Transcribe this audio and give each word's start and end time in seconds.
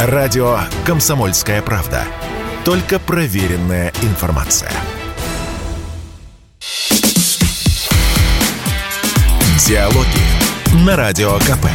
Радио 0.00 0.58
«Комсомольская 0.86 1.60
правда». 1.60 2.04
Только 2.64 3.00
проверенная 3.00 3.92
информация. 4.02 4.70
Диалоги 9.66 10.86
на 10.86 10.94
Радио 10.94 11.32
КП. 11.38 11.66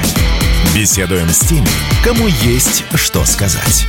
Беседуем 0.74 1.28
с 1.28 1.40
теми, 1.40 1.68
кому 2.02 2.28
есть 2.28 2.86
что 2.96 3.26
сказать. 3.26 3.88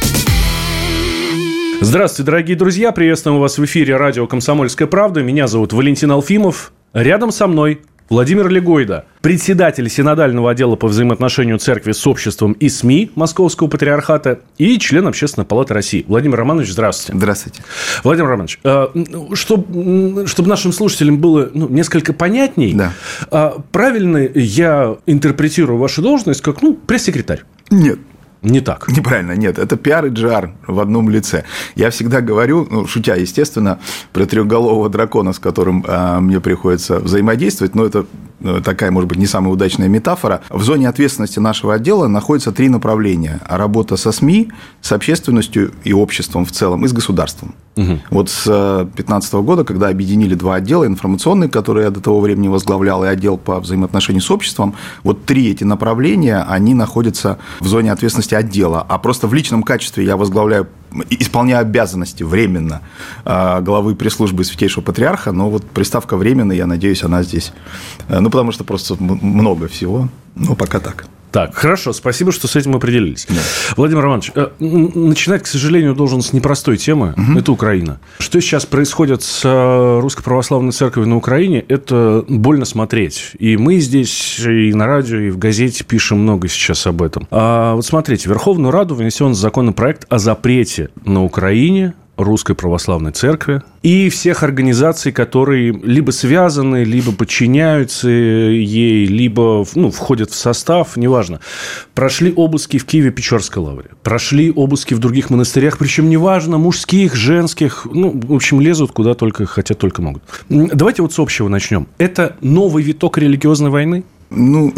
Здравствуйте, 1.80 2.26
дорогие 2.26 2.56
друзья. 2.56 2.90
Приветствуем 2.90 3.38
вас 3.38 3.58
в 3.58 3.64
эфире 3.64 3.96
радио 3.96 4.26
«Комсомольская 4.26 4.88
правда». 4.88 5.22
Меня 5.22 5.46
зовут 5.46 5.72
Валентин 5.72 6.10
Алфимов. 6.10 6.72
Рядом 6.92 7.30
со 7.30 7.46
мной 7.46 7.82
Владимир 8.10 8.48
Легойда, 8.48 9.06
председатель 9.22 9.88
Синодального 9.88 10.50
отдела 10.50 10.76
по 10.76 10.88
взаимоотношению 10.88 11.58
церкви 11.58 11.92
с 11.92 12.06
обществом 12.06 12.52
и 12.52 12.68
СМИ 12.68 13.10
Московского 13.14 13.68
патриархата 13.68 14.40
и 14.58 14.78
член 14.78 15.06
Общественной 15.06 15.46
палаты 15.46 15.72
России. 15.72 16.04
Владимир 16.06 16.38
Романович, 16.38 16.72
здравствуйте. 16.72 17.18
Здравствуйте. 17.18 17.62
Владимир 18.02 18.28
Романович, 18.28 18.60
чтобы, 19.32 20.22
э, 20.22 20.26
чтобы 20.26 20.48
нашим 20.50 20.72
слушателям 20.72 21.18
было 21.18 21.50
ну, 21.54 21.68
несколько 21.68 22.12
понятней, 22.12 22.74
да. 22.74 22.92
А, 23.30 23.62
правильно 23.72 24.18
я 24.34 24.98
интерпретирую 25.06 25.78
вашу 25.78 26.02
должность 26.02 26.42
как 26.42 26.60
ну, 26.60 26.74
пресс-секретарь? 26.74 27.44
Нет. 27.70 27.98
Не 28.44 28.60
так. 28.60 28.88
Неправильно, 28.96 29.32
нет. 29.32 29.58
Это 29.58 29.76
пиар 29.76 30.06
и 30.06 30.10
джар 30.10 30.52
в 30.66 30.78
одном 30.78 31.08
лице. 31.08 31.44
Я 31.74 31.90
всегда 31.90 32.20
говорю, 32.20 32.68
ну, 32.70 32.86
шутя, 32.86 33.16
естественно, 33.16 33.78
про 34.12 34.26
трехголового 34.26 34.88
дракона, 34.90 35.32
с 35.32 35.38
которым 35.38 35.84
э, 35.86 36.20
мне 36.20 36.40
приходится 36.40 37.00
взаимодействовать, 37.00 37.74
но 37.74 37.86
это 37.86 38.06
э, 38.40 38.60
такая, 38.62 38.90
может 38.90 39.08
быть, 39.08 39.18
не 39.18 39.26
самая 39.26 39.52
удачная 39.52 39.88
метафора. 39.88 40.42
В 40.50 40.62
зоне 40.62 40.88
ответственности 40.88 41.38
нашего 41.38 41.74
отдела 41.74 42.06
находятся 42.06 42.52
три 42.52 42.68
направления. 42.68 43.40
Работа 43.48 43.96
со 43.96 44.12
СМИ, 44.12 44.52
с 44.82 44.92
общественностью 44.92 45.72
и 45.82 45.94
обществом 45.94 46.44
в 46.44 46.52
целом, 46.52 46.84
и 46.84 46.88
с 46.88 46.92
государством. 46.92 47.54
Угу. 47.76 47.98
Вот 48.10 48.30
с 48.30 48.44
2015 48.44 49.34
года, 49.34 49.64
когда 49.64 49.88
объединили 49.88 50.34
два 50.34 50.56
отдела, 50.56 50.86
информационный, 50.86 51.48
который 51.48 51.84
я 51.84 51.90
до 51.90 52.00
того 52.00 52.20
времени 52.20 52.48
возглавлял, 52.48 53.04
и 53.04 53.08
отдел 53.08 53.36
по 53.36 53.58
взаимоотношению 53.60 54.22
с 54.22 54.30
обществом, 54.30 54.74
вот 55.02 55.24
три 55.24 55.50
эти 55.50 55.64
направления, 55.64 56.44
они 56.48 56.74
находятся 56.74 57.38
в 57.60 57.66
зоне 57.66 57.92
ответственности 57.92 58.34
отдела. 58.34 58.84
А 58.88 58.98
просто 58.98 59.26
в 59.26 59.34
личном 59.34 59.62
качестве 59.62 60.04
я 60.04 60.16
возглавляю 60.16 60.68
исполняю 61.10 61.60
обязанности 61.60 62.22
временно 62.22 62.80
а, 63.24 63.60
главы 63.60 63.96
пресс-службы 63.96 64.44
Святейшего 64.44 64.82
Патриарха, 64.82 65.32
но 65.32 65.50
вот 65.50 65.64
приставка 65.64 66.16
«временно», 66.16 66.52
я 66.52 66.66
надеюсь, 66.66 67.02
она 67.02 67.24
здесь. 67.24 67.52
Э, 68.08 68.20
ну, 68.20 68.30
потому 68.30 68.52
что 68.52 68.62
просто 68.62 68.94
много 69.00 69.66
всего, 69.66 70.08
но 70.36 70.54
пока 70.54 70.78
так. 70.78 71.06
Так, 71.34 71.52
хорошо, 71.56 71.92
спасибо, 71.92 72.30
что 72.30 72.46
с 72.46 72.54
этим 72.54 72.76
определились. 72.76 73.26
Да. 73.28 73.40
Владимир 73.76 74.04
Романович, 74.04 74.30
э, 74.36 74.50
начинать, 74.60 75.42
к 75.42 75.48
сожалению, 75.48 75.96
должен 75.96 76.22
с 76.22 76.32
непростой 76.32 76.76
темы. 76.76 77.12
Угу. 77.16 77.36
Это 77.40 77.50
Украина. 77.50 77.98
Что 78.20 78.40
сейчас 78.40 78.66
происходит 78.66 79.24
с 79.24 79.40
э, 79.44 79.98
Русской 80.00 80.22
Православной 80.22 80.70
Церковью 80.70 81.08
на 81.08 81.16
Украине, 81.16 81.64
это 81.66 82.24
больно 82.28 82.64
смотреть. 82.64 83.32
И 83.40 83.56
мы 83.56 83.80
здесь 83.80 84.38
и 84.38 84.72
на 84.74 84.86
радио, 84.86 85.18
и 85.18 85.30
в 85.30 85.38
газете 85.38 85.82
пишем 85.82 86.20
много 86.20 86.46
сейчас 86.46 86.86
об 86.86 87.02
этом. 87.02 87.26
А 87.32 87.74
вот 87.74 87.84
смотрите, 87.84 88.28
Верховную 88.28 88.70
Раду 88.70 88.94
внесен 88.94 89.34
законопроект 89.34 90.06
о 90.08 90.18
запрете 90.18 90.90
на 91.04 91.24
Украине 91.24 91.94
Русской 92.16 92.54
Православной 92.54 93.12
Церкви 93.12 93.62
и 93.82 94.08
всех 94.08 94.42
организаций, 94.42 95.12
которые 95.12 95.72
либо 95.72 96.10
связаны, 96.10 96.84
либо 96.84 97.12
подчиняются 97.12 98.08
ей, 98.08 99.06
либо 99.06 99.66
ну, 99.74 99.90
входят 99.90 100.30
в 100.30 100.34
состав, 100.34 100.96
неважно. 100.96 101.40
Прошли 101.94 102.32
обыски 102.34 102.78
в 102.78 102.84
Киеве 102.86 103.10
Печорской 103.10 103.62
лавре, 103.62 103.90
прошли 104.02 104.50
обыски 104.50 104.94
в 104.94 105.00
других 105.00 105.30
монастырях, 105.30 105.78
причем 105.78 106.08
неважно, 106.08 106.56
мужских, 106.58 107.14
женских, 107.14 107.86
ну, 107.92 108.10
в 108.14 108.32
общем, 108.32 108.60
лезут 108.60 108.92
куда 108.92 109.14
только 109.14 109.46
хотят, 109.46 109.78
только 109.78 110.00
могут. 110.00 110.22
Давайте 110.48 111.02
вот 111.02 111.12
с 111.12 111.18
общего 111.18 111.48
начнем. 111.48 111.88
Это 111.98 112.36
новый 112.40 112.82
виток 112.82 113.18
религиозной 113.18 113.70
войны? 113.70 114.04
Ну, 114.36 114.72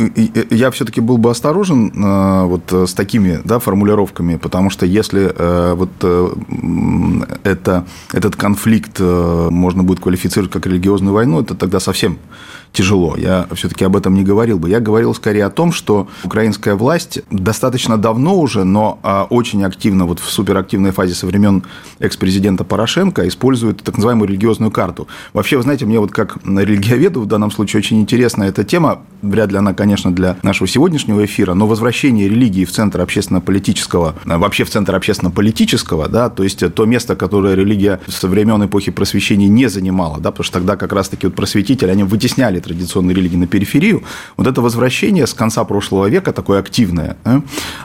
я 0.51 0.71
все-таки 0.71 1.01
был 1.01 1.19
бы 1.19 1.31
осторожен 1.31 1.89
э, 1.89 2.45
вот 2.45 2.73
с 2.73 2.95
такими 2.95 3.41
да, 3.45 3.59
формулировками, 3.59 4.37
потому 4.37 4.71
что 4.71 4.87
если 4.87 5.33
э, 5.35 5.75
вот 5.75 5.91
э, 6.03 6.29
это, 7.43 7.87
этот 8.13 8.37
конфликт 8.37 9.01
можно 9.01 9.83
будет 9.83 10.01
квалифицировать 10.01 10.53
как 10.53 10.67
религиозную 10.67 11.15
войну, 11.15 11.41
это 11.41 11.55
тогда 11.55 11.81
совсем 11.81 12.19
тяжело. 12.77 13.17
Я 13.17 13.49
все-таки 13.55 13.85
об 13.85 13.97
этом 13.97 14.15
не 14.15 14.23
говорил 14.23 14.59
бы. 14.59 14.69
Я 14.69 14.81
говорил 14.81 15.15
скорее 15.15 15.47
о 15.47 15.51
том, 15.51 15.73
что 15.73 16.09
украинская 16.25 16.75
власть 16.75 17.21
достаточно 17.31 17.97
давно 17.97 18.39
уже, 18.39 18.65
но 18.65 18.99
а, 19.03 19.27
очень 19.31 19.65
активно, 19.65 20.05
вот 20.05 20.21
в 20.21 20.29
суперактивной 20.29 20.91
фазе 20.91 21.15
со 21.15 21.27
времен 21.27 21.63
экс-президента 22.01 22.65
Порошенко 22.65 23.27
использует 23.29 23.83
так 23.83 23.97
называемую 23.97 24.29
религиозную 24.29 24.71
карту. 24.71 25.09
Вообще, 25.33 25.57
вы 25.57 25.63
знаете, 25.63 25.87
мне 25.87 25.99
вот 25.99 26.13
как 26.13 26.37
религиоведу 26.45 27.23
в 27.23 27.27
данном 27.27 27.51
случае 27.51 27.79
очень 27.81 27.99
интересна 28.01 28.45
эта 28.45 28.63
тема. 28.63 29.01
Вряд 29.23 29.51
ли 29.51 29.57
она, 29.57 29.73
конечно, 29.73 30.15
для 30.15 30.37
нашего 30.43 30.69
сегодняшнего 30.69 31.25
эфира, 31.25 31.55
но 31.55 31.67
возвращение 31.67 32.29
религии 32.29 32.67
в 32.67 32.73
центр 32.73 33.01
общественно-политического, 33.01 34.15
вообще 34.27 34.65
в 34.65 34.71
центр 34.71 34.95
общественно-политического, 34.95 36.09
да, 36.09 36.29
то 36.29 36.43
есть 36.43 36.63
то 36.75 36.85
место, 36.85 37.17
которое 37.17 37.55
религия 37.55 38.01
со 38.07 38.29
времен 38.29 38.63
эпохи 38.67 38.93
просвещения 38.93 39.49
не 39.49 39.69
занимала, 39.69 40.19
да, 40.21 40.31
потому 40.31 40.45
что 40.45 40.55
тогда 40.59 40.77
как 40.77 40.93
раз-таки 40.93 41.27
вот 41.27 41.35
просветители, 41.35 41.91
они 41.91 42.05
вытесняли 42.05 42.61
традиционной 42.67 43.15
религии 43.15 43.37
на 43.37 43.47
периферию, 43.47 44.03
вот 44.37 44.47
это 44.47 44.61
возвращение 44.61 45.27
с 45.27 45.35
конца 45.35 45.65
прошлого 45.65 46.09
века, 46.09 46.33
такое 46.33 46.59
активное, 46.61 47.17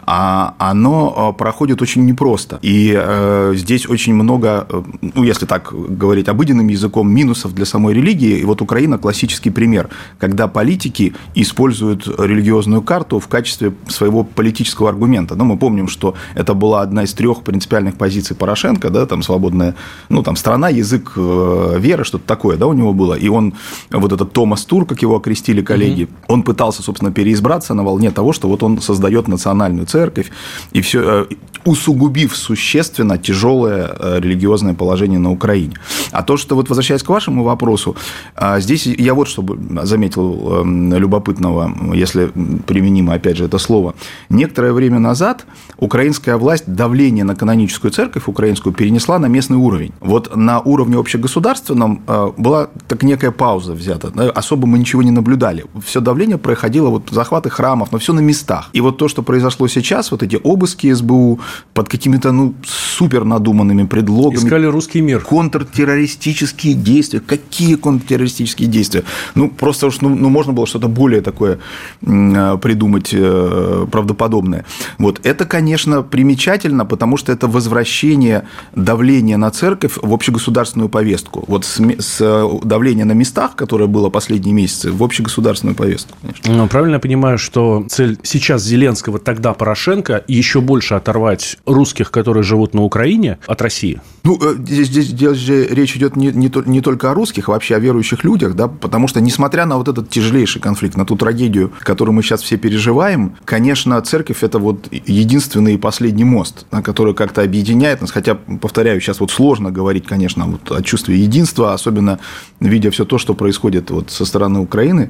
а 0.06 0.56
оно 0.58 1.14
а, 1.16 1.32
проходит 1.34 1.82
очень 1.82 2.06
непросто. 2.06 2.60
И 2.62 2.94
э, 2.96 3.54
здесь 3.56 3.88
очень 3.90 4.14
много, 4.14 4.66
э, 4.70 4.84
ну, 5.02 5.24
если 5.24 5.46
так 5.46 5.74
говорить 5.74 6.28
обыденным 6.28 6.68
языком, 6.68 7.12
минусов 7.12 7.54
для 7.54 7.66
самой 7.66 7.94
религии. 7.94 8.40
И 8.40 8.46
вот 8.46 8.62
Украина 8.62 8.98
классический 8.98 9.50
пример, 9.52 9.90
когда 10.20 10.48
политики 10.48 11.14
используют 11.36 12.08
религиозную 12.08 12.82
карту 12.82 13.20
в 13.20 13.28
качестве 13.28 13.74
своего 13.88 14.24
политического 14.24 14.90
аргумента. 14.90 15.36
Но 15.36 15.44
ну, 15.44 15.54
мы 15.54 15.60
помним, 15.60 15.88
что 15.88 16.16
это 16.36 16.54
была 16.54 16.82
одна 16.82 17.04
из 17.04 17.14
трех 17.14 17.44
принципиальных 17.44 17.96
позиций 17.96 18.36
Порошенко, 18.36 18.90
да, 18.90 19.06
там 19.06 19.24
свободная, 19.24 19.76
ну, 20.10 20.24
там 20.24 20.36
страна, 20.36 20.70
язык, 20.70 21.14
э, 21.16 21.78
вера, 21.80 22.04
что-то 22.04 22.26
такое, 22.26 22.58
да, 22.58 22.68
у 22.68 22.74
него 22.74 22.94
было. 22.94 23.14
И 23.14 23.30
он, 23.30 23.54
вот 23.92 24.12
этот 24.12 24.34
Томас 24.34 24.61
Тур, 24.66 24.86
как 24.86 25.02
его 25.02 25.16
окрестили 25.16 25.62
коллеги, 25.62 26.04
угу. 26.04 26.12
он 26.34 26.44
пытался, 26.44 26.84
собственно, 26.84 27.12
переизбраться 27.12 27.74
на 27.74 27.84
волне 27.84 28.12
того, 28.12 28.34
что 28.34 28.48
вот 28.48 28.64
он 28.64 28.82
создает 28.82 29.28
национальную 29.28 29.86
церковь, 29.86 30.32
и 30.72 30.82
все, 30.82 31.28
э, 31.30 31.36
усугубив 31.66 32.36
существенно 32.36 33.18
тяжелое 33.18 33.90
э, 34.00 34.20
религиозное 34.20 34.74
положение 34.74 35.20
на 35.20 35.32
Украине. 35.32 35.74
А 36.12 36.24
то, 36.24 36.38
что 36.38 36.56
вот 36.56 36.70
возвращаясь 36.70 37.04
к 37.04 37.10
вашему 37.10 37.44
вопросу, 37.44 37.96
а, 38.36 38.60
здесь 38.60 38.86
я 38.86 39.14
вот 39.14 39.28
что 39.28 39.46
заметил 39.84 40.62
эм, 40.62 40.94
любопытного, 40.94 41.72
если 41.94 42.32
применимо, 42.66 43.14
опять 43.14 43.38
же, 43.38 43.46
это 43.46 43.58
слово. 43.58 43.94
Некоторое 44.30 44.74
время 44.74 45.00
назад 45.00 45.46
украинская 45.78 46.38
власть 46.38 46.64
давление 46.68 47.24
на 47.24 47.36
каноническую 47.36 47.92
церковь 47.92 48.28
украинскую 48.28 48.74
перенесла 48.74 49.20
на 49.20 49.28
местный 49.28 49.58
уровень. 49.58 49.94
Вот 50.00 50.36
на 50.36 50.60
уровне 50.60 50.98
общегосударственном 50.98 52.02
э, 52.08 52.32
была 52.38 52.70
так 52.88 53.04
некая 53.04 53.32
пауза 53.32 53.74
взята. 53.74 54.12
Особо 54.52 54.68
мы 54.68 54.80
ничего 54.80 55.02
не 55.02 55.12
наблюдали. 55.12 55.64
Все 55.86 56.02
давление 56.02 56.38
проходило, 56.38 56.90
вот 56.90 57.04
захваты 57.10 57.50
храмов, 57.50 57.94
но 57.94 58.00
все 58.00 58.12
на 58.12 58.20
местах. 58.20 58.70
И 58.74 58.82
вот 58.82 58.98
то, 58.98 59.08
что 59.08 59.24
произошло 59.24 59.70
сейчас, 59.70 60.12
вот 60.12 60.24
эти 60.24 60.38
обыски 60.44 60.94
СБУ 60.94 61.40
под 61.74 61.88
какими-то 61.88 62.34
ну, 62.34 62.54
супер 62.66 63.24
надуманными 63.24 63.86
предлогами. 63.86 64.44
Искали 64.44 64.66
русский 64.66 65.00
мир. 65.00 65.22
Контртеррористические 65.22 66.74
действия. 66.74 67.22
Какие 67.22 67.76
контртеррористические 67.76 68.68
действия? 68.68 69.04
Ну, 69.36 69.50
просто 69.50 69.88
уж 69.88 70.02
ну, 70.02 70.10
ну, 70.10 70.30
можно 70.30 70.52
было 70.52 70.68
что-то 70.68 70.90
более 70.90 71.22
такое 71.22 71.60
придумать 72.02 73.14
э, 73.14 73.88
правдоподобное. 73.90 74.66
Вот 74.98 75.22
это, 75.24 75.46
конечно, 75.46 76.02
примечательно, 76.02 76.86
потому 76.86 77.16
что 77.16 77.32
это 77.32 77.48
возвращение 77.48 78.44
давления 78.76 79.38
на 79.38 79.50
церковь 79.50 79.94
в 80.02 80.14
общегосударственную 80.14 80.90
повестку. 80.90 81.46
Вот 81.48 81.64
с, 81.64 81.80
с 81.80 82.18
э, 82.20 82.50
давления 82.64 83.06
на 83.06 83.14
местах, 83.14 83.56
которое 83.56 83.88
было 83.88 84.10
последние 84.10 84.41
последние 84.42 84.54
месяцы 84.54 84.92
в 84.92 85.04
общегосударственную 85.04 85.76
повестку. 85.76 86.18
Конечно. 86.22 86.54
Ну, 86.54 86.68
правильно 86.68 86.96
я 86.96 87.00
понимаю, 87.00 87.38
что 87.38 87.86
цель 87.90 88.18
сейчас 88.24 88.64
Зеленского, 88.64 89.20
тогда 89.20 89.54
Порошенко, 89.54 90.24
еще 90.28 90.62
больше 90.62 90.96
оторвать 90.96 91.58
русских, 91.66 92.12
которые 92.12 92.44
живут 92.44 92.74
на 92.74 92.82
Украине, 92.82 93.38
от 93.48 93.62
России? 93.62 94.02
Ну, 94.24 94.40
э, 94.42 94.56
здесь, 94.58 94.88
здесь, 94.88 95.08
здесь 95.08 95.38
же 95.38 95.68
речь 95.68 95.96
идет 95.96 96.16
не, 96.16 96.28
не, 96.28 96.52
не 96.66 96.82
только 96.82 97.12
о 97.12 97.14
русских, 97.14 97.50
а 97.50 97.52
вообще 97.52 97.76
о 97.76 97.80
верующих 97.80 98.24
людях, 98.24 98.56
да, 98.56 98.68
потому 98.68 99.08
что, 99.08 99.22
несмотря 99.22 99.66
на 99.66 99.78
вот 99.78 99.88
этот 99.88 100.10
тяжелейший 100.10 100.62
конфликт, 100.62 100.98
на 100.98 101.06
ту 101.06 101.16
трагедию, 101.16 101.72
которую 101.80 102.16
мы 102.16 102.24
сейчас 102.24 102.42
все 102.42 102.58
переживаем, 102.58 103.36
конечно, 103.46 104.02
церковь– 104.02 104.38
это 104.44 104.60
вот 104.60 104.88
единственный 104.92 105.76
и 105.76 105.78
последний 105.78 106.24
мост, 106.24 106.66
который 106.84 107.14
как-то 107.14 107.42
объединяет 107.42 108.02
нас, 108.02 108.12
хотя, 108.12 108.36
повторяю, 108.36 109.02
сейчас 109.02 109.20
вот 109.20 109.32
сложно 109.32 109.72
говорить, 109.72 110.06
конечно, 110.06 110.46
вот 110.46 110.72
о 110.72 110.82
чувстве 110.82 111.18
единства, 111.18 111.74
особенно 111.74 112.20
видя 112.60 112.92
все 112.92 113.06
то, 113.06 113.18
что 113.18 113.34
происходит 113.34 113.92
вот 113.92 114.12
со 114.12 114.26
стороны 114.32 114.60
Украины. 114.60 115.10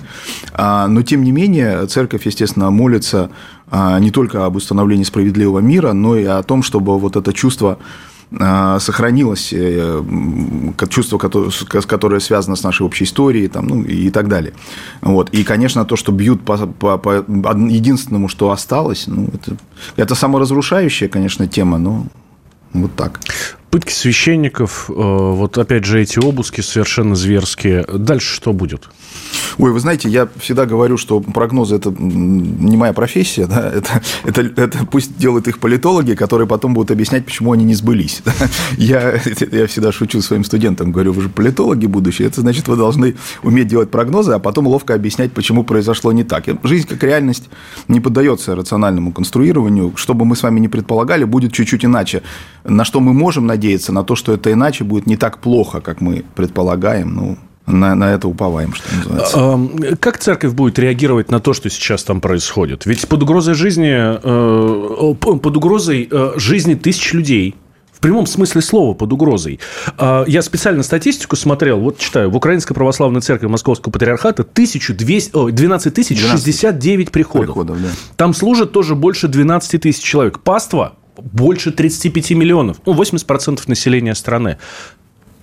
А, 0.54 0.88
но, 0.88 1.04
тем 1.04 1.24
не 1.24 1.32
менее, 1.32 1.86
церковь, 1.86 2.26
естественно, 2.26 2.72
молится 2.72 3.30
а, 3.70 4.00
не 4.00 4.12
только 4.12 4.46
об 4.46 4.56
установлении 4.56 5.06
справедливого 5.06 5.60
мира, 5.60 5.94
но 5.94 6.16
и 6.16 6.26
о 6.26 6.42
том, 6.44 6.64
чтобы 6.64 7.00
вот 7.00 7.16
это 7.16 7.32
чувство 7.34 7.78
а, 8.40 8.80
сохранилось 8.80 9.54
э, 9.54 10.04
чувство, 10.90 11.18
которое 11.18 12.20
связано 12.20 12.56
с 12.56 12.64
нашей 12.64 12.86
общей 12.86 13.04
историей 13.04 13.48
там, 13.48 13.68
ну, 13.68 13.84
и 13.84 14.10
так 14.10 14.28
далее. 14.28 14.54
Вот. 15.02 15.30
И, 15.30 15.44
конечно, 15.44 15.86
то, 15.86 15.96
что 15.96 16.12
бьют 16.12 16.42
по, 16.42 16.58
по, 16.58 16.98
по 16.98 17.26
единственному, 17.70 18.30
что 18.30 18.52
осталось, 18.52 19.08
ну, 19.08 19.28
это, 19.34 19.58
это 19.98 20.16
саморазрушающая, 20.16 21.10
конечно, 21.10 21.48
тема, 21.48 21.78
но 21.78 22.06
вот 22.74 22.96
так. 22.96 23.20
Пытки 23.72 23.94
священников, 23.94 24.90
э, 24.90 24.94
вот 24.94 25.58
опять 25.58 25.86
же 25.86 26.02
эти 26.02 26.20
обыски 26.20 26.60
совершенно 26.60 27.16
зверские. 27.16 27.86
Дальше 27.88 28.36
что 28.36 28.52
будет? 28.52 28.90
Ой, 29.58 29.72
вы 29.72 29.80
знаете, 29.80 30.10
я 30.10 30.28
всегда 30.40 30.66
говорю, 30.66 30.98
что 30.98 31.22
прогнозы– 31.22 31.76
это 31.78 31.90
не 31.98 32.76
моя 32.76 32.92
профессия, 32.92 33.48
да? 33.48 33.70
это, 33.74 34.02
это, 34.26 34.42
это 34.42 34.86
пусть 34.86 35.18
делают 35.18 35.48
их 35.48 35.60
политологи, 35.60 36.16
которые 36.16 36.48
потом 36.48 36.74
будут 36.74 36.92
объяснять, 36.92 37.24
почему 37.24 37.54
они 37.54 37.64
не 37.64 37.74
сбылись. 37.74 38.22
Я, 38.78 39.14
я 39.52 39.68
всегда 39.68 39.92
шучу 39.94 40.22
своим 40.22 40.44
студентам, 40.44 40.92
говорю, 40.92 41.14
вы 41.14 41.24
же 41.24 41.30
политологи 41.30 41.86
будущее, 41.86 42.28
это 42.28 42.42
значит, 42.42 42.68
вы 42.68 42.76
должны 42.76 43.16
уметь 43.44 43.68
делать 43.68 43.90
прогнозы, 43.90 44.34
а 44.34 44.40
потом 44.40 44.68
ловко 44.68 44.94
объяснять, 44.94 45.32
почему 45.32 45.64
произошло 45.64 46.12
не 46.12 46.24
так. 46.24 46.46
Жизнь 46.64 46.88
как 46.88 47.04
реальность 47.04 47.50
не 47.88 48.00
поддается 48.00 48.56
рациональному 48.56 49.14
конструированию, 49.14 49.94
что 49.96 50.14
бы 50.14 50.26
мы 50.26 50.36
с 50.36 50.44
вами 50.44 50.60
не 50.60 50.68
предполагали, 50.68 51.24
будет 51.24 51.54
чуть-чуть 51.54 51.86
иначе. 51.86 52.22
На 52.64 52.86
что 52.86 53.00
мы 53.00 53.14
можем 53.14 53.48
надеяться, 53.48 53.61
на 53.92 54.04
то, 54.04 54.16
что 54.16 54.34
это 54.34 54.52
иначе 54.52 54.84
будет 54.84 55.08
не 55.08 55.18
так 55.18 55.40
плохо, 55.40 55.82
как 55.82 56.02
мы 56.02 56.24
предполагаем, 56.36 57.16
ну, 57.16 57.38
на, 57.68 57.96
на 57.96 58.14
это 58.14 58.28
уповаем, 58.28 58.74
что 58.74 58.96
называется. 58.96 59.96
Как 59.98 60.18
церковь 60.18 60.54
будет 60.54 60.80
реагировать 60.80 61.32
на 61.32 61.40
то, 61.40 61.54
что 61.54 61.70
сейчас 61.70 62.04
там 62.04 62.22
происходит? 62.22 62.86
Ведь 62.86 63.08
под 63.08 63.24
угрозой 63.24 63.54
жизни, 63.54 63.94
э, 63.94 65.14
под 65.16 65.58
угрозой 65.58 66.08
э, 66.10 66.34
жизни 66.38 66.74
тысяч 66.74 67.14
людей, 67.14 67.56
в 67.94 68.00
прямом 68.02 68.26
смысле 68.26 68.62
слова 68.62 68.96
под 68.96 69.14
угрозой. 69.14 69.60
А, 69.96 70.24
я 70.26 70.42
специально 70.42 70.82
статистику 70.82 71.36
смотрел, 71.36 71.80
вот 71.80 72.00
читаю, 72.00 72.32
в 72.32 72.36
Украинской 72.36 72.74
Православной 72.74 73.22
Церкви 73.22 73.46
Московского 73.46 73.92
Патриархата 73.92 74.42
1200, 74.42 75.52
12 75.52 75.94
тысяч 75.94 76.20
69 76.20 77.12
приходов. 77.12 77.46
приходов 77.46 77.80
да. 77.80 77.90
Там 78.16 78.34
служат 78.34 78.72
тоже 78.72 78.96
больше 78.96 79.28
12 79.28 79.80
тысяч 79.80 80.02
человек. 80.02 80.40
Паства 80.40 80.94
больше 81.18 81.72
35 81.72 82.32
миллионов. 82.32 82.78
Ну, 82.86 82.94
80% 82.94 83.62
населения 83.68 84.16
страны. 84.16 84.58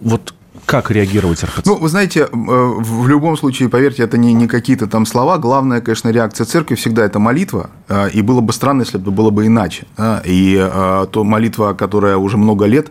Вот 0.00 0.34
как 0.66 0.90
реагировать 0.90 1.42
РПЦ? 1.44 1.66
Ну, 1.66 1.76
вы 1.76 1.88
знаете, 1.88 2.20
э, 2.20 2.26
в 2.32 3.08
любом 3.08 3.36
случае, 3.36 3.68
поверьте, 3.68 4.02
это 4.02 4.18
не, 4.18 4.34
не 4.34 4.46
какие-то 4.48 4.86
там 4.86 5.06
слова. 5.06 5.38
Главная, 5.38 5.80
конечно, 5.80 6.10
реакция 6.10 6.44
церкви 6.44 6.74
всегда 6.74 7.04
это 7.04 7.18
молитва. 7.18 7.70
Э, 7.88 8.10
и 8.10 8.22
было 8.22 8.40
бы 8.40 8.52
странно, 8.52 8.82
если 8.82 8.98
бы 8.98 9.10
было 9.10 9.30
бы 9.30 9.46
иначе. 9.46 9.86
И 10.24 10.58
э, 10.60 11.06
то 11.10 11.24
молитва, 11.24 11.72
которая 11.72 12.16
уже 12.16 12.36
много 12.36 12.66
лет 12.66 12.90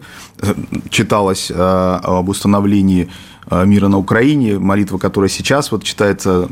читалась 0.90 1.52
об 1.52 2.30
установлении 2.30 3.04
Э, 3.06 3.37
мира 3.52 3.88
на 3.88 3.98
Украине, 3.98 4.60
молитва, 4.60 4.98
которая 4.98 5.30
сейчас 5.30 5.72
вот 5.72 5.84
читается 5.84 6.48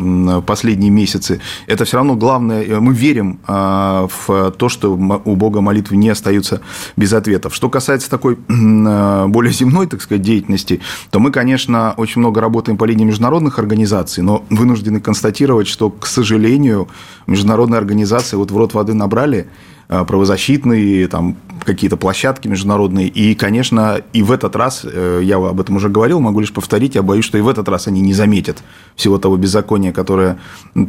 последние 0.46 0.92
месяцы, 0.92 1.42
это 1.68 1.86
все 1.86 1.98
равно 1.98 2.16
главное, 2.16 2.64
э, 2.64 2.80
мы 2.80 2.94
верим 2.94 3.40
э, 3.48 4.08
в 4.28 4.52
то, 4.52 4.70
что 4.70 4.94
у 4.94 5.36
Бога 5.36 5.62
молитвы 5.62 5.98
не 5.98 6.10
остаются 6.10 6.62
без 6.96 7.14
ответов. 7.14 7.54
Что 7.54 7.70
касается 7.70 8.10
такой 8.10 8.36
более 8.48 9.52
земной, 9.52 9.88
так 9.88 10.02
сказать, 10.02 10.22
деятельности, 10.22 10.82
то 11.10 11.20
мы, 11.20 11.32
конечно, 11.32 11.94
очень 11.98 12.20
много 12.20 12.42
работаем 12.42 12.78
по 12.78 12.86
линии 12.86 13.06
международных 13.06 13.60
организаций, 13.60 14.24
но 14.24 14.46
вынуждены 14.50 15.00
констатировать, 15.00 15.68
что, 15.68 15.90
к 15.90 16.06
сожалению, 16.06 16.88
международные 17.28 17.78
организации 17.78 18.38
вот 18.38 18.52
в 18.52 18.58
рот 18.58 18.74
воды 18.74 18.94
набрали, 18.94 19.48
Э, 19.48 19.75
правозащитные, 19.88 21.08
там 21.08 21.38
какие-то 21.66 21.98
площадки 21.98 22.48
международные. 22.48 23.08
И, 23.08 23.36
конечно, 23.36 24.02
и 24.14 24.24
в 24.24 24.32
этот 24.32 24.56
раз, 24.56 24.82
э, 24.84 25.22
я 25.24 25.38
об 25.38 25.60
этом 25.60 25.76
уже 25.78 25.90
говорил, 25.90 26.20
могу 26.20 26.40
лишь 26.40 26.54
повторить, 26.54 26.96
я 26.96 27.04
боюсь, 27.04 27.26
что 27.26 27.38
и 27.38 27.42
в 27.42 27.48
этот 27.48 27.68
раз 27.68 27.88
они 27.88 28.02
не 28.02 28.14
заметят 28.14 28.64
всего 28.96 29.18
того 29.18 29.36
беззакония, 29.38 29.92
которое 29.92 30.38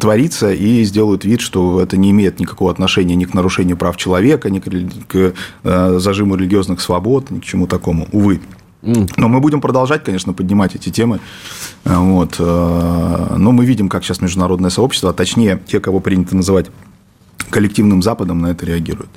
творится, 0.00 0.52
и 0.52 0.84
сделают 0.84 1.24
вид, 1.24 1.40
что 1.40 1.80
это 1.80 1.96
не 1.96 2.10
имеет 2.10 2.38
никакого 2.38 2.70
отношения 2.70 3.16
ни 3.16 3.24
к 3.24 3.34
нарушению 3.34 3.76
прав 3.76 3.96
человека, 3.96 4.50
ни 4.50 4.60
к 4.60 5.34
э, 5.64 5.98
зажиму 5.98 6.36
религиозных 6.36 6.80
свобод, 6.80 7.30
ни 7.30 7.40
к 7.40 7.44
чему 7.44 7.66
такому, 7.66 8.06
увы. 8.12 8.40
Но 8.82 9.28
мы 9.28 9.40
будем 9.40 9.60
продолжать, 9.60 10.04
конечно, 10.04 10.32
поднимать 10.32 10.76
эти 10.76 10.90
темы. 10.90 11.18
Вот. 11.84 12.36
Но 12.38 13.50
мы 13.50 13.64
видим, 13.64 13.88
как 13.88 14.04
сейчас 14.04 14.20
международное 14.20 14.70
сообщество, 14.70 15.10
а 15.10 15.12
точнее, 15.12 15.60
те, 15.66 15.80
кого 15.80 15.98
принято 15.98 16.36
называть 16.36 16.66
коллективным 17.50 18.02
Западом 18.02 18.40
на 18.40 18.48
это 18.48 18.66
реагирует. 18.66 19.10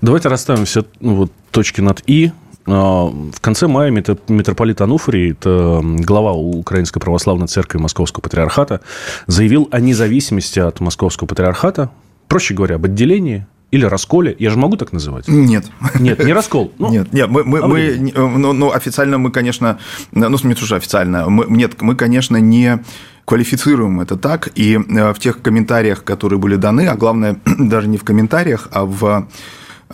Давайте 0.00 0.28
расставим 0.28 0.64
все 0.64 0.84
ну, 1.00 1.14
вот, 1.14 1.32
точки 1.50 1.80
над 1.80 2.02
«и». 2.06 2.32
А, 2.66 3.06
в 3.06 3.40
конце 3.40 3.66
мая 3.66 3.90
митрополит 3.90 4.80
Ануфрий, 4.80 5.32
это 5.32 5.80
глава 5.82 6.32
Украинской 6.32 7.00
Православной 7.00 7.46
Церкви 7.46 7.78
Московского 7.78 8.22
Патриархата, 8.22 8.80
заявил 9.26 9.68
о 9.70 9.80
независимости 9.80 10.58
от 10.58 10.80
Московского 10.80 11.26
Патриархата, 11.26 11.90
проще 12.28 12.54
говоря, 12.54 12.76
об 12.76 12.84
отделении 12.86 13.46
или 13.70 13.84
расколе. 13.84 14.34
Я 14.38 14.50
же 14.50 14.58
могу 14.58 14.76
так 14.76 14.92
называть? 14.92 15.26
Нет. 15.28 15.66
Нет, 15.98 16.24
не 16.24 16.32
раскол. 16.32 16.72
Ну, 16.78 16.90
нет, 16.90 17.12
нет, 17.12 17.28
мы, 17.28 17.44
мы, 17.44 17.66
мы 17.66 18.12
ну, 18.14 18.52
ну, 18.52 18.70
официально 18.70 19.18
мы, 19.18 19.30
конечно, 19.30 19.78
ну, 20.12 20.36
не 20.44 20.54
тоже 20.54 20.76
официально, 20.76 21.28
мы, 21.28 21.46
нет, 21.48 21.80
мы, 21.82 21.96
конечно, 21.96 22.36
не 22.36 22.80
квалифицируем 23.24 24.00
это 24.00 24.16
так, 24.16 24.50
и 24.54 24.74
э, 24.74 25.12
в 25.12 25.18
тех 25.18 25.40
комментариях, 25.40 26.04
которые 26.04 26.38
были 26.38 26.56
даны, 26.56 26.86
а 26.86 26.94
главное, 26.94 27.36
даже 27.58 27.88
не 27.88 27.96
в 27.96 28.04
комментариях, 28.04 28.68
а 28.70 28.84
в 28.84 29.26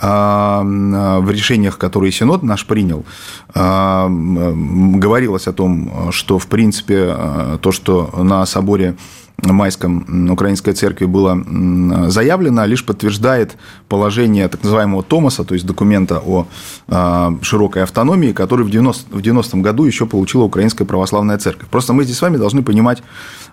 а, 0.02 0.62
в 0.62 1.30
решениях, 1.30 1.76
которые 1.76 2.12
Синод 2.12 2.42
наш 2.42 2.64
принял, 2.64 3.04
а, 3.52 4.08
говорилось 4.08 5.48
о 5.48 5.52
том, 5.52 6.10
что, 6.12 6.38
в 6.38 6.46
принципе, 6.46 7.14
то, 7.60 7.72
что 7.72 8.10
на 8.16 8.46
соборе 8.46 8.96
майском 9.42 10.30
Украинской 10.30 10.72
церкви 10.72 11.06
было 11.06 12.10
заявлено, 12.10 12.64
лишь 12.66 12.84
подтверждает 12.84 13.56
положение 13.88 14.48
так 14.48 14.62
называемого 14.62 15.02
Томаса, 15.02 15.44
то 15.44 15.54
есть 15.54 15.66
документа 15.66 16.22
о 16.24 16.46
а, 16.88 17.36
широкой 17.42 17.82
автономии, 17.82 18.32
который 18.32 18.64
в 18.64 18.70
90, 18.70 19.16
в 19.16 19.20
90-м 19.20 19.62
году 19.62 19.84
еще 19.84 20.06
получила 20.06 20.44
Украинская 20.44 20.86
Православная 20.86 21.38
Церковь. 21.38 21.68
Просто 21.68 21.92
мы 21.92 22.04
здесь 22.04 22.18
с 22.18 22.22
вами 22.22 22.36
должны 22.36 22.62
понимать 22.62 23.02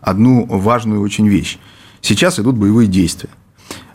одну 0.02 0.46
важную 0.46 1.02
очень 1.02 1.28
вещь. 1.28 1.58
Сейчас 2.02 2.40
идут 2.40 2.56
боевые 2.56 2.88
действия. 2.88 3.30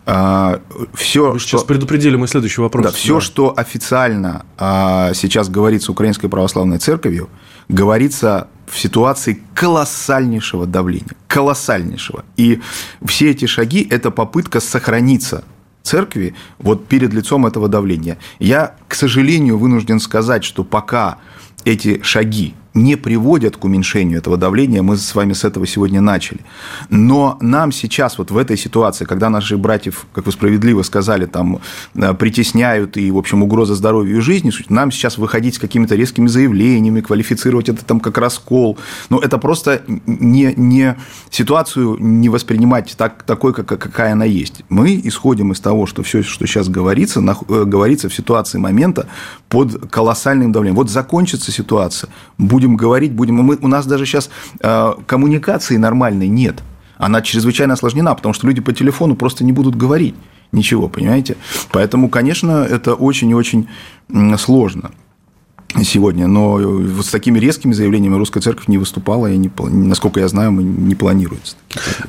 А, 0.05 0.61
все, 0.95 1.33
Вы 1.33 1.39
сейчас 1.39 1.61
что, 1.61 1.67
предупредили 1.69 2.17
мой 2.17 2.27
следующий 2.27 2.61
вопрос. 2.61 2.87
Да, 2.87 2.93
все, 2.93 3.15
да. 3.15 3.21
что 3.21 3.55
официально 3.57 4.45
а, 4.59 5.13
сейчас 5.15 5.49
говорится 5.49 5.93
Украинской 5.93 6.29
Православной 6.29 6.79
Церковью, 6.79 7.29
говорится 7.69 8.49
в 8.73 8.79
ситуации 8.79 9.43
колоссальнейшего 9.55 10.67
давления, 10.67 11.15
колоссальнейшего. 11.29 12.25
И 12.39 12.61
все 13.05 13.31
эти 13.31 13.45
шаги– 13.45 13.87
это 13.91 14.11
попытка 14.11 14.61
сохраниться 14.61 15.45
церкви 15.83 16.35
вот 16.59 16.87
перед 16.87 17.13
лицом 17.13 17.45
этого 17.45 17.69
давления. 17.69 18.17
Я, 18.39 18.75
к 18.89 18.95
сожалению, 18.95 19.59
вынужден 19.59 20.01
сказать, 20.01 20.43
что 20.43 20.65
пока 20.65 21.19
эти 21.67 22.03
шаги 22.03 22.55
не 22.75 22.97
приводят 22.97 23.57
к 23.57 23.65
уменьшению 23.65 24.19
этого 24.19 24.37
давления. 24.37 24.83
Мы 24.83 24.97
с 24.97 25.15
вами 25.15 25.33
с 25.33 25.45
этого 25.45 25.67
сегодня 25.67 26.01
начали. 26.01 26.41
Но 26.89 27.37
нам 27.41 27.73
сейчас 27.73 28.19
вот 28.19 28.31
в 28.31 28.37
этой 28.37 28.57
ситуации, 28.57 29.05
когда 29.05 29.29
наших 29.29 29.59
братьев, 29.59 30.07
как 30.13 30.27
вы 30.27 30.33
справедливо 30.33 30.83
сказали, 30.83 31.27
там 31.27 31.61
э, 31.95 32.15
притесняют 32.15 32.97
и, 32.97 33.11
в 33.11 33.19
общем, 33.19 33.43
угроза 33.43 33.75
здоровью 33.75 34.19
и 34.19 34.21
жизни, 34.21 34.53
нам 34.69 34.91
сейчас 34.91 35.19
выходить 35.19 35.57
с 35.57 35.59
какими-то 35.59 35.95
резкими 35.95 36.29
заявлениями, 36.29 37.01
квалифицировать 37.01 37.69
это 37.69 37.85
там 37.85 38.01
как 38.01 38.17
раскол. 38.19 38.79
Но 39.11 39.19
это 39.19 39.39
просто 39.39 39.83
не, 40.07 40.55
не 40.57 40.97
ситуацию 41.31 41.97
не 41.99 42.29
воспринимать 42.29 42.95
так, 42.97 43.23
такой, 43.23 43.53
как, 43.53 43.67
какая 43.67 44.13
она 44.13 44.25
есть. 44.25 44.65
Мы 44.71 45.01
исходим 45.05 45.53
из 45.53 45.61
того, 45.61 45.87
что 45.87 46.03
все, 46.03 46.23
что 46.23 46.47
сейчас 46.47 46.69
говорится, 46.69 47.21
на, 47.21 47.37
э, 47.49 47.65
говорится 47.65 48.09
в 48.09 48.15
ситуации 48.15 48.59
момента 48.59 49.07
под 49.49 49.91
колоссальным 49.91 50.53
давлением. 50.53 50.77
Вот 50.77 50.91
закончится 50.91 51.53
ситуация, 51.53 52.09
будет 52.39 52.62
будем 52.63 52.77
говорить, 52.77 53.13
будем... 53.13 53.37
Мы, 53.37 53.59
у 53.61 53.69
нас 53.69 53.87
даже 53.87 54.07
сейчас 54.07 54.31
э, 54.61 54.93
коммуникации 55.07 55.77
нормальной 55.77 56.29
нет. 56.29 56.63
Она 56.97 57.21
чрезвычайно 57.21 57.75
осложнена, 57.75 58.15
потому 58.15 58.33
что 58.33 58.47
люди 58.47 58.61
по 58.61 58.73
телефону 58.73 59.17
просто 59.17 59.45
не 59.45 59.53
будут 59.53 59.77
говорить 59.77 60.15
ничего, 60.53 60.89
понимаете? 60.89 61.37
Поэтому, 61.73 62.09
конечно, 62.09 62.65
это 62.65 62.95
очень 62.95 63.31
и 63.31 63.35
очень 63.35 63.69
сложно 64.37 64.91
сегодня, 65.85 66.27
но 66.27 66.53
вот 66.55 67.07
с 67.07 67.11
такими 67.11 67.39
резкими 67.39 67.73
заявлениями 67.73 68.17
русская 68.17 68.41
церковь 68.41 68.69
не 68.69 68.79
выступала, 68.79 69.27
и, 69.27 69.37
не, 69.37 69.51
насколько 69.71 70.21
я 70.21 70.29
знаю, 70.29 70.53
не 70.53 70.95
планируется. 70.95 71.57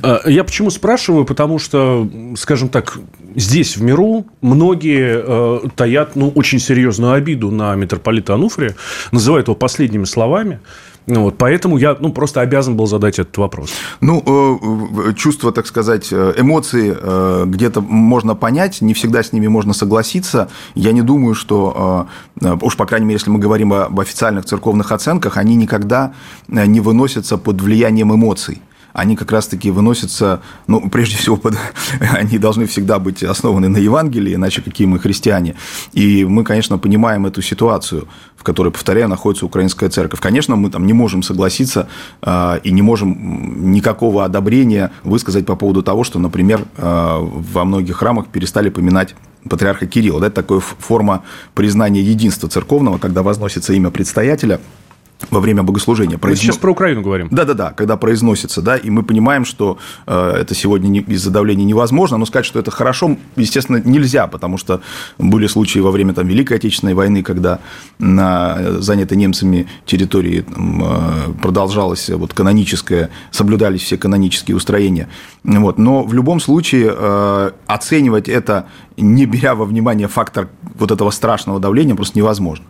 А, 0.02 0.22
я 0.30 0.44
почему 0.44 0.70
спрашиваю? 0.70 1.26
Потому 1.26 1.60
что, 1.60 2.10
скажем 2.38 2.70
так, 2.70 3.00
здесь, 3.36 3.78
в 3.78 3.82
миру, 3.82 4.26
многие 4.42 5.22
э, 5.24 5.70
таят 5.76 6.16
ну, 6.16 6.30
очень 6.30 6.60
серьезную 6.60 7.14
обиду 7.14 7.52
на 7.52 7.76
митрополита 7.76 8.34
Ануфрия, 8.36 8.76
называют 9.12 9.48
его 9.48 9.56
последними 9.56 10.06
словами. 10.06 10.60
Ну, 11.06 11.24
вот, 11.24 11.38
поэтому 11.38 11.78
я 11.78 11.98
ну, 12.00 12.14
просто 12.14 12.42
обязан 12.42 12.78
был 12.78 12.88
задать 12.88 13.20
этот 13.20 13.38
вопрос. 13.38 13.72
Ну, 14.00 15.14
чувства, 15.16 15.52
так 15.52 15.68
сказать, 15.68 16.14
эмоции 16.14 17.46
где-то 17.46 17.82
можно 17.82 18.36
понять, 18.36 18.82
не 18.82 18.94
всегда 18.94 19.22
с 19.22 19.34
ними 19.34 19.48
можно 19.48 19.74
согласиться. 19.74 20.50
Я 20.76 20.92
не 20.92 21.02
думаю, 21.02 21.36
что, 21.36 22.08
уж 22.62 22.78
по 22.78 22.86
крайней 22.86 23.06
мере, 23.06 23.16
если 23.16 23.32
мы 23.32 23.40
говорим 23.40 23.74
об 23.74 24.00
официальных 24.00 24.46
церковных 24.46 24.92
оценках, 24.92 25.38
они 25.38 25.56
никогда 25.56 26.14
не 26.48 26.80
выносятся 26.80 27.38
под 27.38 27.62
влиянием 27.62 28.14
эмоций 28.14 28.62
они 28.94 29.16
как 29.16 29.32
раз-таки 29.32 29.72
выносятся, 29.72 30.42
ну, 30.68 30.90
прежде 30.90 31.18
всего, 31.18 31.36
под, 31.36 31.56
они 32.00 32.38
должны 32.38 32.68
всегда 32.68 33.00
быть 33.00 33.24
основаны 33.24 33.68
на 33.68 33.78
Евангелии, 33.78 34.36
иначе 34.36 34.62
какие 34.62 34.88
мы 34.88 35.00
христиане. 35.00 35.56
И 35.94 36.24
мы, 36.26 36.44
конечно, 36.44 36.78
понимаем 36.78 37.26
эту 37.26 37.42
ситуацию, 37.42 38.08
в 38.38 38.44
которой, 38.44 38.72
повторяю, 38.72 39.10
находится 39.10 39.46
украинская 39.46 39.90
церковь. 39.90 40.20
Конечно, 40.20 40.56
мы 40.56 40.70
там 40.70 40.86
не 40.86 40.94
можем 40.94 41.24
согласиться 41.24 41.88
э, 42.22 42.60
и 42.64 42.72
не 42.72 42.82
можем 42.82 43.72
никакого 43.72 44.26
одобрения 44.26 44.92
высказать 45.04 45.46
по 45.46 45.56
поводу 45.56 45.82
того, 45.82 46.04
что, 46.04 46.20
например, 46.20 46.66
э, 46.78 47.18
во 47.20 47.66
многих 47.66 47.98
храмах 47.98 48.28
перестали 48.28 48.70
поминать 48.70 49.16
патриарха 49.50 49.88
Кирилла. 49.88 50.22
Да, 50.22 50.28
это 50.28 50.42
такая 50.42 50.60
форма 50.60 51.24
признания 51.56 52.02
единства 52.02 52.48
церковного, 52.48 52.98
когда 52.98 53.24
возносится 53.24 53.74
имя 53.74 53.90
предстоятеля– 53.90 54.60
во 55.30 55.40
время 55.40 55.64
богослужения. 55.64 56.20
Мы 56.22 56.36
сейчас 56.36 56.58
про 56.58 56.72
Украину 56.72 57.02
говорим. 57.02 57.28
Да-да-да, 57.32 57.72
когда 57.72 57.98
произносится, 57.98 58.62
да, 58.62 58.78
и 58.78 58.90
мы 58.90 59.04
понимаем, 59.04 59.46
что 59.46 59.78
э, 60.06 60.38
это 60.42 60.56
сегодня 60.56 61.02
из-за 61.02 61.32
давления 61.32 61.66
невозможно, 61.66 62.18
но 62.18 62.26
сказать, 62.26 62.46
что 62.46 62.60
это 62.60 62.72
хорошо, 62.72 63.18
естественно, 63.36 63.82
нельзя, 63.84 64.28
потому 64.28 64.58
что 64.58 64.82
были 65.18 65.48
случаи 65.48 65.80
во 65.80 65.92
время 65.92 66.14
там, 66.14 66.28
Великой 66.28 66.58
Отечественной 66.58 66.94
войны, 66.94 67.24
когда 67.24 67.60
на 68.00 68.80
занятой 68.80 69.18
немцами 69.18 69.68
территории 69.86 70.46
э, 70.46 71.34
продолжалось 71.42 72.10
вот, 72.10 72.34
каноническое, 72.34 73.10
соблюдались 73.32 73.82
все 73.82 73.98
канонические 73.98 74.56
устроения. 74.58 75.10
Вот. 75.44 75.78
Но 75.78 76.04
в 76.04 76.14
любом 76.14 76.40
случае 76.40 76.94
э, 76.96 77.52
оценивать 77.68 78.30
это, 78.30 78.68
не 78.98 79.26
беря 79.26 79.56
во 79.56 79.66
внимание 79.66 80.08
фактор 80.08 80.50
вот 80.76 80.92
этого 80.92 81.12
страшного 81.12 81.60
давления, 81.60 81.96
просто 81.96 82.18
невозможно. 82.18 82.66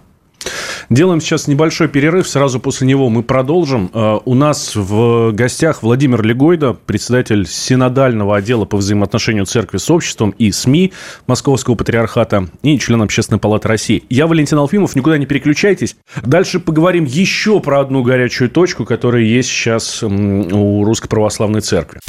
Делаем 0.90 1.22
сейчас 1.22 1.48
небольшой 1.48 1.88
перерыв. 1.88 2.28
Сразу 2.28 2.60
после 2.60 2.88
него 2.88 3.10
мы 3.10 3.24
продолжим. 3.24 3.90
Э, 3.94 4.20
у 4.24 4.36
нас 4.36 4.76
в 4.76 5.32
гостях 5.32 5.84
Владимир 5.84 6.22
Легойда, 6.22 6.74
председатель 6.74 7.48
синодального 7.48 8.38
отдела 8.38 8.66
по 8.66 8.78
взаимоотношению 8.78 9.46
церкви 9.46 9.78
с 9.78 9.90
обществом 9.90 10.32
и 10.38 10.52
СМИ 10.52 10.94
Московского 11.28 11.76
патриархата 11.76 12.48
и 12.62 12.78
член 12.80 13.02
Общественной 13.02 13.40
палаты 13.40 13.68
России. 13.68 14.04
Я 14.10 14.28
Валентин 14.28 14.58
Алфимов. 14.58 14.96
Никуда 14.96 15.18
не 15.18 15.26
переключайтесь. 15.26 15.96
Дальше 16.24 16.60
поговорим 16.60 17.06
еще 17.06 17.60
про 17.60 17.80
одну 17.82 18.04
горячую 18.04 18.50
точку, 18.50 18.86
которая 18.86 19.24
есть 19.24 19.50
сейчас 19.50 20.04
у 20.04 20.84
Русской 20.84 21.08
Православной 21.08 21.62
Церкви. 21.62 22.00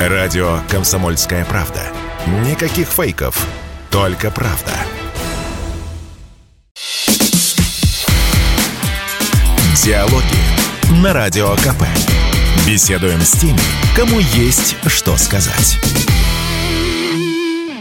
Радио 0.00 0.58
«Комсомольская 0.68 1.44
правда». 1.44 1.80
Никаких 2.48 2.88
фейков, 2.88 3.46
только 3.90 4.30
правда. 4.30 4.72
Диалоги 9.82 11.02
на 11.02 11.12
Радио 11.12 11.48
КП. 11.56 11.82
Беседуем 12.64 13.20
с 13.20 13.32
теми, 13.32 13.58
кому 13.96 14.20
есть 14.20 14.76
что 14.86 15.16
сказать. 15.16 15.80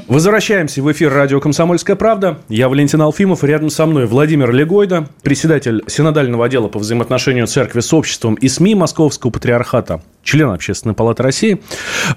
Возвращаемся 0.07 0.81
в 0.81 0.91
эфир 0.91 1.13
радио 1.13 1.39
«Комсомольская 1.39 1.95
правда». 1.95 2.39
Я 2.50 2.67
Валентин 2.67 3.01
Алфимов, 3.01 3.43
рядом 3.43 3.69
со 3.69 3.85
мной 3.85 4.07
Владимир 4.07 4.51
Легойда, 4.51 5.07
председатель 5.21 5.83
Синодального 5.88 6.45
отдела 6.45 6.67
по 6.67 6.79
взаимоотношению 6.79 7.45
церкви 7.45 7.79
с 7.79 7.93
обществом 7.93 8.33
и 8.35 8.47
СМИ 8.47 8.73
Московского 8.73 9.29
патриархата, 9.29 10.01
член 10.23 10.50
Общественной 10.50 10.95
палаты 10.95 11.21
России. 11.21 11.62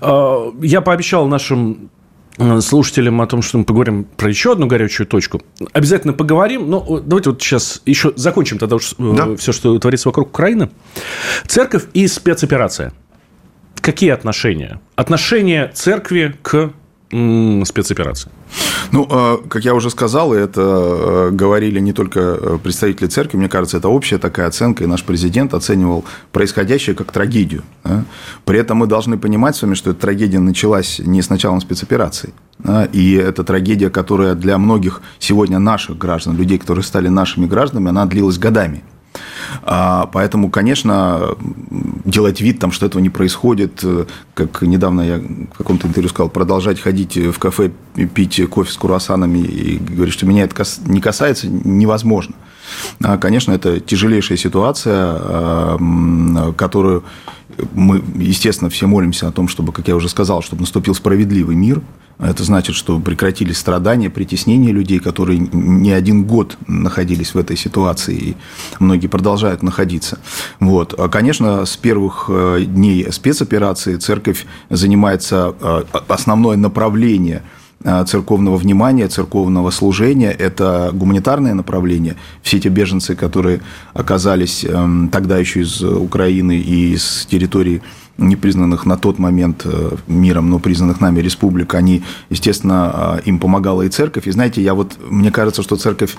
А, 0.01 0.53
я 0.63 0.81
пообещал 0.81 1.29
нашим 1.29 1.91
слушателям 2.61 3.21
о 3.21 3.27
том, 3.27 3.43
что 3.43 3.59
мы 3.59 3.65
поговорим 3.65 4.05
про 4.05 4.29
еще 4.29 4.53
одну 4.53 4.67
горячую 4.67 5.07
точку. 5.07 5.43
Обязательно 5.73 6.13
поговорим, 6.13 6.69
но 6.69 7.01
давайте 7.01 7.31
вот 7.31 7.43
сейчас 7.43 7.83
еще 7.87 8.13
закончим 8.17 8.59
тогда 8.59 8.77
уж 8.77 8.93
э, 8.99 9.15
да. 9.17 9.37
все, 9.37 9.53
что 9.53 9.79
творится 9.79 10.09
вокруг 10.09 10.29
Украины. 10.29 10.71
Церковь 11.47 11.85
и 11.95 12.07
спецоперация. 12.07 12.93
Какие 13.81 14.11
отношения? 14.11 14.81
Отношения 14.97 15.71
церкви 15.75 16.37
к 16.43 16.73
спецоперации? 17.11 18.31
Ну, 18.93 19.07
э, 19.09 19.39
как 19.49 19.65
я 19.65 19.75
уже 19.75 19.91
сказал, 19.91 20.35
и 20.35 20.39
это 20.39 20.61
э, 20.61 21.31
говорили 21.31 21.81
не 21.81 21.93
только 21.93 22.21
э, 22.21 22.59
представители 22.63 23.07
церкви, 23.07 23.39
мне 23.39 23.49
кажется, 23.49 23.77
это 23.77 23.89
общая 23.89 24.19
такая 24.19 24.49
оценка, 24.49 24.85
и 24.85 24.87
наш 24.87 25.05
президент 25.05 25.55
оценивал 25.55 26.05
происходящее 26.33 26.97
как 26.97 27.13
трагедию. 27.13 27.63
При 28.45 28.59
этом 28.59 28.79
мы 28.79 28.87
должны 28.87 29.19
понимать 29.19 29.57
с 29.57 29.63
вами, 29.63 29.75
что 29.75 29.91
эта 29.91 30.01
трагедия 30.01 30.39
началась 30.39 30.99
не 30.99 31.23
с 31.23 31.31
началом 31.31 31.61
спецоперации. 31.61 32.33
И 32.93 33.13
это 33.15 33.45
трагедия, 33.45 33.91
которая 33.91 34.35
для 34.35 34.59
многих 34.59 35.03
сегодня 35.19 35.59
наших 35.59 35.99
граждан, 35.99 36.37
людей, 36.37 36.59
которые 36.59 36.85
стали 36.85 37.09
нашими 37.09 37.47
гражданами, 37.47 37.91
она 37.91 38.07
длилась 38.07 38.39
годами. 38.39 38.83
А, 39.63 40.09
поэтому, 40.13 40.51
конечно, 40.51 41.37
делать 42.05 42.41
вид, 42.41 42.59
там, 42.59 42.73
что 42.73 42.87
этого 42.87 43.01
не 43.01 43.11
происходит, 43.11 43.81
э, 43.83 44.07
как 44.35 44.63
недавно 44.63 45.01
я 45.03 45.19
в 45.19 45.59
каком-то 45.59 45.89
интервью 45.89 46.09
сказал, 46.09 46.29
продолжать 46.29 46.81
ходить 46.81 47.17
в 47.17 47.39
кафе, 47.39 47.71
пить 48.15 48.41
кофе 48.49 48.73
с 48.73 48.77
круассанами 48.77 49.39
и 49.39 49.79
говорить, 49.79 50.15
что 50.15 50.27
меня 50.27 50.45
это 50.45 50.65
не 50.87 51.01
касается, 51.01 51.49
невозможно. 51.49 52.35
А, 53.03 53.19
конечно, 53.19 53.53
это 53.53 53.81
тяжелейшая 53.81 54.39
ситуация, 54.39 54.95
а, 54.97 56.53
которую 56.57 57.05
мы, 57.73 58.03
естественно, 58.17 58.71
все 58.71 58.87
молимся 58.87 59.29
о 59.29 59.33
том, 59.33 59.49
чтобы, 59.49 59.73
как 59.73 59.89
я 59.89 59.97
уже 59.97 60.09
сказал, 60.09 60.43
чтобы 60.43 60.63
наступил 60.63 60.95
справедливый 60.95 61.57
мир– 61.57 61.83
это 62.19 62.45
значит, 62.45 62.75
что 62.75 62.99
прекратились 62.99 63.59
страдания, 63.59 64.09
притеснения 64.09 64.73
людей, 64.73 64.99
которые 64.99 65.39
не 65.39 65.93
один 65.93 66.25
год 66.25 66.57
находились 66.67 67.35
в 67.35 67.39
этой 67.39 67.57
ситуации, 67.57 68.17
и 68.17 68.37
многие 68.79 69.09
продолжают 69.09 69.63
находиться. 69.63 70.19
Вот. 70.59 70.95
А, 70.99 71.09
конечно, 71.09 71.65
с 71.67 71.77
первых 71.77 72.27
э, 72.29 72.65
дней 72.67 73.11
спецоперации 73.13 73.97
церковь 73.97 74.47
занимается 74.71 75.55
э, 75.61 75.83
основное 76.09 76.57
направление 76.57 77.43
церковного 78.07 78.57
внимания, 78.57 79.07
церковного 79.07 79.71
служения. 79.71 80.33
Это 80.33 80.91
гуманитарное 80.93 81.55
направление. 81.55 82.17
Все 82.43 82.59
те 82.59 82.69
беженцы, 82.69 83.15
которые 83.15 83.61
оказались 83.93 84.65
эм, 84.65 85.09
тогда 85.11 85.39
еще 85.39 85.61
из 85.61 85.83
Украины 85.83 86.59
и 86.59 86.95
из 86.95 87.27
территории 87.31 87.83
не 88.19 88.37
признанных 88.37 88.87
на 88.87 88.97
тот 88.97 89.19
момент 89.19 89.63
э, 89.65 89.97
миром, 90.07 90.51
но 90.51 90.59
признанных 90.59 91.01
нами 91.01 91.21
республик, 91.21 91.75
они, 91.75 92.03
естественно, 92.31 93.19
э, 93.19 93.29
им 93.29 93.39
помогала 93.39 93.83
и 93.83 93.89
церковь. 93.89 94.27
И 94.27 94.31
знаете, 94.31 94.63
я 94.63 94.75
вот, 94.75 94.97
мне 95.11 95.31
кажется, 95.31 95.63
что 95.63 95.77
церковь 95.77 96.17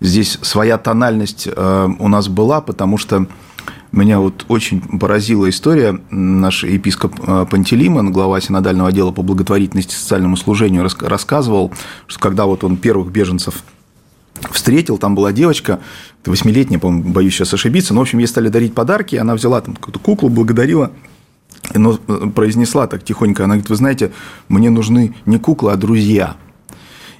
здесь 0.00 0.38
своя 0.42 0.78
тональность 0.78 1.48
э, 1.50 1.88
у 1.98 2.08
нас 2.08 2.28
была, 2.28 2.60
потому 2.60 2.98
что 2.98 3.26
меня 3.92 4.20
вот 4.20 4.44
очень 4.48 4.80
поразила 4.80 5.48
история. 5.48 5.98
Наш 6.10 6.64
епископ 6.64 7.14
Пантелеймон, 7.50 8.12
глава 8.12 8.40
синодального 8.40 8.90
отдела 8.90 9.12
по 9.12 9.22
благотворительности 9.22 9.94
и 9.94 9.98
социальному 9.98 10.36
служению, 10.36 10.86
рассказывал, 11.00 11.72
что 12.06 12.20
когда 12.20 12.44
вот 12.44 12.64
он 12.64 12.76
первых 12.76 13.10
беженцев 13.10 13.62
встретил, 14.50 14.98
там 14.98 15.14
была 15.14 15.32
девочка, 15.32 15.80
восьмилетняя, 16.24 16.78
по-моему, 16.78 17.12
боюсь 17.12 17.34
сейчас 17.34 17.54
ошибиться, 17.54 17.94
но, 17.94 18.00
в 18.00 18.02
общем, 18.02 18.18
ей 18.18 18.26
стали 18.26 18.48
дарить 18.48 18.74
подарки, 18.74 19.16
она 19.16 19.34
взяла 19.34 19.60
там 19.60 19.74
какую-то 19.74 19.98
куклу, 19.98 20.28
благодарила, 20.28 20.92
но 21.74 21.98
э, 22.06 22.26
произнесла 22.34 22.86
так 22.86 23.04
тихонько, 23.04 23.44
она 23.44 23.54
говорит, 23.54 23.70
вы 23.70 23.76
знаете, 23.76 24.12
мне 24.48 24.70
нужны 24.70 25.14
не 25.26 25.38
куклы, 25.38 25.72
а 25.72 25.76
друзья. 25.76 26.36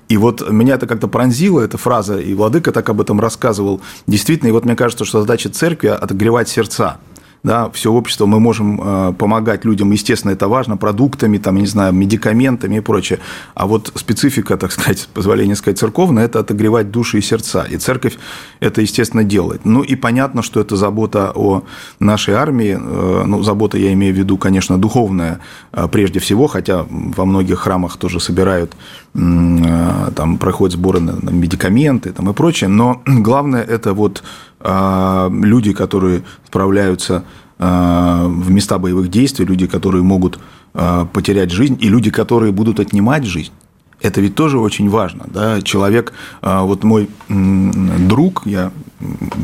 И 0.09 0.17
вот 0.17 0.49
меня 0.51 0.75
это 0.75 0.87
как-то 0.87 1.07
пронзило, 1.07 1.61
эта 1.61 1.77
фраза, 1.77 2.19
и 2.19 2.33
Владыка 2.33 2.73
так 2.73 2.89
об 2.89 3.01
этом 3.01 3.21
рассказывал. 3.21 3.83
Действительно, 4.07 4.49
и 4.49 4.53
вот 4.53 4.65
мне 4.65 4.75
кажется, 4.75 5.05
что 5.05 5.21
задача 5.21 5.51
церкви– 5.51 5.89
отогревать 5.89 6.49
сердца 6.49 6.99
да, 7.43 7.71
все 7.71 7.93
общество, 7.93 8.27
мы 8.27 8.41
можем 8.41 8.81
э, 8.83 9.13
помогать 9.13 9.65
людям, 9.65 9.93
естественно, 9.93 10.33
это 10.33 10.49
важно, 10.49 10.77
продуктами, 10.77 11.39
там, 11.39 11.55
я 11.57 11.61
не 11.61 11.67
знаю, 11.67 11.93
медикаментами 11.93 12.77
и 12.77 12.81
прочее. 12.81 13.21
А 13.55 13.67
вот 13.67 13.93
специфика, 13.95 14.57
так 14.57 14.73
сказать, 14.73 15.09
позволение 15.15 15.57
сказать, 15.57 15.79
церковная, 15.79 16.25
это 16.25 16.41
отогревать 16.41 16.91
души 16.91 17.19
и 17.19 17.23
сердца. 17.23 17.65
И 17.71 17.77
церковь 17.77 18.19
это, 18.61 18.81
естественно, 18.81 19.25
делает. 19.25 19.65
Ну, 19.65 19.83
и 19.83 19.95
понятно, 19.95 20.43
что 20.43 20.61
это 20.61 20.77
забота 20.77 21.33
о 21.35 21.63
нашей 22.01 22.35
армии, 22.35 22.79
э, 22.81 23.25
ну, 23.25 23.43
забота, 23.43 23.79
я 23.79 23.93
имею 23.93 24.15
в 24.15 24.19
виду, 24.19 24.37
конечно, 24.37 24.79
духовная 24.79 25.41
э, 25.73 25.89
прежде 25.91 26.19
всего, 26.19 26.49
хотя 26.49 26.87
во 26.91 27.25
многих 27.25 27.61
храмах 27.61 27.97
тоже 27.97 28.21
собирают, 28.21 28.75
там, 29.15 30.39
проходят 30.39 30.75
сборы 30.75 31.01
на 31.01 31.31
медикаменты 31.31 32.13
там, 32.13 32.31
и 32.31 32.33
прочее, 32.33 32.69
но 32.69 33.03
главное 33.07 33.63
это 33.63 33.95
вот 33.95 34.23
люди, 34.61 35.73
которые 35.73 36.25
справляются 36.47 37.25
а, 37.59 38.27
в 38.29 38.51
места 38.51 38.79
боевых 38.79 39.11
действий, 39.11 39.45
люди, 39.45 39.67
которые 39.67 40.03
могут 40.03 40.39
а, 40.75 41.07
потерять 41.07 41.51
жизнь, 41.51 41.77
и 41.81 41.89
люди, 41.89 42.11
которые 42.11 42.53
будут 42.53 42.79
отнимать 42.79 43.25
жизнь. 43.25 43.53
Это 44.01 44.21
ведь 44.21 44.37
тоже 44.37 44.61
очень 44.61 44.89
важно. 44.89 45.25
Да? 45.27 45.61
Человек, 45.61 46.13
вот 46.41 46.85
мой 46.85 47.11
друг, 47.29 48.43
я 48.45 48.71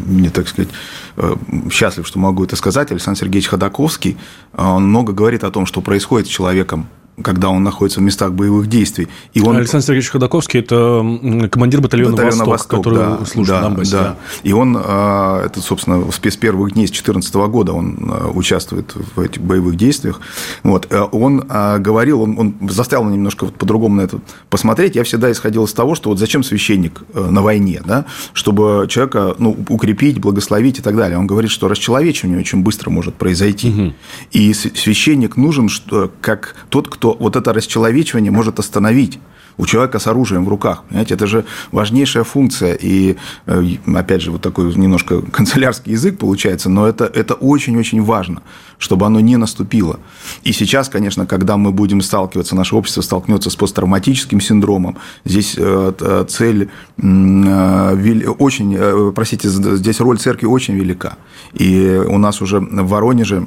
не 0.07 0.29
так 0.29 0.47
сказать, 0.47 0.71
э, 1.17 1.35
счастлив, 1.73 2.07
что 2.07 2.21
могу 2.21 2.45
это 2.45 2.55
сказать, 2.55 2.93
Александр 2.93 3.19
Сергеевич 3.19 3.49
Ходаковский, 3.49 4.17
он 4.57 4.89
много 4.89 5.13
говорит 5.13 5.43
о 5.43 5.51
том, 5.51 5.67
что 5.67 5.81
происходит 5.81 6.29
с 6.29 6.31
человеком 6.31 6.87
когда 7.23 7.49
он 7.49 7.63
находится 7.63 8.01
в 8.01 8.03
местах 8.03 8.33
боевых 8.33 8.69
действий. 8.69 9.09
И 9.35 9.41
он... 9.41 9.57
Александр 9.57 9.87
Сергеевич 9.87 10.11
Ходоковский– 10.11 10.61
это 10.61 11.49
командир 11.49 11.81
батальона, 11.81 12.17
батальона 12.17 12.45
«Восток», 12.45 12.79
который 12.79 12.99
да, 12.99 13.25
служит 13.25 13.55
да, 13.55 13.61
в 13.61 13.63
Донбассе. 13.63 13.93
Да. 13.93 14.03
да. 14.03 14.17
И 14.43 14.53
он, 14.53 14.77
а, 14.81 15.45
это, 15.45 15.61
собственно, 15.61 16.05
с 16.11 16.37
первых 16.37 16.73
дней 16.73 16.87
с 16.87 16.91
2014 16.91 17.35
года 17.35 17.73
он 17.73 18.11
а, 18.11 18.31
участвует 18.31 18.95
в 19.15 19.21
этих 19.21 19.43
боевых 19.43 19.77
действиях. 19.77 20.21
Вот. 20.63 20.89
Э, 20.91 21.03
он 21.13 21.45
а, 21.49 21.79
говорил, 21.79 22.23
он, 22.23 22.39
он 22.39 22.71
заставил 22.71 23.05
меня 23.05 23.17
немножко 23.17 23.47
по-другому 23.47 23.97
на 23.97 24.01
это 24.03 24.19
посмотреть. 24.51 24.97
Я 24.97 25.05
всегда 25.05 25.31
исходил 25.31 25.65
из 25.65 25.73
того, 25.73 25.95
что 25.95 26.11
вот 26.11 26.19
зачем 26.19 26.43
священник 26.43 27.03
э, 27.15 27.29
на 27.31 27.43
войне, 27.43 27.81
да? 27.85 28.07
чтобы 28.33 28.87
человека 28.89 29.37
ну, 29.39 29.57
укрепить, 29.69 30.19
благословить 30.19 30.79
и 30.81 30.83
так 30.83 30.97
далее. 30.97 31.19
Он 31.19 31.27
говорит, 31.27 31.51
что 31.51 31.69
расчеловечивание 31.69 32.39
очень 32.39 32.63
быстро 32.63 32.91
может 32.91 33.15
произойти. 33.15 33.69
Угу. 33.71 33.93
И 34.33 34.53
священник 34.53 35.37
нужен 35.37 35.69
что, 35.69 36.11
как 36.21 36.57
тот, 36.71 36.89
кто 36.89 37.04
что 37.05 37.15
вот 37.21 37.37
это 37.37 37.53
расчеловечивание 37.53 38.33
может 38.33 38.59
остановить 38.59 39.19
у 39.59 39.67
человека 39.67 39.99
с 39.99 40.07
оружием 40.07 40.47
в 40.47 40.49
руках. 40.49 40.85
Понимаете, 40.89 41.15
это 41.15 41.27
же 41.27 41.45
важнейшая 41.71 42.25
функция. 42.25 42.79
И, 42.81 43.17
э, 43.45 43.65
опять 43.95 44.23
же, 44.23 44.31
вот 44.31 44.41
такой 44.41 44.75
немножко 44.75 45.21
канцелярский 45.33 45.93
язык 45.93 46.19
получается, 46.19 46.71
но 46.71 46.89
это, 46.89 47.05
это 47.05 47.35
очень-очень 47.35 48.03
важно, 48.03 48.41
чтобы 48.79 49.05
оно 49.05 49.21
не 49.21 49.37
наступило. 49.37 50.01
И 50.45 50.53
сейчас, 50.53 50.89
конечно, 50.89 51.27
когда 51.27 51.59
мы 51.59 51.73
будем 51.73 52.01
сталкиваться, 52.01 52.57
наше 52.57 52.75
общество 52.75 53.03
столкнется 53.03 53.51
с 53.51 53.57
посттравматическим 53.57 54.41
синдромом, 54.41 54.97
здесь 55.27 55.57
э, 55.59 56.25
цель 56.27 56.71
э, 56.97 58.29
очень, 58.39 59.13
простите, 59.13 59.51
здесь 59.51 60.01
роль 60.01 60.19
церкви 60.19 60.47
очень 60.47 60.75
велика. 60.75 61.19
И 61.53 62.03
у 62.09 62.17
нас 62.17 62.41
уже 62.41 62.61
в 62.61 62.89
Воронеже 62.89 63.47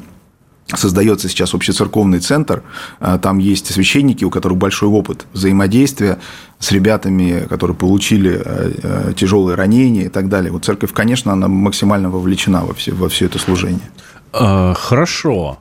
Создается 0.76 1.30
сейчас 1.30 1.54
общецерковный 1.54 2.20
центр, 2.20 2.62
а, 3.00 3.18
там 3.18 3.38
есть 3.38 3.72
священники, 3.72 4.26
у 4.26 4.30
которых 4.30 4.58
большой 4.58 4.90
опыт 4.90 5.26
взаимодействия 5.32 6.20
с 6.60 6.72
ребятами, 6.72 7.46
которые 7.48 7.76
получили 7.78 8.42
а, 8.44 8.72
а, 8.84 9.14
тяжелые 9.14 9.56
ранения 9.56 10.06
и 10.06 10.10
так 10.10 10.28
далее. 10.28 10.52
Вот 10.52 10.66
церковь, 10.66 10.92
конечно, 10.92 11.32
она 11.32 11.48
максимально 11.48 12.10
вовлечена 12.10 12.66
во 12.66 12.74
все, 12.74 12.94
во 12.94 13.08
все 13.08 13.28
это 13.28 13.40
служение. 13.40 13.90
Хорошо. 14.34 15.60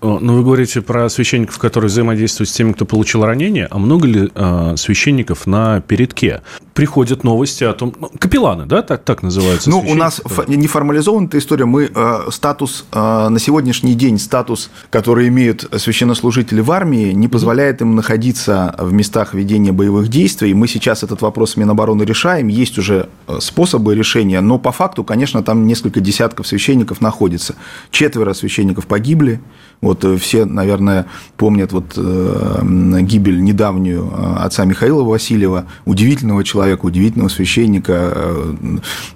Но 0.00 0.20
ну, 0.20 0.36
вы 0.36 0.44
говорите 0.44 0.80
про 0.80 1.08
священников, 1.08 1.58
которые 1.58 1.88
взаимодействуют 1.88 2.48
с 2.48 2.52
теми, 2.52 2.72
кто 2.72 2.84
получил 2.84 3.24
ранение. 3.24 3.66
А 3.68 3.78
много 3.78 4.06
ли 4.06 4.30
э, 4.32 4.74
священников 4.76 5.48
на 5.48 5.80
передке? 5.80 6.42
Приходят 6.72 7.24
новости 7.24 7.64
о 7.64 7.72
том... 7.72 7.92
Ну, 7.98 8.08
капелланы, 8.16 8.66
да, 8.66 8.82
так, 8.82 9.02
так 9.02 9.24
называются? 9.24 9.68
Ну, 9.68 9.80
у 9.80 9.94
нас 9.94 10.20
которые... 10.22 10.56
не 10.56 10.68
формализована 10.68 11.26
эта 11.26 11.38
история. 11.38 11.64
Мы 11.64 11.90
э, 11.92 12.18
статус, 12.30 12.84
э, 12.92 13.28
на 13.28 13.40
сегодняшний 13.40 13.94
день 13.94 14.20
статус, 14.20 14.70
который 14.90 15.26
имеют 15.26 15.68
священнослужители 15.76 16.60
в 16.60 16.70
армии, 16.70 17.10
не 17.10 17.26
позволяет 17.26 17.80
им 17.80 17.96
находиться 17.96 18.76
в 18.78 18.92
местах 18.92 19.34
ведения 19.34 19.72
боевых 19.72 20.06
действий. 20.06 20.54
Мы 20.54 20.68
сейчас 20.68 21.02
этот 21.02 21.22
вопрос 21.22 21.52
с 21.52 21.56
Минобороны 21.56 22.04
решаем. 22.04 22.46
Есть 22.46 22.78
уже 22.78 23.08
э, 23.26 23.38
способы 23.40 23.96
решения, 23.96 24.40
но 24.40 24.60
по 24.60 24.70
факту, 24.70 25.02
конечно, 25.02 25.42
там 25.42 25.66
несколько 25.66 25.98
десятков 25.98 26.46
священников 26.46 27.00
находится. 27.00 27.56
Четверо 27.90 28.32
священников 28.32 28.86
погибли. 28.86 29.40
Вот 29.80 30.04
э, 30.04 30.16
все, 30.16 30.44
наверное, 30.44 31.06
помнят 31.36 31.72
вот 31.72 31.94
э, 31.96 32.60
гибель 33.02 33.42
недавнюю 33.42 34.10
э, 34.12 34.34
отца 34.38 34.64
Михаила 34.64 35.04
Васильева, 35.04 35.66
удивительного 35.84 36.42
человека, 36.42 36.86
удивительного 36.86 37.28
священника, 37.28 38.36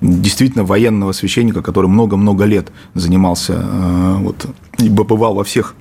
действительно 0.01 0.65
военного 0.65 1.13
священника, 1.13 1.63
который 1.63 1.87
много-много 1.87 2.45
лет 2.45 2.73
занимался, 2.95 3.65
вот, 4.19 4.47
и 4.79 4.89
побывал 4.89 5.35
во 5.35 5.45
всех 5.45 5.75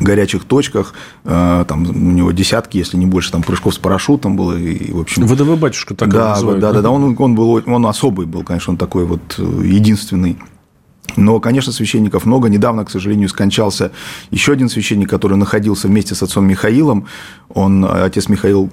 горячих 0.00 0.44
точках, 0.44 0.94
там 1.24 1.82
у 1.82 2.10
него 2.10 2.32
десятки, 2.32 2.78
если 2.78 2.96
не 2.96 3.06
больше, 3.06 3.30
там 3.30 3.42
прыжков 3.42 3.74
с 3.74 3.78
парашютом 3.78 4.36
было, 4.36 4.56
и, 4.56 4.92
в 4.92 5.00
общем... 5.00 5.26
ВДВ 5.26 5.58
батюшка 5.58 5.94
так 5.94 6.10
да, 6.10 6.30
называют. 6.30 6.60
Да, 6.60 6.72
да, 6.72 6.82
да, 6.82 6.90
он, 6.90 7.14
он 7.18 7.34
был, 7.34 7.62
он 7.64 7.86
особый 7.86 8.26
был, 8.26 8.42
конечно, 8.42 8.72
он 8.72 8.76
такой 8.76 9.04
вот 9.04 9.38
единственный 9.38 10.38
но, 11.16 11.38
конечно, 11.40 11.72
священников 11.72 12.26
много. 12.26 12.48
Недавно, 12.48 12.84
к 12.84 12.90
сожалению, 12.90 13.28
скончался 13.28 13.92
еще 14.30 14.52
один 14.52 14.68
священник, 14.68 15.08
который 15.08 15.36
находился 15.36 15.88
вместе 15.88 16.14
с 16.14 16.22
отцом 16.22 16.46
Михаилом. 16.46 17.06
Он, 17.48 17.84
отец 17.84 18.28
Михаил, 18.28 18.70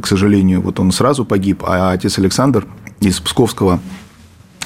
к 0.00 0.06
сожалению, 0.06 0.60
вот 0.60 0.78
он 0.78 0.92
сразу 0.92 1.24
погиб, 1.24 1.64
а 1.66 1.92
отец 1.92 2.18
Александр 2.18 2.66
из 3.00 3.18
Псковского 3.20 3.80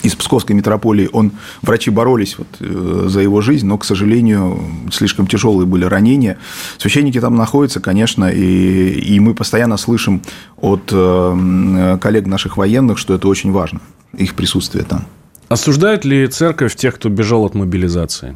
из 0.02 0.14
Псковской 0.14 0.54
митрополии, 0.54 1.08
он, 1.12 1.32
врачи 1.62 1.90
боролись 1.90 2.36
вот 2.36 2.46
э, 2.60 3.06
за 3.08 3.20
его 3.20 3.40
жизнь, 3.40 3.66
но, 3.66 3.78
к 3.78 3.86
сожалению, 3.86 4.60
слишком 4.92 5.26
тяжелые 5.26 5.66
были 5.66 5.86
ранения. 5.86 6.36
Священники 6.76 7.18
там 7.18 7.36
находятся, 7.36 7.80
конечно, 7.80 8.26
и, 8.26 8.90
и 8.90 9.18
мы 9.18 9.32
постоянно 9.32 9.78
слышим 9.78 10.20
от 10.58 10.90
э, 10.92 11.98
коллег 12.02 12.26
наших 12.26 12.58
военных, 12.58 12.98
что 12.98 13.14
это 13.14 13.28
очень 13.28 13.50
важно, 13.50 13.80
их 14.12 14.34
присутствие 14.34 14.84
там. 14.84 15.06
Осуждает 15.54 16.04
ли 16.04 16.26
церковь 16.26 16.74
тех, 16.74 16.96
кто 16.96 17.08
бежал 17.08 17.44
от 17.44 17.54
мобилизации? 17.54 18.34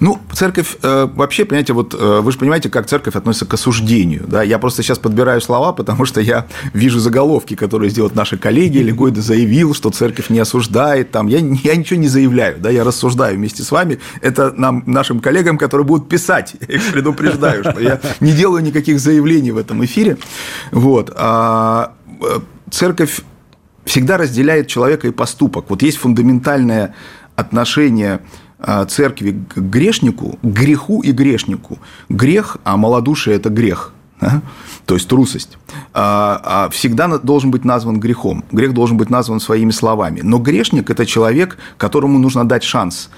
Ну, 0.00 0.18
церковь 0.32 0.78
э, 0.82 1.06
вообще, 1.14 1.44
понимаете, 1.44 1.74
вот 1.74 1.92
э, 1.92 2.20
вы 2.22 2.32
же 2.32 2.38
понимаете, 2.38 2.70
как 2.70 2.86
церковь 2.86 3.14
относится 3.14 3.44
к 3.44 3.52
осуждению. 3.52 4.24
Да? 4.26 4.42
Я 4.42 4.58
просто 4.58 4.82
сейчас 4.82 4.98
подбираю 4.98 5.42
слова, 5.42 5.72
потому 5.74 6.06
что 6.06 6.22
я 6.22 6.46
вижу 6.72 6.98
заголовки, 6.98 7.56
которые 7.56 7.90
сделают 7.90 8.14
наши 8.14 8.38
коллеги. 8.38 8.78
Легойда 8.78 9.20
заявил, 9.20 9.74
что 9.74 9.90
церковь 9.90 10.30
не 10.30 10.38
осуждает. 10.38 11.10
Там. 11.10 11.26
Я, 11.26 11.40
я 11.40 11.76
ничего 11.76 12.00
не 12.00 12.08
заявляю, 12.08 12.58
да? 12.58 12.70
я 12.70 12.82
рассуждаю 12.82 13.36
вместе 13.36 13.62
с 13.62 13.70
вами. 13.70 13.98
Это 14.22 14.52
нам, 14.56 14.82
нашим 14.86 15.20
коллегам, 15.20 15.58
которые 15.58 15.86
будут 15.86 16.08
писать. 16.08 16.54
Я 16.66 16.76
их 16.76 16.90
предупреждаю, 16.90 17.64
что 17.64 17.78
я 17.80 18.00
не 18.20 18.32
делаю 18.32 18.62
никаких 18.62 18.98
заявлений 18.98 19.50
в 19.50 19.58
этом 19.58 19.84
эфире. 19.84 20.16
Вот. 20.72 21.12
А 21.14 21.92
э, 22.22 22.38
церковь 22.70 23.20
всегда 23.84 24.16
разделяет 24.16 24.66
человека 24.68 25.08
и 25.08 25.10
поступок. 25.10 25.66
Вот 25.68 25.82
есть 25.82 25.98
фундаментальное 25.98 26.94
отношение 27.36 28.20
а, 28.58 28.84
церкви 28.84 29.42
к 29.48 29.58
грешнику, 29.58 30.38
к 30.42 30.46
греху 30.46 31.00
и 31.02 31.12
грешнику. 31.12 31.78
Грех, 32.08 32.58
а 32.64 32.76
малодушие– 32.76 33.36
это 33.36 33.48
грех. 33.48 33.92
Да? 34.20 34.42
То 34.84 34.94
есть 34.94 35.08
трусость, 35.08 35.56
а, 35.94 36.40
а 36.44 36.68
всегда 36.68 37.18
должен 37.18 37.50
быть 37.50 37.64
назван 37.64 37.98
грехом. 38.00 38.44
Грех 38.52 38.74
должен 38.74 38.98
быть 38.98 39.08
назван 39.08 39.40
своими 39.40 39.70
словами. 39.70 40.20
Но 40.22 40.38
грешник– 40.38 40.90
это 40.92 41.06
человек, 41.06 41.56
которому 41.78 42.18
нужно 42.18 42.44
дать 42.44 42.62
шанс 42.62 43.10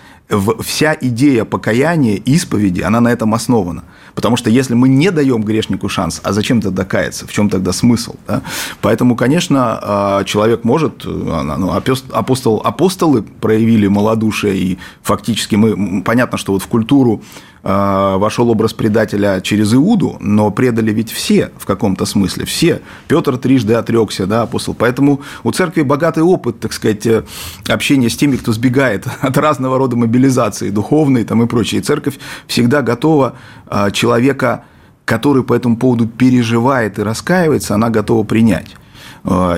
вся 0.63 0.97
идея 1.01 1.45
покаяния, 1.45 2.17
исповеди, 2.17 2.81
она 2.81 3.01
на 3.01 3.09
этом 3.09 3.35
основана. 3.35 3.85
Потому 4.15 4.37
что 4.37 4.51
если 4.51 4.75
мы 4.75 4.89
не 4.89 5.11
даем 5.11 5.43
грешнику 5.43 5.89
шанс, 5.89 6.21
а 6.25 6.33
зачем 6.33 6.61
тогда 6.61 6.85
каяться? 6.85 7.27
В 7.27 7.33
чем 7.33 7.49
тогда 7.49 7.73
смысл? 7.73 8.15
Да? 8.27 8.43
Поэтому, 8.81 9.17
конечно, 9.17 9.79
а, 9.83 10.25
человек 10.25 10.65
может, 10.65 11.05
а, 11.07 11.43
ну, 11.43 11.73
апостол, 11.73 12.61
апостолы 12.65 13.23
проявили 13.23 13.87
малодушие, 13.89 14.57
и 14.57 14.79
фактически 15.03 15.57
мы, 15.57 16.03
понятно, 16.03 16.39
что 16.39 16.53
вот 16.53 16.63
в 16.63 16.67
культуру 16.67 17.23
вошел 17.63 18.51
образ 18.51 18.73
предателя 18.73 19.41
через 19.41 19.73
Иуду, 19.73 20.17
но 20.19 20.51
предали 20.51 20.93
ведь 20.93 21.13
все 21.13 21.53
в 21.57 21.67
каком-то 21.67 22.07
смысле, 22.07 22.45
все. 22.45 22.83
Петр 23.07 23.39
трижды 23.39 23.75
отрекся, 23.75 24.27
да, 24.27 24.43
апостол. 24.43 24.75
Поэтому 24.75 25.21
у 25.45 25.53
церкви 25.53 25.83
богатый 25.83 26.23
опыт, 26.25 26.59
так 26.61 26.73
сказать, 26.73 27.07
э, 27.07 27.25
общения 27.69 28.11
с 28.11 28.17
теми, 28.17 28.37
кто 28.37 28.53
сбегает 28.53 29.07
от 29.21 29.39
разного 29.39 29.79
рода 29.79 29.97
мобилизации, 29.97 30.71
духовной 30.71 31.25
там 31.25 31.43
и 31.43 31.47
прочее. 31.47 31.81
И 31.81 31.85
церковь 31.85 32.19
всегда 32.47 32.83
готова 32.83 33.35
э, 33.71 33.91
человека, 33.93 34.65
который 35.05 35.45
по 35.45 35.55
этому 35.55 35.77
поводу 35.77 36.07
переживает 36.07 36.99
и 36.99 37.03
раскаивается, 37.03 37.75
она 37.75 37.91
готова 37.91 38.25
принять 38.25 38.77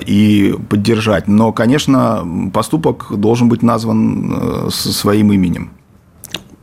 и 0.06 0.54
поддержать. 0.68 1.26
Но, 1.26 1.50
конечно, 1.52 2.50
поступок 2.52 3.06
должен 3.10 3.48
быть 3.48 3.62
назван 3.62 4.68
своим 4.70 5.32
именем 5.32 5.70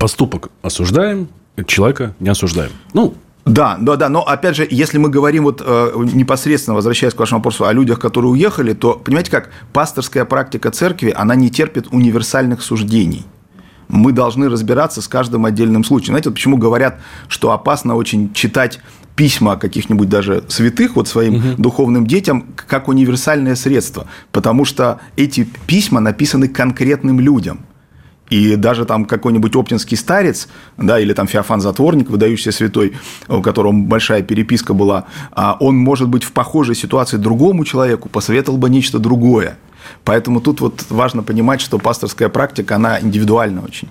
поступок 0.01 0.49
осуждаем, 0.63 1.27
человека 1.67 2.15
не 2.19 2.29
осуждаем. 2.29 2.71
Ну, 2.93 3.13
да, 3.45 3.77
да, 3.79 3.95
да, 3.95 4.09
но 4.09 4.21
опять 4.21 4.55
же, 4.55 4.67
если 4.69 4.97
мы 4.97 5.09
говорим 5.09 5.43
вот 5.43 5.61
э, 5.65 5.91
непосредственно, 6.13 6.75
возвращаясь 6.75 7.13
к 7.13 7.19
вашему 7.19 7.39
вопросу 7.39 7.65
о 7.65 7.73
людях, 7.73 7.99
которые 7.99 8.31
уехали, 8.31 8.73
то 8.73 8.93
понимаете 8.93 9.31
как, 9.31 9.49
пасторская 9.73 10.25
практика 10.25 10.71
церкви, 10.71 11.13
она 11.15 11.35
не 11.35 11.49
терпит 11.49 11.87
универсальных 11.91 12.61
суждений. 12.61 13.25
Мы 13.87 14.11
должны 14.11 14.49
разбираться 14.49 15.01
с 15.01 15.07
каждым 15.07 15.45
отдельным 15.45 15.83
случаем. 15.83 16.13
Знаете, 16.13 16.29
вот 16.29 16.35
почему 16.35 16.57
говорят, 16.57 16.99
что 17.27 17.51
опасно 17.51 17.95
очень 17.95 18.33
читать 18.33 18.79
письма 19.15 19.57
каких-нибудь 19.57 20.07
даже 20.07 20.43
святых 20.47 20.95
вот 20.95 21.07
своим 21.07 21.35
угу. 21.35 21.61
духовным 21.61 22.07
детям 22.07 22.45
как 22.55 22.87
универсальное 22.87 23.55
средство, 23.55 24.07
потому 24.31 24.65
что 24.65 24.99
эти 25.17 25.47
письма 25.67 25.99
написаны 25.99 26.47
конкретным 26.47 27.19
людям– 27.19 27.65
и 28.31 28.55
даже 28.55 28.85
там 28.85 29.05
какой-нибудь 29.05 29.55
оптинский 29.55 29.97
старец, 29.97 30.47
да, 30.77 30.99
или 30.99 31.13
там 31.13 31.27
Феофан 31.27 31.59
Затворник, 31.59 32.09
выдающийся 32.09 32.51
святой, 32.53 32.93
у 33.27 33.41
которого 33.41 33.73
большая 33.73 34.23
переписка 34.23 34.73
была, 34.73 35.03
а 35.33 35.57
он, 35.59 35.75
может 35.75 36.07
быть, 36.07 36.23
в 36.23 36.31
похожей 36.31 36.73
ситуации 36.73 37.17
другому 37.17 37.65
человеку 37.65 38.07
посоветовал 38.09 38.57
бы 38.57 38.69
нечто 38.69 38.99
другое. 38.99 39.57
Поэтому 40.05 40.39
тут 40.39 40.61
вот 40.61 40.85
важно 40.89 41.23
понимать, 41.23 41.59
что 41.59 41.77
пасторская 41.77 42.29
практика, 42.29 42.77
она 42.77 43.01
индивидуальна 43.01 43.61
очень. 43.61 43.89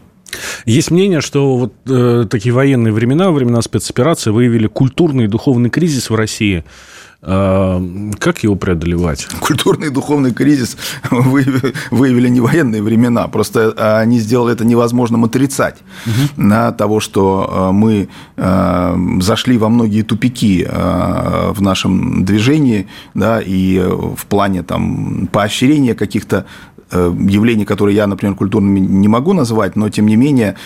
Есть 0.65 0.91
мнение, 0.91 1.21
что 1.21 1.57
вот 1.57 1.75
э, 1.87 2.27
такие 2.31 2.55
военные 2.55 2.93
времена, 2.93 3.31
времена 3.33 3.61
спецоперации 3.61 4.31
выявили 4.31 4.69
культурный 4.69 5.25
и 5.25 5.29
духовный 5.29 5.69
кризис 5.69 6.09
в 6.09 6.15
России. 6.15 6.65
Э, 7.23 8.11
как 8.19 8.43
его 8.43 8.57
преодолевать? 8.57 9.27
Культурный 9.41 9.89
и 9.89 9.91
духовный 9.91 10.33
кризис 10.33 10.77
выявили 11.11 12.29
не 12.29 12.41
военные 12.41 12.83
времена, 12.83 13.29
просто 13.29 13.75
э, 13.77 13.99
они 13.99 14.19
сделали 14.19 14.55
это 14.55 14.65
невозможным 14.65 15.25
отрицать 15.25 15.77
угу. 16.07 16.43
на 16.43 16.73
того, 16.73 17.01
что 17.01 17.71
э, 17.71 17.73
мы 17.73 18.09
зашли 19.21 19.59
во 19.59 19.69
многие 19.69 20.03
тупики 20.03 20.67
в 20.67 21.61
нашем 21.61 22.25
движении, 22.25 22.89
да, 23.13 23.41
и 23.41 23.79
в 23.79 24.25
плане 24.27 24.63
там 24.63 25.29
поощрения 25.31 25.95
каких-то 25.95 26.31
Э, 26.31 26.70
явления, 26.93 27.65
которые 27.65 27.97
я, 27.97 28.07
например, 28.07 28.35
культурными 28.35 28.81
не 28.81 29.09
могу 29.09 29.33
назвать, 29.33 29.77
но 29.77 29.89
тем 29.89 30.07
не 30.07 30.17
менее, 30.17 30.57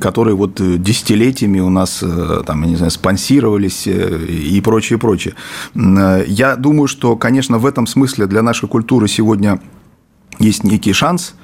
которые 0.00 0.34
вот 0.34 0.60
десятилетиями 0.82 1.60
у 1.60 1.70
нас, 1.70 2.02
э, 2.02 2.42
там, 2.46 2.62
я 2.62 2.68
не 2.68 2.76
знаю, 2.76 2.90
спонсировались 2.90 3.86
э, 3.86 4.26
и 4.26 4.60
прочее, 4.60 4.98
прочее. 4.98 5.34
Я 5.74 6.56
думаю, 6.56 6.88
что, 6.88 7.16
конечно, 7.16 7.58
в 7.58 7.66
этом 7.66 7.86
смысле 7.86 8.26
для 8.26 8.42
нашей 8.42 8.68
культуры 8.68 9.08
сегодня 9.08 9.60
есть 10.38 10.64
некий 10.64 10.92
шанс 10.92 11.34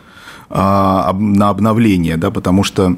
а, 0.50 1.12
на 1.12 1.50
обновление, 1.50 2.16
да, 2.16 2.30
потому 2.30 2.64
что 2.64 2.96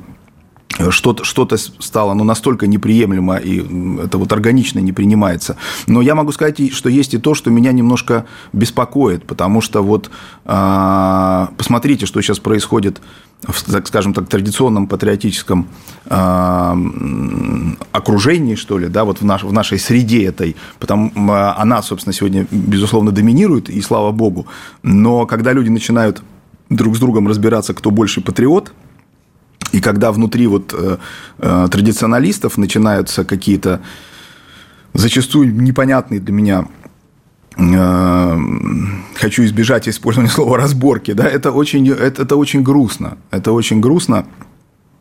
что-то 0.91 1.25
что 1.25 1.49
стало 1.57 2.15
ну, 2.15 2.25
настолько 2.25 2.67
неприемлемо, 2.67 3.37
и 3.37 3.61
это 4.03 4.19
вот 4.19 4.33
органично 4.33 4.79
не 4.79 4.93
принимается. 4.93 5.57
Но 5.87 6.01
я 6.01 6.15
могу 6.15 6.33
сказать, 6.33 6.73
что 6.73 6.89
есть 6.89 7.15
и 7.15 7.19
то, 7.19 7.35
что 7.35 7.51
меня 7.51 7.73
немножко 7.73 8.25
беспокоит, 8.53 9.25
потому 9.25 9.61
что 9.61 9.83
вот 9.83 10.11
а, 10.45 11.51
посмотрите, 11.57 12.07
что 12.07 12.21
сейчас 12.23 12.39
происходит 12.39 13.01
в, 13.43 13.73
так 13.73 13.87
скажем 13.89 14.15
так, 14.15 14.29
традиционном 14.29 14.87
патриотическом 14.87 15.67
э, 16.05 16.75
окружении, 17.91 18.55
что 18.55 18.77
ли, 18.79 18.89
да, 18.89 19.05
вот 19.05 19.23
в, 19.23 19.25
наш, 19.25 19.45
в 19.45 19.53
нашей 19.53 19.79
среде 19.79 20.27
этой, 20.27 20.57
потому 20.79 21.11
она, 21.33 21.81
собственно, 21.81 22.13
сегодня, 22.13 22.47
безусловно, 22.51 23.13
доминирует, 23.13 23.71
и 23.71 23.81
слава 23.81 24.13
богу, 24.13 24.47
но 24.83 25.25
когда 25.25 25.55
люди 25.55 25.71
начинают 25.71 26.23
друг 26.69 26.97
с 26.97 27.01
другом 27.01 27.29
разбираться, 27.29 27.73
кто 27.73 27.91
больше 27.91 28.21
патриот, 28.21 28.73
и 29.73 29.81
когда 29.81 30.13
внутри 30.13 30.47
вот 30.47 30.75
э, 30.77 30.97
э, 31.39 31.69
традиционалистов 31.71 32.59
начинаются 32.59 33.25
какие-то 33.25 33.81
зачастую 34.95 35.55
непонятные 35.55 36.21
для 36.21 36.33
меня 36.33 36.69
э, 37.57 38.39
хочу 39.15 39.45
избежать 39.45 39.89
использования 39.89 40.31
слова 40.31 40.57
разборки, 40.57 41.13
да, 41.13 41.25
это 41.25 41.53
очень, 41.53 41.89
это, 41.89 42.23
это 42.23 42.37
очень 42.37 42.63
грустно, 42.63 43.19
это 43.31 43.53
очень 43.53 43.81
грустно. 43.81 44.27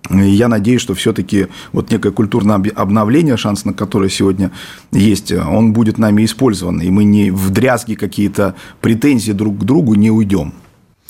И 0.09 0.29
я 0.29 0.47
надеюсь, 0.47 0.81
что 0.81 0.93
все-таки 0.93 1.47
вот 1.71 1.91
некое 1.91 2.11
культурное 2.11 2.55
обновление, 2.75 3.37
шанс 3.37 3.65
на 3.65 3.73
которое 3.73 4.09
сегодня 4.09 4.51
есть, 4.91 5.31
он 5.31 5.73
будет 5.73 5.97
нами 5.97 6.25
использован, 6.25 6.79
и 6.79 6.89
мы 6.89 7.03
не 7.03 7.31
в 7.31 7.49
дрязги 7.49 7.95
какие-то 7.95 8.55
претензии 8.81 9.33
друг 9.33 9.59
к 9.59 9.63
другу 9.63 9.95
не 9.95 10.09
уйдем. 10.09 10.53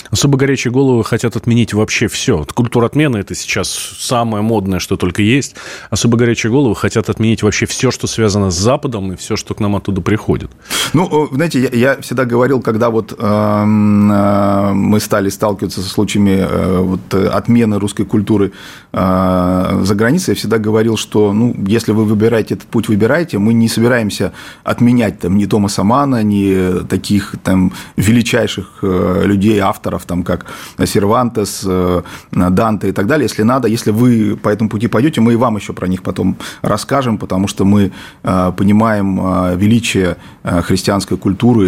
Особо 0.10 0.38
горячие 0.38 0.72
головы 0.72 1.04
хотят 1.04 1.36
отменить 1.36 1.74
вообще 1.74 2.08
все. 2.08 2.46
Культура 2.54 2.88
отмены– 2.88 3.18
это 3.20 3.36
сейчас 3.36 3.70
самое 3.70 4.42
модное, 4.42 4.80
что 4.80 4.98
только 4.98 5.22
есть. 5.22 5.56
Особо 5.90 6.18
горячие 6.18 6.52
головы 6.52 6.76
хотят 6.76 7.10
отменить 7.10 7.44
вообще 7.44 7.66
все, 7.66 7.92
что 7.92 8.08
связано 8.08 8.50
с 8.50 8.58
Западом 8.58 9.14
и 9.14 9.16
все, 9.16 9.36
что 9.36 9.54
к 9.54 9.60
нам 9.60 9.76
оттуда 9.76 10.02
приходит. 10.02 10.52
Ну, 10.94 11.30
знаете, 11.32 11.62
я, 11.62 11.70
я 11.70 12.02
всегда 12.02 12.26
говорил, 12.26 12.62
когда 12.62 12.90
вот 12.90 13.14
э, 13.14 13.16
э, 13.20 14.74
мы 14.74 15.00
стали 15.00 15.30
сталкиваться 15.30 15.82
со 15.82 15.90
случаями 15.90 16.38
э, 16.40 16.80
вот, 16.80 17.14
отмены 17.14 17.80
русской 17.80 18.06
культуры 18.06 18.52
э, 18.92 19.80
за 19.84 19.96
границей, 19.96 20.32
я 20.32 20.36
всегда 20.36 20.58
говорил, 20.58 20.98
что, 20.98 21.34
ну, 21.34 21.56
если 21.68 21.92
вы 21.92 22.06
выбираете 22.06 22.56
этот 22.56 22.68
путь, 22.68 22.88
выбирайте. 22.88 23.38
Мы 23.38 23.54
не 23.54 23.68
собираемся 23.68 24.34
отменять 24.64 25.20
там 25.20 25.38
ни 25.38 25.46
Томаса 25.46 25.84
Мана, 25.84 26.24
ни 26.24 26.84
таких 26.88 27.36
там 27.44 27.72
величайших 27.96 28.80
э, 28.82 29.24
людей, 29.26 29.60
авторов, 29.60 29.88
авторов, 29.89 30.06
там, 30.06 30.23
как 30.23 30.45
Сервантес, 30.86 31.63
э, 31.65 32.02
Данте 32.32 32.89
и 32.89 32.91
так 32.91 33.08
далее. 33.08 33.23
Если 33.23 33.43
надо, 33.43 33.67
если 33.67 33.91
вы 33.91 34.36
по 34.36 34.49
этому 34.49 34.69
пути 34.69 34.88
пойдете, 34.88 35.21
мы 35.21 35.34
и 35.34 35.36
вам 35.36 35.58
еще 35.58 35.73
про 35.73 35.88
них 35.88 36.02
потом 36.02 36.36
расскажем, 36.62 37.17
потому 37.17 37.47
что 37.47 37.65
мы 37.65 37.91
э, 38.23 38.52
понимаем 38.58 39.19
э, 39.19 39.56
величие 39.58 40.17
христианской 40.43 41.17
культуры, 41.17 41.67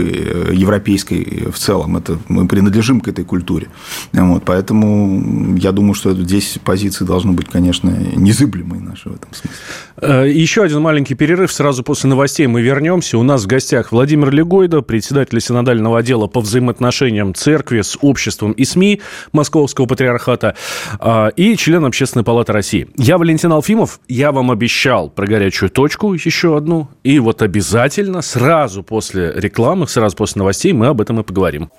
европейской 0.53 1.49
в 1.51 1.57
целом. 1.57 1.97
Это, 1.97 2.17
мы 2.27 2.47
принадлежим 2.47 3.01
к 3.01 3.07
этой 3.07 3.25
культуре. 3.25 3.67
Вот, 4.13 4.43
поэтому 4.45 5.57
я 5.57 5.71
думаю, 5.71 5.93
что 5.93 6.13
здесь 6.13 6.57
позиции 6.63 7.05
должны 7.05 7.31
быть, 7.31 7.47
конечно, 7.49 7.89
незыблемые 8.15 8.81
наши 8.81 9.09
в 9.09 9.15
этом 9.15 9.29
смысле. 9.33 10.31
Еще 10.31 10.63
один 10.63 10.81
маленький 10.81 11.15
перерыв. 11.15 11.51
Сразу 11.51 11.83
после 11.83 12.09
новостей 12.09 12.47
мы 12.47 12.61
вернемся. 12.61 13.17
У 13.17 13.23
нас 13.23 13.43
в 13.43 13.47
гостях 13.47 13.91
Владимир 13.91 14.31
Легойда, 14.31 14.81
председатель 14.81 15.39
синодального 15.41 15.99
отдела 15.99 16.27
по 16.27 16.41
взаимоотношениям 16.41 17.33
церкви 17.35 17.81
с 17.81 17.97
обществом 18.11 18.51
и 18.51 18.65
СМИ 18.65 19.01
Московского 19.31 19.87
патриархата 19.87 20.55
а, 20.99 21.29
и 21.29 21.55
член 21.55 21.85
Общественной 21.85 22.23
палаты 22.23 22.53
России. 22.53 22.87
Я 22.97 23.17
Валентин 23.17 23.51
Алфимов. 23.51 23.99
Я 24.07 24.31
вам 24.31 24.51
обещал 24.51 25.09
про 25.09 25.25
горячую 25.25 25.69
точку 25.69 26.13
еще 26.13 26.57
одну. 26.57 26.89
И 27.03 27.19
вот 27.19 27.41
обязательно 27.41 28.21
сразу 28.21 28.83
после 28.83 29.31
рекламы, 29.35 29.87
сразу 29.87 30.15
после 30.15 30.39
новостей 30.39 30.73
мы 30.73 30.87
об 30.87 31.01
этом 31.01 31.19
и 31.19 31.23
поговорим. 31.23 31.71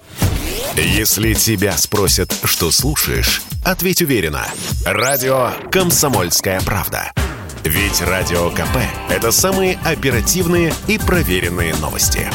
Если 0.76 1.34
тебя 1.34 1.72
спросят, 1.72 2.34
что 2.44 2.70
слушаешь, 2.70 3.42
ответь 3.64 4.00
уверенно. 4.02 4.44
Радио 4.86 5.50
«Комсомольская 5.70 6.60
правда». 6.64 7.12
Ведь 7.64 8.02
Радио 8.02 8.50
КП– 8.50 8.78
это 9.10 9.30
самые 9.30 9.78
оперативные 9.84 10.72
и 10.88 10.98
проверенные 10.98 11.74
новости. 11.76 12.28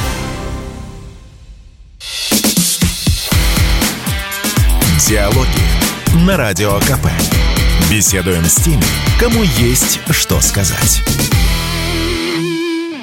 Диалоги 5.10 6.28
на 6.28 6.36
Радио 6.36 6.74
КП. 6.80 7.08
Беседуем 7.90 8.44
с 8.44 8.56
теми, 8.56 8.84
кому 9.18 9.42
есть 9.58 10.02
что 10.10 10.42
сказать. 10.42 11.02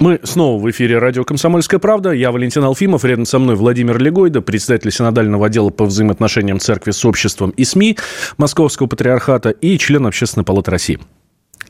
Мы 0.01 0.21
снова 0.23 0.63
в 0.63 0.71
эфире 0.71 0.99
радио 0.99 1.25
«Комсомольская 1.25 1.81
правда». 1.81 2.11
Я 2.11 2.31
Валентин 2.31 2.63
Алфимов, 2.63 3.07
рядом 3.07 3.25
со 3.25 3.39
мной 3.39 3.57
Владимир 3.57 3.99
Легойда, 3.99 4.43
председатель 4.43 4.91
синодального 4.91 5.47
отдела 5.47 5.71
по 5.71 5.87
взаимоотношениям 5.87 6.61
церкви 6.61 6.91
с 6.91 7.03
обществом 7.07 7.49
и 7.57 7.65
СМИ 7.65 7.97
Московского 8.37 8.87
патриархата 8.87 9.49
и 9.49 9.79
член 9.79 10.07
Общественной 10.07 10.45
палаты 10.45 10.73
России. 10.73 10.99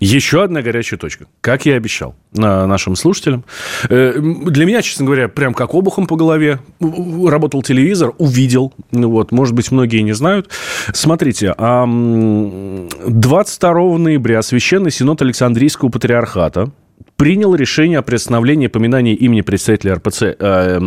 Еще 0.01 0.43
одна 0.43 0.63
горячая 0.63 0.99
точка, 0.99 1.27
как 1.41 1.67
я 1.67 1.75
и 1.75 1.77
обещал 1.77 2.17
нашим 2.33 2.97
слушателям. 2.97 3.45
Э, 3.89 4.15
для 4.19 4.67
меня, 4.67 4.83
честно 4.83 5.07
говоря, 5.07 5.29
прям 5.29 5.55
как 5.55 5.75
обухом 5.75 6.07
по 6.07 6.17
голове. 6.17 6.59
Работал 6.81 7.63
телевизор, 7.63 8.13
увидел. 8.19 8.75
Ну 8.91 9.09
вот, 9.11 9.33
может 9.33 9.55
быть, 9.55 9.71
многие 9.71 10.01
не 10.01 10.13
знают. 10.13 10.51
Смотрите, 10.93 11.55
22 11.57 13.99
ноября 13.99 14.43
Священный 14.43 14.91
Синод 14.91 15.23
Александрийского 15.23 15.91
Патриархата 15.91 16.73
принял 17.17 17.55
решение 17.55 17.99
о 17.99 18.03
приостановлении 18.03 18.67
поминания 18.67 19.15
имени 19.15 19.43
представителя 19.43 19.95
РПЦ 19.95 20.23
э, 20.39 20.81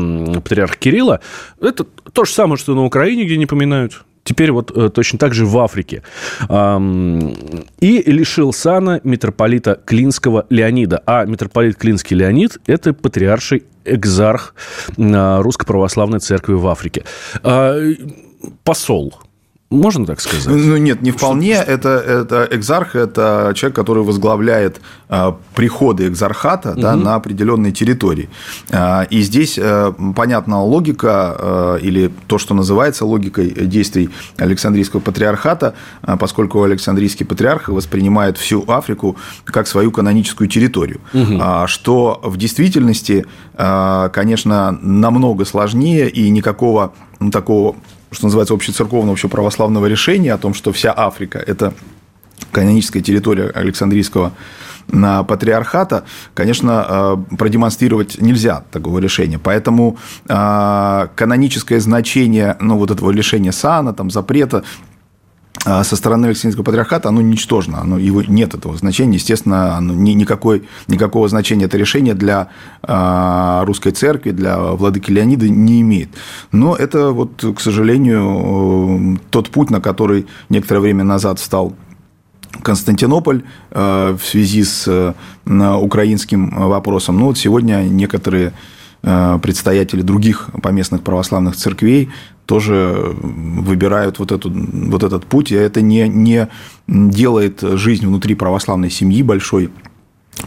патриарха 0.44 0.78
Кирилла. 0.78 1.22
Это 1.62 1.84
то 1.84 2.26
же 2.26 2.32
самое, 2.32 2.58
что 2.58 2.76
на 2.76 2.84
Украине, 2.84 3.26
где 3.26 3.38
не 3.38 3.46
поминают. 3.46 4.04
Теперь 4.28 4.52
вот 4.52 4.76
э, 4.76 4.90
точно 4.90 5.20
так 5.20 5.34
же 5.34 5.46
в 5.46 5.58
Африке. 5.58 6.04
И 7.80 8.04
лишил 8.06 8.52
сана 8.52 9.00
митрополита 9.06 9.80
Клинского 9.86 10.46
Леонида. 10.50 11.02
А 11.06 11.24
митрополит 11.24 11.78
Клинский 11.78 12.18
Леонид– 12.18 12.58
это 12.68 12.94
патриарший 12.94 13.64
экзарх 13.86 14.54
а, 14.98 15.42
Русской 15.42 15.66
Православной 15.66 16.20
Церкви 16.20 16.56
в 16.56 16.68
Африке. 16.68 17.06
А, 17.42 17.80
посол 18.66 19.16
можно 19.70 20.06
так 20.06 20.22
сказать? 20.22 20.48
Ну, 20.48 20.78
нет, 20.78 21.02
не 21.02 21.12
вполне. 21.12 21.52
Это, 21.52 21.90
это 21.90 22.48
экзарх, 22.52 22.96
это 22.96 23.52
человек, 23.54 23.76
который 23.76 24.02
возглавляет 24.02 24.80
э, 25.10 25.34
приходы 25.56 26.08
экзархата 26.08 26.72
угу. 26.72 26.82
да, 26.82 26.96
на 26.96 27.16
определенной 27.16 27.74
территории. 27.74 28.30
Э, 28.70 29.06
и 29.10 29.22
здесь 29.22 29.58
э, 29.58 29.94
понятна 30.16 30.64
логика, 30.64 31.36
э, 31.38 31.80
или 31.82 32.10
то, 32.28 32.38
что 32.38 32.54
называется 32.54 33.06
логикой 33.06 33.50
действий 33.50 34.10
Александрийского 34.38 35.02
патриархата, 35.02 35.76
э, 36.02 36.16
поскольку 36.18 36.64
Александрийский 36.64 37.26
патриарх 37.26 37.68
воспринимает 37.68 38.38
всю 38.38 38.64
Африку 38.70 39.18
как 39.44 39.68
свою 39.68 39.92
каноническую 39.92 40.48
территорию. 40.48 41.02
Угу. 41.14 41.68
Что 41.68 42.22
в 42.24 42.38
действительности, 42.38 43.26
конечно, 43.56 44.78
намного 44.82 45.44
сложнее 45.44 46.10
и 46.10 46.30
никакого 46.30 46.94
ну, 47.20 47.32
такого 47.32 47.76
что 48.12 48.26
называется, 48.26 48.54
общецерковного, 48.54 49.14
общеправославного 49.14 49.86
решения 49.86 50.34
о 50.34 50.38
том, 50.38 50.54
что 50.54 50.72
вся 50.72 50.94
Африка– 50.96 51.38
это 51.48 51.74
каноническая 52.52 53.02
территория 53.02 53.50
Александрийского 53.50 54.32
патриархата, 54.88 56.06
конечно, 56.34 57.26
продемонстрировать 57.38 58.22
нельзя 58.22 58.64
такого 58.72 59.00
решения. 59.00 59.38
Поэтому 59.38 59.98
каноническое 60.28 61.80
значение 61.82 62.56
ну, 62.62 62.78
вот 62.78 62.92
этого 62.92 63.12
лишения 63.12 63.52
сана, 63.52 63.94
там, 63.94 64.10
запрета, 64.10 64.64
со 65.64 65.96
стороны 65.96 66.28
Александрийского 66.28 66.64
патриархата 66.64 67.10
оно 67.10 67.22
ничтожно, 67.22 67.82
оно, 67.82 67.98
его 67.98 68.22
нет 68.22 68.54
этого 68.54 68.78
значения, 68.78 69.16
естественно, 69.16 69.76
оно, 69.76 69.94
ни, 69.94 70.12
никакой, 70.12 70.64
никакого 70.88 71.28
значения 71.28 71.66
это 71.66 71.78
решение 71.78 72.14
для 72.14 72.50
э, 72.84 73.64
русской 73.66 73.92
церкви, 73.92 74.32
для 74.32 74.58
владыки 74.58 75.12
Леонида 75.12 75.50
не 75.50 75.82
имеет. 75.82 76.10
Но 76.52 76.76
это, 76.76 77.12
вот, 77.12 77.44
к 77.56 77.60
сожалению, 77.60 79.20
тот 79.30 79.50
путь, 79.50 79.70
на 79.70 79.82
который 79.82 80.28
некоторое 80.50 80.80
время 80.80 81.04
назад 81.04 81.40
стал 81.40 81.76
Константинополь 82.62 83.44
э, 83.72 84.18
в 84.20 84.26
связи 84.26 84.64
с 84.64 84.86
э, 84.88 85.14
украинским 85.46 86.50
вопросом. 86.70 87.20
Ну, 87.20 87.26
вот 87.28 87.38
сегодня 87.38 87.84
некоторые 87.84 88.48
Э, 88.48 88.77
предстоятели 89.42 90.02
других 90.02 90.50
поместных 90.62 91.02
православных 91.02 91.56
церквей 91.56 92.10
тоже 92.46 93.14
выбирают 93.22 94.20
вот, 94.20 94.32
эту, 94.32 94.52
вот 94.52 95.04
этот 95.04 95.26
путь, 95.26 95.52
и 95.52 95.56
это 95.56 95.82
не, 95.82 96.08
не 96.08 96.48
делает 96.88 97.62
жизнь 97.62 98.06
внутри 98.08 98.36
православной 98.36 98.90
семьи 98.90 99.22
большой 99.22 99.70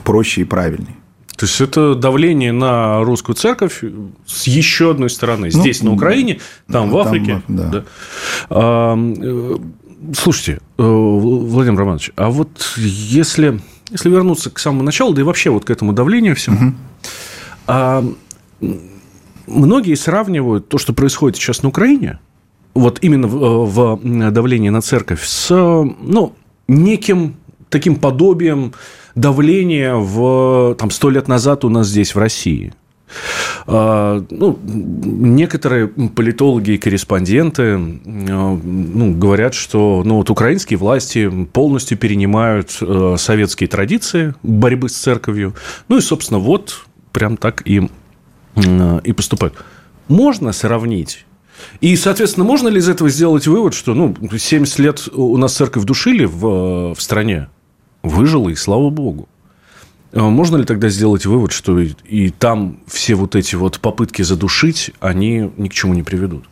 проще 0.05 0.42
и 0.42 0.44
правильней. 0.44 0.96
То 1.37 1.46
есть 1.46 1.61
это 1.61 1.94
давление 1.94 2.53
на 2.53 3.03
русскую 3.03 3.35
церковь 3.35 3.83
с 4.27 4.46
еще 4.46 4.90
одной 4.90 5.09
стороны. 5.09 5.49
Ну, 5.53 5.61
Здесь, 5.61 5.83
ну, 5.83 5.90
на 5.90 5.96
Украине, 5.96 6.38
там, 6.70 6.90
в 6.90 6.99
Африке. 6.99 7.42
Там, 7.46 7.57
да. 7.57 7.68
Да. 7.70 7.85
А, 8.51 8.96
э, 8.99 9.57
слушайте, 10.14 10.61
э, 10.77 10.83
Владимир 10.83 11.79
Романович, 11.79 12.11
а 12.16 12.29
вот 12.29 12.75
если, 12.77 13.59
если 13.90 14.11
вернуться 14.11 14.51
к 14.51 14.59
самому 14.59 14.83
началу, 14.83 15.14
да 15.14 15.23
и 15.23 15.25
вообще 15.25 15.49
вот 15.49 15.64
к 15.64 15.70
этому 15.70 15.94
давлению 15.94 16.37
всему, 16.37 16.57
угу. 16.57 16.75
а, 17.66 18.05
многие 19.46 19.94
сравнивают 19.94 20.68
то, 20.68 20.79
что 20.79 20.92
происходит 20.92 21.37
сейчас 21.37 21.62
на 21.62 21.68
Украине, 21.68 22.18
вот 22.75 22.99
именно 23.03 23.27
в, 23.27 23.66
в 23.66 24.31
давлении 24.31 24.68
на 24.68 24.81
церковь, 24.81 25.25
с 25.25 25.51
ну, 25.51 26.35
неким 26.68 27.37
таким 27.68 27.96
подобием 27.96 28.73
давления 29.14 29.94
в 29.94 30.77
там, 30.79 30.90
сто 30.90 31.11
лет 31.11 31.29
назад 31.29 31.64
у 31.64 31.68
нас 31.68 31.88
здесь, 31.88 32.14
в 32.14 32.18
России. 32.18 32.73
А, 33.66 34.25
ну, 34.31 34.57
некоторые 34.64 35.88
политологи 35.88 36.73
и 36.73 36.79
корреспонденты 36.79 37.77
ну, 37.77 39.14
говорят, 39.16 39.55
что 39.55 40.03
ну, 40.05 40.16
вот 40.16 40.31
украинские 40.31 40.79
власти 40.79 41.29
полностью 41.53 41.99
перенимают 41.99 42.70
советские 43.16 43.68
традиции 43.68 44.35
борьбы 44.44 44.88
с 44.88 44.94
церковью. 44.94 45.55
Ну 45.88 45.99
и, 45.99 46.01
собственно, 46.01 46.38
вот 46.38 46.85
прям 47.12 47.37
так 47.37 47.66
и 47.66 47.88
Э, 47.90 47.99
и 49.05 49.12
поступают. 49.12 49.55
Можно 50.09 50.53
сравнить 50.53 51.27
и, 51.81 51.96
соответственно, 51.96 52.44
можно 52.44 52.68
ли 52.68 52.79
из 52.79 52.88
этого 52.88 53.11
сделать 53.11 53.46
вывод, 53.46 53.75
что 53.75 53.94
ну, 53.94 54.14
70 54.37 54.79
лет 54.79 55.09
у 55.12 55.37
нас 55.37 55.55
церковь 55.55 55.85
душили 55.85 56.25
в, 56.25 56.46
э, 56.46 56.94
в 56.94 57.01
стране, 57.01 57.49
выжила, 58.03 58.49
и 58.49 58.55
слава 58.55 58.90
богу. 58.90 59.29
Э, 60.12 60.20
можно 60.20 60.57
ли 60.57 60.64
тогда 60.64 60.88
сделать 60.88 61.27
вывод, 61.27 61.53
что 61.53 61.79
и, 61.79 61.92
и 62.05 62.31
там 62.31 62.81
все 62.87 63.14
вот 63.14 63.37
эти 63.37 63.55
вот 63.55 63.81
попытки 63.81 64.23
задушить, 64.23 64.92
они 65.01 65.51
ни 65.57 65.68
к 65.68 65.73
чему 65.73 65.94
не 65.94 66.03
приведут? 66.03 66.44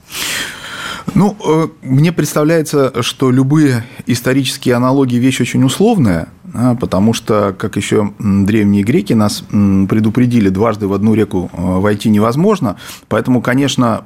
Ну, 1.15 1.37
э, 1.45 1.69
мне 1.83 2.13
представляется, 2.13 3.03
что 3.03 3.31
любые 3.31 3.85
исторические 4.07 4.75
аналогии 4.75 5.17
вещь 5.17 5.41
очень 5.41 5.65
условная, 5.65 6.29
потому 6.81 7.13
что, 7.13 7.55
как 7.59 7.77
еще 7.77 8.13
древние 8.19 8.83
греки 8.83 9.13
нас 9.13 9.43
предупредили, 9.51 10.49
дважды 10.49 10.87
в 10.87 10.93
одну 10.93 11.15
реку 11.15 11.51
э, 11.53 11.79
войти 11.79 12.09
невозможно. 12.09 12.77
Поэтому, 13.09 13.43
конечно, 13.43 14.03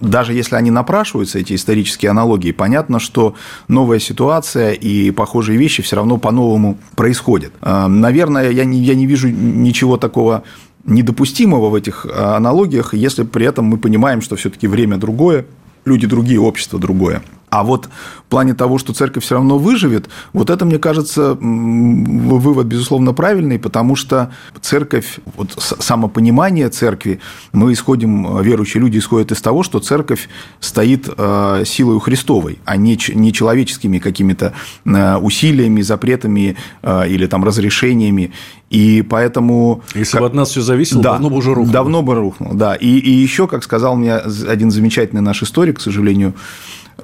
даже 0.00 0.34
если 0.34 0.56
они 0.56 0.70
напрашиваются, 0.70 1.38
эти 1.38 1.54
исторические 1.54 2.10
аналогии, 2.10 2.52
понятно, 2.52 3.00
что 3.00 3.34
новая 3.68 3.98
ситуация 3.98 4.72
и 4.72 5.10
похожие 5.10 5.58
вещи 5.58 5.82
все 5.82 5.96
равно 5.96 6.18
по-новому 6.18 6.78
происходят. 6.96 7.52
А, 7.60 7.88
наверное, 7.88 8.50
я 8.50 8.64
не, 8.64 8.80
я 8.80 8.94
не 8.94 9.06
вижу 9.06 9.28
ничего 9.28 9.96
такого 9.96 10.42
недопустимого 10.84 11.68
в 11.68 11.74
этих 11.74 12.06
аналогиях, 12.06 12.94
если 12.94 13.22
при 13.22 13.46
этом 13.46 13.66
мы 13.66 13.76
понимаем, 13.76 14.22
что 14.22 14.36
все-таки 14.36 14.66
время 14.66 14.96
другое, 14.96 15.44
люди 15.84 16.06
другие, 16.06 16.40
общество 16.40 16.78
другое. 16.78 17.22
А 17.50 17.64
вот 17.64 17.86
в 17.86 18.30
плане 18.30 18.54
того, 18.54 18.78
что 18.78 18.92
церковь 18.92 19.24
все 19.24 19.34
равно 19.34 19.58
выживет, 19.58 20.08
вот 20.32 20.50
это, 20.50 20.64
мне 20.64 20.78
кажется, 20.78 21.34
вывод, 21.34 22.66
безусловно, 22.66 23.12
правильный, 23.12 23.58
потому 23.58 23.96
что 23.96 24.32
церковь, 24.60 25.18
вот 25.36 25.52
самопонимание 25.58 26.68
церкви, 26.68 27.20
мы 27.52 27.72
исходим, 27.72 28.40
верующие 28.40 28.80
люди 28.80 28.98
исходят 28.98 29.32
из 29.32 29.42
того, 29.42 29.64
что 29.64 29.80
церковь 29.80 30.28
стоит 30.60 31.08
э, 31.08 31.64
силой 31.66 32.00
Христовой, 32.00 32.58
а 32.64 32.76
не, 32.76 32.96
не 33.14 33.32
человеческими 33.32 33.98
какими-то 33.98 34.52
э, 34.84 35.16
усилиями, 35.16 35.82
запретами 35.82 36.56
э, 36.82 37.08
или 37.08 37.26
там 37.26 37.44
разрешениями. 37.44 38.32
И 38.70 39.02
поэтому... 39.02 39.82
Если 39.94 40.12
как... 40.12 40.20
бы 40.20 40.26
от 40.28 40.34
нас 40.34 40.50
все 40.50 40.60
зависело, 40.60 41.02
да, 41.02 41.12
давно 41.12 41.30
бы 41.30 41.36
уже 41.36 41.48
рухнуло. 41.52 41.72
Давно 41.72 42.02
бы 42.02 42.14
рухнуло, 42.14 42.54
да. 42.54 42.74
И, 42.76 42.86
и 42.86 43.10
еще, 43.10 43.48
как 43.48 43.64
сказал 43.64 43.96
мне 43.96 44.14
один 44.14 44.70
замечательный 44.70 45.20
наш 45.20 45.42
историк, 45.42 45.78
к 45.78 45.80
сожалению, 45.80 46.34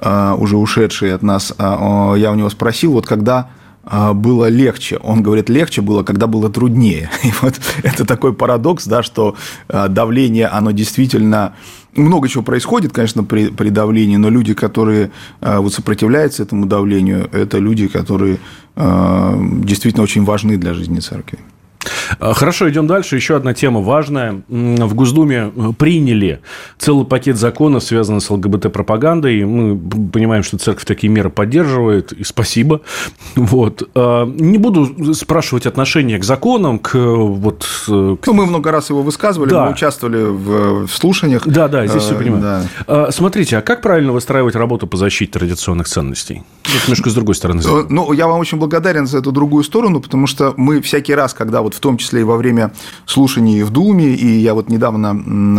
уже 0.01 0.57
ушедший 0.57 1.13
от 1.13 1.23
нас, 1.23 1.53
а, 1.57 2.13
я 2.15 2.31
у 2.31 2.35
него 2.35 2.49
спросил, 2.49 2.93
вот 2.93 3.05
когда 3.05 3.49
а, 3.83 4.13
было 4.13 4.49
легче. 4.49 4.97
Он 4.97 5.23
говорит, 5.23 5.49
легче 5.49 5.81
было, 5.81 6.03
когда 6.03 6.27
было 6.27 6.49
труднее. 6.49 7.09
И 7.23 7.31
вот 7.41 7.55
это 7.83 8.05
такой 8.05 8.33
парадокс, 8.33 8.85
да, 8.85 9.03
что 9.03 9.35
давление, 9.67 10.47
оно 10.47 10.71
действительно... 10.71 11.53
Много 11.95 12.29
чего 12.29 12.43
происходит, 12.43 12.93
конечно, 12.93 13.23
при, 13.23 13.47
при 13.47 13.69
давлении, 13.69 14.17
но 14.17 14.29
люди, 14.29 14.53
которые 14.53 15.09
вот 15.41 15.73
сопротивляются 15.73 16.43
этому 16.43 16.67
давлению, 16.67 17.27
это 17.31 17.57
люди, 17.57 17.87
которые 17.87 18.37
действительно 18.75 20.03
очень 20.03 20.23
важны 20.23 20.57
для 20.57 20.75
жизни 20.75 20.99
церкви. 20.99 21.39
А, 22.19 22.33
хорошо, 22.33 22.69
идем 22.69 22.87
дальше. 22.87 23.15
Еще 23.15 23.35
одна 23.35 23.53
тема 23.53 23.81
важная. 23.81 24.41
В 24.47 24.93
Госдуме 24.93 25.51
э, 25.55 25.71
приняли 25.77 26.41
целый 26.77 27.05
пакет 27.05 27.37
законов, 27.37 27.83
связанных 27.83 28.23
с 28.23 28.29
ЛГБТ-пропагандой. 28.29 29.43
Мы 29.45 29.77
понимаем, 30.09 30.43
что 30.43 30.57
церковь 30.57 30.85
такие 30.85 31.11
меры 31.11 31.29
поддерживает, 31.29 32.11
и 32.11 32.23
спасибо. 32.23 32.81
Вот. 33.35 33.89
А, 33.95 34.25
не 34.25 34.57
буду 34.57 35.13
спрашивать 35.13 35.65
отношения 35.65 36.17
к 36.17 36.23
законам, 36.23 36.79
к 36.79 36.95
вот... 36.95 37.65
Э, 37.87 38.17
к... 38.21 38.27
Ну, 38.27 38.33
мы 38.33 38.45
много 38.45 38.71
раз 38.71 38.89
его 38.89 39.01
высказывали, 39.03 39.49
да. 39.49 39.65
мы 39.65 39.71
участвовали 39.71 40.23
в, 40.23 40.87
в 40.87 40.91
слушаниях. 40.91 41.47
Да, 41.47 41.67
да, 41.67 41.87
здесь 41.87 42.03
все 42.03 42.15
э, 42.15 42.17
понимаю. 42.17 42.63
Да. 42.87 43.11
Смотрите, 43.11 43.57
а 43.57 43.61
как 43.61 43.81
правильно 43.81 44.11
выстраивать 44.11 44.55
работу 44.55 44.87
по 44.87 44.97
защите 44.97 45.31
традиционных 45.31 45.87
ценностей? 45.87 46.43
Вот 46.65 46.83
немножко 46.83 47.09
с 47.09 47.13
другой 47.13 47.35
стороны. 47.35 47.61
Ну, 47.89 48.11
я 48.13 48.27
вам 48.27 48.39
очень 48.39 48.57
благодарен 48.57 49.07
за 49.07 49.19
эту 49.19 49.31
другую 49.31 49.63
сторону, 49.63 50.01
потому 50.01 50.27
что 50.27 50.53
мы 50.57 50.81
всякий 50.81 51.13
раз, 51.15 51.33
когда 51.33 51.61
вот 51.61 51.75
в 51.77 51.79
том 51.79 51.97
числе 51.97 52.21
и 52.21 52.23
во 52.23 52.37
время 52.37 52.71
слушаний 53.05 53.61
в 53.61 53.69
Думе, 53.69 54.15
и 54.15 54.39
я 54.39 54.55
вот 54.55 54.69
недавно, 54.69 55.11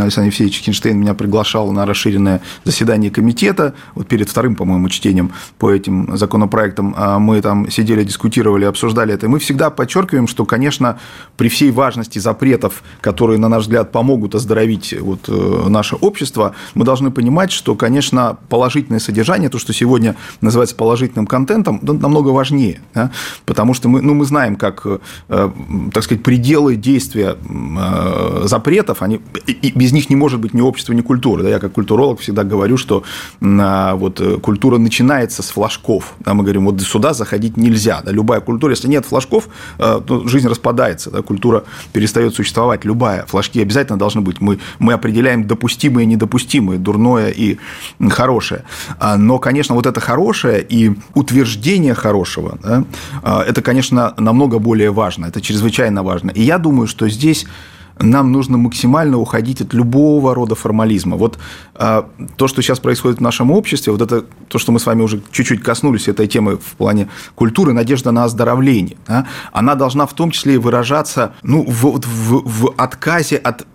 Александр 0.03 0.27
Евсеевич 0.27 0.61
Хинштейн 0.61 0.99
меня 0.99 1.15
приглашал 1.15 1.71
на 1.71 1.87
расширенное 1.87 2.41
заседание 2.65 3.11
комитета, 3.11 3.75
вот 3.95 4.09
перед 4.09 4.29
вторым, 4.29 4.57
по-моему, 4.57 4.89
чтением 4.89 5.31
по 5.59 5.71
этим 5.71 6.17
законопроектам, 6.17 6.95
а 6.97 7.21
мы 7.21 7.41
там 7.41 7.71
сидели, 7.71 8.03
дискутировали, 8.03 8.65
обсуждали 8.65 9.15
это, 9.15 9.27
и 9.27 9.29
мы 9.29 9.39
всегда 9.39 9.71
подчеркиваем, 9.71 10.27
что, 10.27 10.45
конечно, 10.45 10.99
при 11.37 11.49
всей 11.49 11.71
важности 11.71 12.19
запретов, 12.19 12.83
которые, 13.01 13.39
на 13.39 13.49
наш 13.49 13.63
взгляд, 13.63 13.93
помогут 13.93 14.35
оздоровить 14.35 14.95
вот 15.01 15.29
э, 15.29 15.69
наше 15.69 15.95
общество, 15.97 16.55
мы 16.75 16.85
должны 16.85 17.13
понимать, 17.13 17.53
что, 17.53 17.77
конечно, 17.77 18.39
положительное 18.49 19.01
содержание, 19.01 19.51
то, 19.51 19.59
что 19.59 19.73
сегодня 19.73 20.17
называется 20.41 20.75
положительным 20.75 21.29
контентом, 21.29 21.79
намного 21.83 22.31
важнее, 22.31 22.81
да? 22.95 23.13
потому 23.47 23.73
что 23.75 23.89
мы, 23.89 24.03
ну, 24.03 24.15
мы 24.15 24.25
знаем, 24.25 24.57
как, 24.57 24.85
э, 25.29 25.51
так 25.99 26.05
сказать, 26.05 26.23
пределы 26.23 26.77
действия 26.77 27.37
э, 27.37 28.43
запретов, 28.45 29.03
они, 29.03 29.21
и 29.49 29.73
без 29.75 29.91
них 29.91 30.11
не 30.11 30.15
может 30.15 30.39
быть 30.39 30.55
ни 30.55 30.61
общества, 30.61 30.93
ни 30.93 31.01
культуры. 31.01 31.43
Да, 31.43 31.49
я 31.49 31.59
как 31.59 31.73
культуролог 31.73 32.21
всегда 32.21 32.45
говорю, 32.45 32.77
что 32.77 33.03
вот, 33.41 34.21
э, 34.21 34.37
культура 34.37 34.79
начинается 34.79 35.43
с 35.43 35.51
флажков. 35.51 36.15
Да, 36.21 36.35
мы 36.35 36.45
говорим, 36.45 36.67
вот 36.67 36.81
сюда 36.81 37.15
заходить 37.15 37.57
нельзя. 37.57 38.01
Да, 38.05 38.13
любая 38.13 38.39
культура, 38.41 38.71
если 38.71 38.87
нет 38.87 39.07
флажков, 39.07 39.49
э, 39.81 40.01
то 40.07 40.29
жизнь 40.29 40.47
распадается, 40.47 41.11
да, 41.11 41.23
культура 41.23 41.65
перестает 41.93 42.33
существовать. 42.33 42.85
Любая. 42.85 43.27
Флажки 43.27 43.61
обязательно 43.61 43.99
должны 43.99 44.21
быть. 44.21 44.41
Мы, 44.41 44.61
мы 44.79 44.93
определяем 44.93 45.49
допустимое 45.49 46.05
и 46.05 46.07
недопустимое, 46.07 46.79
дурное 46.79 47.31
и 47.31 47.59
хорошее. 48.09 48.63
А, 49.01 49.17
но, 49.17 49.41
конечно, 49.41 49.75
вот 49.75 49.87
это 49.87 49.99
хорошее 49.99 50.65
и 50.69 50.93
утверждение 51.15 51.95
хорошего, 51.95 52.57
да, 52.63 52.85
это, 53.49 53.63
конечно, 53.63 54.15
намного 54.17 54.61
более 54.61 54.93
важно. 54.93 55.27
Это 55.27 55.41
чрезвычайно 55.41 55.88
важно. 56.03 56.31
И 56.31 56.43
я 56.43 56.59
думаю, 56.59 56.87
что 56.87 57.09
здесь 57.09 57.47
нам 58.01 58.33
нужно 58.33 58.59
максимально 58.59 59.19
уходить 59.19 59.61
от 59.61 59.75
любого 59.75 60.35
рода 60.35 60.55
формализма. 60.55 61.17
Вот 61.17 61.39
э, 61.75 62.03
то, 62.37 62.49
что 62.49 62.63
сейчас 62.63 62.79
происходит 62.79 63.19
в 63.19 63.23
нашем 63.23 63.51
обществе, 63.51 63.93
вот 63.93 64.03
это 64.03 64.25
то, 64.49 64.59
что 64.59 64.73
мы 64.73 64.79
с 64.79 64.87
вами 64.87 65.03
уже 65.03 65.21
чуть-чуть 65.31 65.63
коснулись 65.63 66.09
этой 66.09 66.27
темы 66.27 66.57
в 66.57 66.77
плане 66.77 67.09
культуры, 67.35 67.73
надежда 67.73 68.11
на 68.11 68.25
оздоровление, 68.25 68.97
да, 69.07 69.27
она 69.53 69.75
должна 69.75 70.07
в 70.07 70.13
том 70.13 70.31
числе 70.31 70.55
и 70.55 70.59
выражаться 70.59 71.35
ну, 71.43 71.65
в, 71.67 72.01
в, 72.01 72.43
в 72.45 72.75
отказе 72.77 73.37
от 73.37 73.67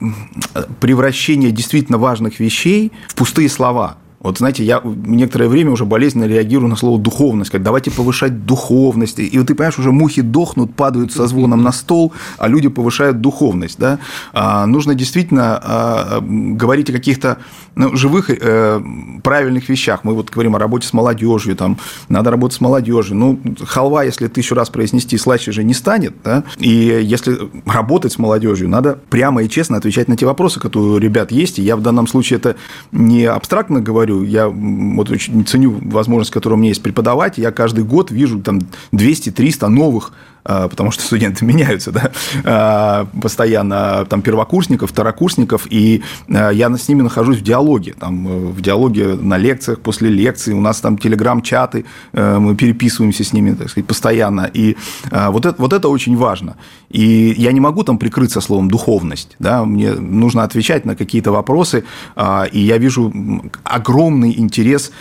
превращения 0.79 1.51
действительно 1.51 1.97
важных 1.97 2.39
вещей 2.39 2.91
в 3.09 3.15
пустые 3.15 3.49
слова. 3.49 3.97
Вот 4.23 4.37
знаете, 4.37 4.63
я 4.63 4.81
некоторое 4.83 5.49
время 5.49 5.71
уже 5.71 5.85
болезненно 5.85 6.23
реагирую 6.23 6.69
на 6.69 6.77
слово 6.77 6.97
духовность, 6.97 7.51
как 7.51 7.61
давайте 7.61 7.91
повышать 7.91 8.45
духовность. 8.45 9.19
И 9.19 9.37
вот 9.37 9.47
ты 9.47 9.53
понимаешь, 9.53 9.77
уже 9.77 9.91
мухи 9.91 10.21
дохнут, 10.21 10.73
падают 10.73 11.11
со 11.11 11.27
звоном 11.27 11.61
на 11.61 11.73
стол, 11.73 12.13
а 12.37 12.47
люди 12.47 12.69
повышают 12.69 13.19
духовность. 13.19 13.77
Да? 13.77 13.99
А, 14.31 14.65
нужно 14.65 14.95
действительно 14.95 15.59
а, 15.61 16.21
говорить 16.21 16.89
о 16.89 16.93
каких-то 16.93 17.37
ну, 17.75 17.95
живых, 17.95 18.29
э, 18.29 18.81
правильных 19.23 19.67
вещах. 19.67 20.03
Мы 20.03 20.13
вот 20.13 20.29
говорим 20.29 20.55
о 20.55 20.59
работе 20.59 20.87
с 20.87 20.93
молодежью, 20.93 21.55
там, 21.55 21.77
надо 22.07 22.31
работать 22.31 22.57
с 22.57 22.61
молодежью. 22.61 23.17
Ну, 23.17 23.39
халва, 23.65 24.03
если 24.03 24.27
тысячу 24.27 24.55
раз 24.55 24.69
произнести, 24.69 25.17
слаще 25.17 25.51
же 25.51 25.63
не 25.63 25.73
станет. 25.73 26.13
Да? 26.23 26.43
И 26.59 26.69
если 26.69 27.37
работать 27.65 28.13
с 28.13 28.19
молодежью, 28.19 28.69
надо 28.69 28.99
прямо 29.09 29.43
и 29.43 29.49
честно 29.49 29.77
отвечать 29.77 30.07
на 30.07 30.15
те 30.15 30.25
вопросы, 30.25 30.59
которые 30.59 30.93
у 30.93 30.97
ребят 30.97 31.31
есть. 31.31 31.59
И 31.59 31.61
я 31.61 31.75
в 31.75 31.81
данном 31.81 32.07
случае 32.07 32.37
это 32.37 32.55
не 32.91 33.25
абстрактно 33.25 33.81
говорю, 33.81 34.12
говорю, 34.13 34.29
я 34.29 34.47
вот 34.47 35.09
очень 35.09 35.45
ценю 35.45 35.79
возможность, 35.81 36.31
которая 36.31 36.57
у 36.57 36.59
меня 36.59 36.69
есть 36.69 36.83
преподавать. 36.83 37.37
Я 37.37 37.51
каждый 37.51 37.83
год 37.83 38.11
вижу 38.11 38.39
там 38.39 38.61
200-300 38.91 39.67
новых 39.67 40.13
потому 40.43 40.91
что 40.91 41.03
студенты 41.13 41.45
меняются 41.45 41.91
да, 41.91 42.11
а, 42.43 43.07
постоянно, 43.21 44.05
там, 44.09 44.21
первокурсников, 44.21 44.91
второкурсников, 44.91 45.67
и 45.69 46.03
а, 46.29 46.49
я 46.49 46.75
с 46.75 46.87
ними 46.87 47.01
нахожусь 47.01 47.37
в 47.37 47.41
диалоге, 47.43 47.93
там, 47.99 48.27
э, 48.27 48.51
в 48.51 48.61
диалоге 48.61 49.15
на 49.15 49.37
лекциях, 49.37 49.79
после 49.79 50.09
лекций, 50.09 50.53
у 50.53 50.61
нас 50.61 50.81
там 50.81 50.97
телеграм-чаты, 50.97 51.85
э, 52.13 52.39
мы 52.39 52.55
переписываемся 52.55 53.23
с 53.23 53.33
ними, 53.33 53.53
так 53.53 53.69
сказать, 53.69 53.87
постоянно, 53.87 54.49
и 54.53 54.75
вот 55.11 55.45
это, 55.45 55.61
вот 55.61 55.73
это 55.73 55.89
очень 55.89 56.17
важно. 56.17 56.55
И 56.89 57.33
я 57.37 57.51
не 57.51 57.59
могу 57.59 57.83
там 57.83 57.97
прикрыться 57.97 58.41
словом 58.41 58.69
«духовность», 58.69 59.35
да, 59.39 59.65
мне 59.65 59.93
нужно 59.93 60.43
отвечать 60.43 60.85
на 60.85 60.95
какие-то 60.95 61.31
вопросы, 61.31 61.83
и 62.51 62.59
я 62.59 62.77
вижу 62.77 63.13
огромный 63.63 64.37
интерес 64.37 64.91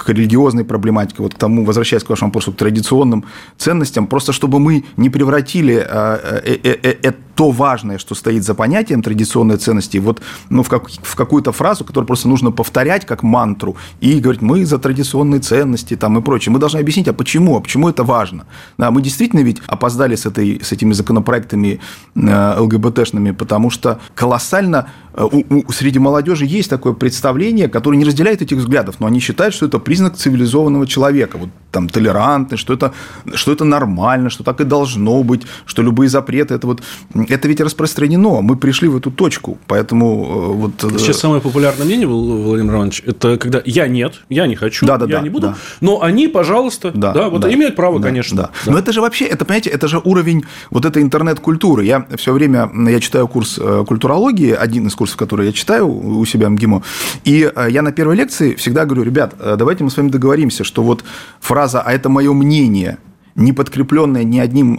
к 0.00 0.08
религиозной 0.08 0.64
проблематике, 0.64 1.22
вот 1.22 1.34
к 1.34 1.38
тому, 1.38 1.64
возвращаясь 1.64 2.04
к 2.04 2.10
вашему 2.10 2.30
вопросу, 2.30 2.52
к 2.52 2.56
традиционным 2.56 3.24
ценностям, 3.56 4.06
просто 4.06 4.29
просто 4.30 4.40
чтобы 4.40 4.58
мы 4.58 4.84
не 4.96 5.10
превратили 5.10 5.74
э, 5.74 6.58
э, 6.64 6.96
э, 7.02 7.12
то 7.34 7.50
важное, 7.50 7.98
что 7.98 8.14
стоит 8.14 8.44
за 8.44 8.54
понятием 8.54 9.02
традиционной 9.02 9.56
ценности, 9.56 9.98
вот 9.98 10.20
ну, 10.50 10.62
в, 10.62 10.68
как, 10.68 10.90
в 10.90 11.14
какую-то 11.16 11.52
фразу, 11.52 11.84
которую 11.84 12.06
просто 12.06 12.28
нужно 12.28 12.52
повторять 12.52 13.06
как 13.06 13.22
мантру 13.22 13.76
и 14.02 14.20
говорить, 14.20 14.42
мы 14.42 14.66
за 14.66 14.78
традиционные 14.78 15.40
ценности 15.40 15.96
там, 15.96 16.18
и 16.18 16.22
прочее. 16.22 16.52
Мы 16.52 16.58
должны 16.58 16.80
объяснить, 16.80 17.08
а 17.08 17.12
почему, 17.12 17.56
а 17.56 17.60
почему 17.60 17.88
это 17.88 18.04
важно. 18.04 18.44
Да, 18.78 18.90
мы 18.90 19.02
действительно 19.02 19.42
ведь 19.44 19.62
опоздали 19.68 20.16
с, 20.16 20.26
этой, 20.26 20.60
с 20.62 20.72
этими 20.72 20.94
законопроектами 20.94 21.80
ЛГБТшными, 22.14 23.32
потому 23.32 23.70
что 23.70 23.98
колоссально 24.14 24.86
у, 25.16 25.44
у, 25.48 25.72
среди 25.72 25.98
молодежи 25.98 26.46
есть 26.46 26.70
такое 26.70 26.92
представление, 26.92 27.68
которое 27.68 27.96
не 27.96 28.04
разделяет 28.04 28.42
этих 28.42 28.58
взглядов, 28.58 28.96
но 29.00 29.06
они 29.06 29.20
считают, 29.20 29.54
что 29.54 29.66
это 29.66 29.78
признак 29.78 30.16
цивилизованного 30.16 30.86
человека, 30.86 31.38
вот 31.38 31.50
там 31.70 31.88
толерантность, 31.88 32.60
что 32.60 32.72
это, 32.72 32.92
что 33.34 33.52
это 33.52 33.64
нормально, 33.64 34.30
что 34.30 34.42
так 34.44 34.60
и 34.60 34.64
должно 34.64 35.22
быть, 35.22 35.42
что 35.66 35.82
любые 35.82 36.08
запреты, 36.08 36.54
это 36.54 36.66
вот, 36.66 36.82
это 37.28 37.48
ведь 37.48 37.60
распространено, 37.60 38.40
мы 38.40 38.56
пришли 38.56 38.88
в 38.88 38.96
эту 38.96 39.10
точку, 39.10 39.58
поэтому 39.66 40.24
э, 40.24 40.52
вот... 40.54 40.84
Э, 40.84 40.98
Сейчас 40.98 41.18
самое 41.18 41.40
популярное 41.40 41.86
мнение, 41.86 42.06
Владимир 42.06 42.74
Иванович, 42.74 43.02
это 43.06 43.38
когда 43.38 43.62
я 43.64 43.88
нет, 43.88 44.22
я 44.28 44.46
не 44.46 44.56
хочу, 44.56 44.86
да, 44.86 44.96
да, 44.96 45.06
я 45.06 45.16
да, 45.18 45.20
не 45.22 45.30
буду, 45.30 45.48
да. 45.48 45.56
но 45.80 46.02
они, 46.02 46.28
пожалуйста, 46.28 46.90
да, 46.94 47.12
да 47.12 47.28
вот 47.28 47.42
да, 47.42 47.52
имеют 47.52 47.76
право, 47.76 47.98
да, 47.98 48.08
конечно. 48.08 48.36
Да. 48.36 48.50
Да. 48.64 48.72
Но 48.72 48.78
это 48.78 48.92
же 48.92 49.00
вообще, 49.00 49.24
это, 49.24 49.44
понимаете, 49.44 49.70
это 49.70 49.88
же 49.88 50.00
уровень 50.02 50.44
вот 50.70 50.84
этой 50.84 51.02
интернет-культуры. 51.02 51.84
Я 51.84 52.06
все 52.16 52.32
время, 52.32 52.70
я 52.88 53.00
читаю 53.00 53.28
курс 53.28 53.58
э, 53.60 53.84
культурологии, 53.86 54.52
один 54.52 54.86
из 54.86 54.94
курсов, 55.00 55.16
который 55.16 55.46
я 55.46 55.52
читаю 55.52 55.88
у 55.88 56.26
себя 56.26 56.50
МГИМО, 56.50 56.82
и 57.24 57.50
я 57.70 57.80
на 57.80 57.90
первой 57.90 58.16
лекции 58.16 58.54
всегда 58.54 58.84
говорю, 58.84 59.02
ребят, 59.02 59.34
давайте 59.38 59.82
мы 59.82 59.90
с 59.90 59.96
вами 59.96 60.10
договоримся, 60.10 60.62
что 60.62 60.82
вот 60.82 61.04
фраза 61.40 61.80
«а 61.80 61.90
это 61.90 62.10
мое 62.10 62.34
мнение», 62.34 62.98
не 63.34 63.52
подкрепленная 63.52 64.24
ни 64.24 64.38
одним 64.38 64.74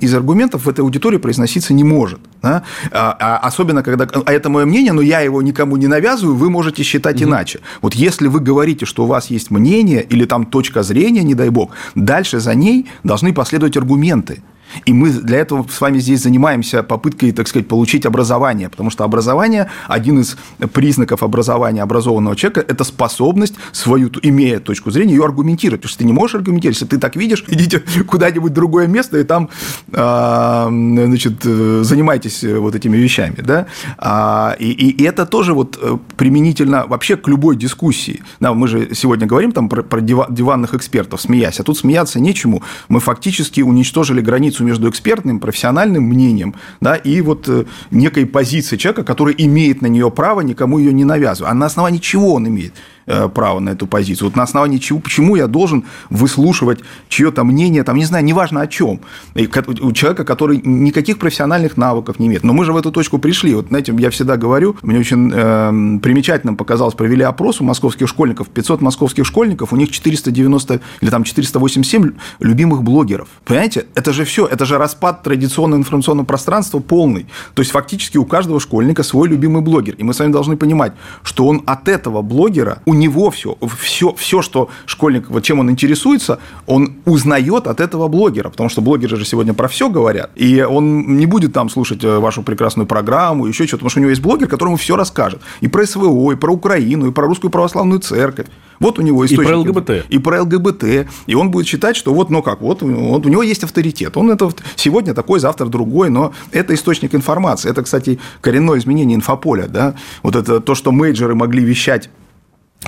из 0.00 0.14
аргументов 0.14 0.66
в 0.66 0.68
этой 0.68 0.80
аудитории 0.80 1.18
произноситься 1.18 1.74
не 1.74 1.84
может. 1.84 2.20
Да? 2.42 2.62
А, 2.92 3.16
а, 3.18 3.38
особенно, 3.38 3.82
когда... 3.82 4.06
А 4.26 4.32
это 4.32 4.48
мое 4.50 4.66
мнение, 4.66 4.92
но 4.92 5.00
я 5.00 5.20
его 5.20 5.42
никому 5.42 5.76
не 5.76 5.86
навязываю, 5.86 6.36
вы 6.36 6.50
можете 6.50 6.82
считать 6.82 7.16
угу. 7.16 7.30
иначе. 7.30 7.60
Вот 7.82 7.94
если 7.94 8.28
вы 8.28 8.40
говорите, 8.40 8.86
что 8.86 9.04
у 9.04 9.06
вас 9.06 9.30
есть 9.30 9.50
мнение 9.50 10.02
или 10.02 10.24
там 10.24 10.46
точка 10.46 10.82
зрения, 10.82 11.22
не 11.22 11.34
дай 11.34 11.48
бог, 11.48 11.70
дальше 11.94 12.40
за 12.40 12.54
ней 12.54 12.86
должны 13.02 13.32
последовать 13.32 13.76
аргументы. 13.76 14.42
И 14.86 14.92
мы 14.92 15.10
для 15.10 15.38
этого 15.38 15.66
с 15.68 15.80
вами 15.80 15.98
здесь 15.98 16.22
занимаемся 16.22 16.82
попыткой, 16.82 17.32
так 17.32 17.48
сказать, 17.48 17.68
получить 17.68 18.06
образование, 18.06 18.68
потому 18.68 18.90
что 18.90 19.04
образование, 19.04 19.70
один 19.88 20.20
из 20.20 20.36
признаков 20.72 21.22
образования 21.22 21.82
образованного 21.82 22.36
человека– 22.36 22.64
это 22.68 22.84
способность 22.84 23.54
свою, 23.72 24.10
имея 24.22 24.60
точку 24.60 24.90
зрения, 24.90 25.14
ее 25.14 25.24
аргументировать. 25.24 25.82
Потому 25.82 25.90
что 25.90 25.98
ты 25.98 26.04
не 26.04 26.12
можешь 26.12 26.36
аргументировать, 26.36 26.76
если 26.76 26.86
ты 26.86 26.98
так 26.98 27.16
видишь, 27.16 27.44
идите 27.48 27.82
куда-нибудь 28.06 28.52
другое 28.52 28.86
место 28.86 29.18
и 29.18 29.24
там, 29.24 29.48
а, 29.92 30.68
значит, 30.68 31.42
занимайтесь 31.42 32.44
вот 32.44 32.74
этими 32.74 32.96
вещами, 32.96 33.36
да. 33.38 33.66
А, 33.98 34.56
и, 34.58 34.70
и 34.70 35.02
это 35.04 35.26
тоже 35.26 35.54
вот 35.54 35.78
э, 35.80 35.98
применительно 36.16 36.86
вообще 36.86 37.16
к 37.16 37.28
любой 37.28 37.56
дискуссии. 37.56 38.22
Да, 38.40 38.52
мы 38.54 38.68
же 38.68 38.94
сегодня 38.94 39.26
говорим 39.26 39.52
там 39.52 39.68
про, 39.68 39.82
про 39.82 40.00
диванных 40.00 40.74
экспертов, 40.74 41.20
смеясь, 41.20 41.60
а 41.60 41.62
тут 41.62 41.78
смеяться 41.78 42.20
нечему. 42.20 42.62
Мы 42.88 43.00
фактически 43.00 43.60
уничтожили 43.60 44.20
границу 44.20 44.63
между 44.64 44.88
экспертным, 44.88 45.38
профессиональным 45.40 46.04
мнением 46.04 46.54
да, 46.80 46.96
и 46.96 47.20
вот 47.20 47.48
э, 47.48 47.64
некой 47.90 48.26
позицией 48.26 48.78
человека, 48.78 49.04
который 49.04 49.34
имеет 49.38 49.82
на 49.82 49.86
нее 49.86 50.10
право, 50.10 50.40
никому 50.40 50.78
ее 50.78 50.92
не 50.92 51.04
навязывая. 51.04 51.50
А 51.50 51.54
на 51.54 51.66
основании 51.66 51.98
чего 51.98 52.34
он 52.34 52.48
имеет? 52.48 52.72
Э, 53.06 53.28
право 53.28 53.60
на 53.60 53.70
эту 53.70 53.86
позицию. 53.86 54.28
Вот 54.28 54.36
на 54.36 54.44
основании 54.44 54.78
чего, 54.78 54.98
почему 54.98 55.36
я 55.36 55.46
должен 55.46 55.84
выслушивать 56.08 56.80
чье-то 57.10 57.44
мнение, 57.44 57.82
там, 57.84 57.96
не 57.96 58.06
знаю, 58.06 58.24
неважно 58.24 58.62
о 58.62 58.66
чем, 58.66 59.00
у 59.34 59.92
человека, 59.92 60.24
который 60.24 60.62
никаких 60.64 61.18
профессиональных 61.18 61.76
навыков 61.76 62.18
не 62.18 62.28
имеет. 62.28 62.44
Но 62.44 62.54
мы 62.54 62.64
же 62.64 62.72
в 62.72 62.78
эту 62.78 62.90
точку 62.90 63.18
пришли. 63.18 63.54
Вот, 63.54 63.66
знаете, 63.68 63.94
я 63.98 64.08
всегда 64.08 64.38
говорю, 64.38 64.76
мне 64.80 64.98
очень 64.98 65.30
э, 65.34 65.98
примечательным 66.00 66.56
показалось, 66.56 66.94
провели 66.94 67.22
опрос 67.22 67.60
у 67.60 67.64
московских 67.64 68.08
школьников, 68.08 68.48
500 68.48 68.80
московских 68.80 69.26
школьников, 69.26 69.74
у 69.74 69.76
них 69.76 69.90
490 69.90 70.80
или 71.02 71.10
там 71.10 71.24
487 71.24 72.12
любимых 72.40 72.82
блогеров. 72.82 73.28
Понимаете, 73.44 73.84
это 73.94 74.14
же 74.14 74.24
все, 74.24 74.46
это 74.46 74.64
же 74.64 74.78
распад 74.78 75.22
традиционного 75.22 75.78
информационного 75.78 76.24
пространства 76.24 76.78
полный. 76.78 77.26
То 77.52 77.60
есть, 77.60 77.70
фактически 77.72 78.16
у 78.16 78.24
каждого 78.24 78.60
школьника 78.60 79.02
свой 79.02 79.28
любимый 79.28 79.60
блогер. 79.60 79.94
И 79.98 80.02
мы 80.04 80.14
с 80.14 80.20
вами 80.20 80.32
должны 80.32 80.56
понимать, 80.56 80.94
что 81.22 81.46
он 81.46 81.62
от 81.66 81.86
этого 81.88 82.22
блогера, 82.22 82.78
у 82.86 82.93
него 82.94 83.30
все, 83.30 83.56
все, 83.80 84.14
все, 84.14 84.42
что 84.42 84.68
школьник, 84.86 85.30
вот 85.30 85.42
чем 85.42 85.60
он 85.60 85.70
интересуется, 85.70 86.38
он 86.66 86.96
узнает 87.04 87.66
от 87.66 87.80
этого 87.80 88.08
блогера, 88.08 88.48
потому 88.48 88.68
что 88.68 88.80
блогеры 88.80 89.16
же 89.16 89.24
сегодня 89.24 89.54
про 89.54 89.68
все 89.68 89.88
говорят, 89.88 90.30
и 90.34 90.62
он 90.62 91.16
не 91.16 91.26
будет 91.26 91.52
там 91.52 91.68
слушать 91.68 92.02
э, 92.04 92.18
вашу 92.18 92.42
прекрасную 92.42 92.86
программу, 92.86 93.46
еще 93.46 93.66
что-то, 93.66 93.78
потому 93.78 93.90
что 93.90 94.00
у 94.00 94.02
него 94.02 94.10
есть 94.10 94.22
блогер, 94.22 94.48
которому 94.48 94.76
все 94.76 94.96
расскажет, 94.96 95.40
и 95.60 95.68
про 95.68 95.86
СВО, 95.86 96.32
и 96.32 96.36
про 96.36 96.52
Украину, 96.52 97.08
и 97.08 97.12
про 97.12 97.26
русскую 97.26 97.50
православную 97.50 98.00
церковь. 98.00 98.46
Вот 98.80 98.98
у 98.98 99.02
него 99.02 99.24
источник. 99.24 99.46
И 99.46 99.48
про 99.48 99.58
ЛГБТ. 99.58 99.90
И 100.08 100.18
про 100.18 100.42
ЛГБТ. 100.42 100.84
И 101.26 101.34
он 101.34 101.50
будет 101.50 101.66
считать, 101.66 101.96
что 101.96 102.12
вот, 102.12 102.30
ну 102.30 102.42
как, 102.42 102.60
вот, 102.60 102.82
вот 102.82 103.26
у 103.26 103.28
него 103.28 103.42
есть 103.42 103.64
авторитет. 103.64 104.16
Он 104.16 104.30
это 104.30 104.50
сегодня 104.76 105.14
такой, 105.14 105.40
завтра 105.40 105.66
другой, 105.66 106.10
но 106.10 106.32
это 106.52 106.74
источник 106.74 107.14
информации. 107.14 107.70
Это, 107.70 107.82
кстати, 107.82 108.18
коренное 108.40 108.78
изменение 108.78 109.16
инфополя. 109.16 109.66
Да? 109.68 109.94
Вот 110.22 110.36
это 110.36 110.60
то, 110.60 110.74
что 110.74 110.92
мейджеры 110.92 111.34
могли 111.34 111.64
вещать 111.64 112.10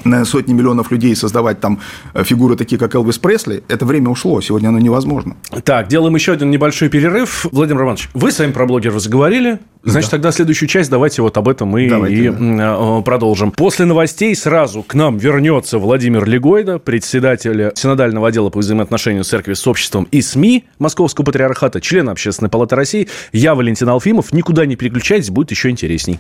на 0.05 0.25
сотни 0.25 0.53
миллионов 0.53 0.91
людей 0.91 1.15
создавать 1.17 1.61
там 1.61 1.81
э, 2.15 2.25
фигуры 2.25 2.57
такие, 2.57 2.79
как 2.79 2.95
Элвис 2.95 3.19
Пресли, 3.19 3.63
это 3.69 3.85
время 3.87 4.11
ушло, 4.11 4.41
сегодня 4.41 4.69
оно 4.69 4.79
невозможно. 4.79 5.37
Так, 5.65 5.89
делаем 5.89 6.15
еще 6.15 6.33
один 6.33 6.51
небольшой 6.51 6.89
перерыв. 6.89 7.47
Владимир 7.51 7.81
Романович, 7.81 8.09
вы 8.15 8.33
сами 8.33 8.53
про 8.53 8.67
блогеров 8.67 9.01
заговорили, 9.01 9.59
значит, 9.85 10.11
да. 10.11 10.17
тогда 10.17 10.33
следующую 10.33 10.69
часть 10.69 10.91
давайте 10.91 11.23
вот 11.23 11.37
об 11.37 11.49
этом 11.49 11.77
и, 11.79 11.89
давайте, 11.89 12.17
и 12.17 12.31
да. 12.31 12.77
Э, 12.79 13.03
продолжим. 13.03 13.51
После 13.51 13.85
новостей 13.85 14.35
сразу 14.35 14.83
к 14.83 14.95
нам 14.95 15.19
вернется 15.19 15.79
Владимир 15.79 16.25
Легойда, 16.27 16.79
председатель 16.79 17.73
Синодального 17.75 18.29
отдела 18.29 18.51
по 18.51 18.59
взаимоотношению 18.59 19.25
церкви 19.25 19.55
с 19.55 19.67
обществом 19.67 20.07
и 20.11 20.21
СМИ 20.23 20.65
Московского 20.79 21.25
патриархата, 21.25 21.81
член 21.81 22.09
Общественной 22.09 22.51
палаты 22.51 22.77
России. 22.77 23.09
Я 23.33 23.55
Валентин 23.55 23.89
Алфимов. 23.89 24.33
Никуда 24.33 24.67
не 24.67 24.77
переключайтесь, 24.77 25.31
будет 25.31 25.51
еще 25.51 25.71
интересней. 25.71 26.19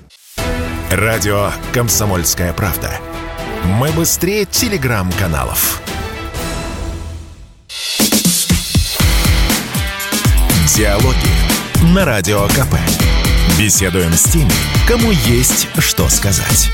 Радио 0.91 1.51
«Комсомольская 1.73 2.53
правда». 2.53 2.91
Мы 3.67 3.91
быстрее 3.91 4.45
телеграм-каналов. 4.45 5.83
Диалоги 10.75 11.93
на 11.95 12.05
Радио 12.05 12.47
КП. 12.47 12.77
Беседуем 13.59 14.13
с 14.13 14.23
теми, 14.23 14.53
кому 14.87 15.11
есть 15.11 15.67
что 15.79 16.09
сказать. 16.09 16.71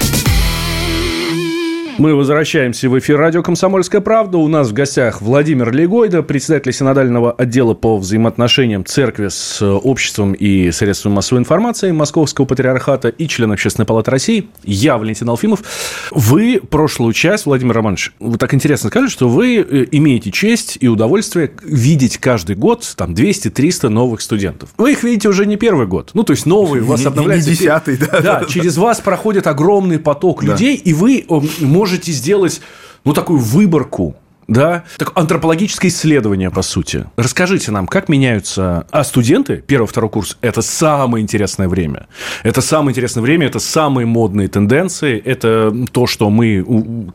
Мы 1.99 2.15
возвращаемся 2.15 2.89
в 2.89 2.99
эфир 2.99 3.19
радио 3.19 3.43
«Комсомольская 3.43 4.01
правда». 4.01 4.39
У 4.39 4.49
нас 4.49 4.71
в 4.71 4.73
гостях 4.73 5.21
Владимир 5.21 5.71
Легойда, 5.73 6.23
председатель 6.23 6.73
синодального 6.73 7.33
отдела 7.33 7.75
по 7.75 7.99
взаимоотношениям 7.99 8.85
церкви 8.87 9.29
с 9.29 9.63
обществом 9.63 10.33
и 10.33 10.71
средствами 10.71 11.15
массовой 11.15 11.41
информации 11.41 11.91
Московского 11.93 12.47
патриархата 12.47 13.09
и 13.09 13.29
член 13.29 13.53
Общественной 13.53 13.85
палаты 13.85 14.11
России. 14.11 14.49
Я, 14.65 14.97
Валентин 14.97 15.29
Алфимов. 15.29 15.63
Вы 16.11 16.63
прошлую 16.67 17.13
часть, 17.13 17.45
Владимир 17.45 17.75
Романович, 17.75 18.13
вы 18.19 18.39
так 18.39 18.55
интересно 18.55 18.89
сказали, 18.89 19.11
что 19.11 19.29
вы 19.29 19.57
э, 19.57 19.87
имеете 19.91 20.31
честь 20.31 20.79
и 20.81 20.89
удовольствие 20.89 21.53
видеть 21.63 22.17
каждый 22.17 22.57
год 22.57 22.91
там 22.97 23.13
200-300 23.13 23.91
новых 23.91 24.23
студентов. 24.23 24.71
Вы 24.79 24.93
их 24.93 25.03
видите 25.03 25.29
уже 25.29 25.45
не 25.45 25.57
первый 25.57 25.87
год. 25.87 26.11
Ну, 26.15 26.23
то 26.23 26.33
есть 26.33 26.47
новые 26.47 26.83
у 26.83 26.87
вас 26.87 27.05
обновляются. 27.05 27.51
Не 27.51 27.57
десятый, 27.57 27.99
да. 27.99 28.21
Да, 28.21 28.45
через 28.49 28.79
вас 28.79 29.01
проходит 29.01 29.47
огромный 29.47 29.99
поток 29.99 30.43
людей, 30.43 30.77
и 30.77 30.95
вы 30.95 31.27
можете 31.61 31.82
можете 31.83 32.13
сделать, 32.13 32.61
ну, 33.05 33.13
такую 33.13 33.41
выборку 33.41 34.15
да, 34.49 34.85
так 34.99 35.13
антропологическое 35.15 35.91
исследование, 35.91 36.51
по 36.51 36.63
сути. 36.63 37.07
Расскажите 37.17 37.71
нам, 37.71 37.87
как 37.87 38.09
меняются... 38.09 38.87
А 38.91 39.05
студенты, 39.05 39.63
первый, 39.67 39.87
второй 39.87 40.11
курс, 40.11 40.37
это 40.41 40.63
самое 40.63 41.23
интересное 41.23 41.69
время. 41.69 42.07
Это 42.43 42.61
самое 42.61 42.91
интересное 42.91 43.23
время, 43.23 43.47
это 43.47 43.61
самые 43.61 44.07
модные 44.07 44.49
тенденции, 44.49 45.19
это 45.19 45.75
то, 45.93 46.07
что 46.07 46.29
мы, 46.29 46.65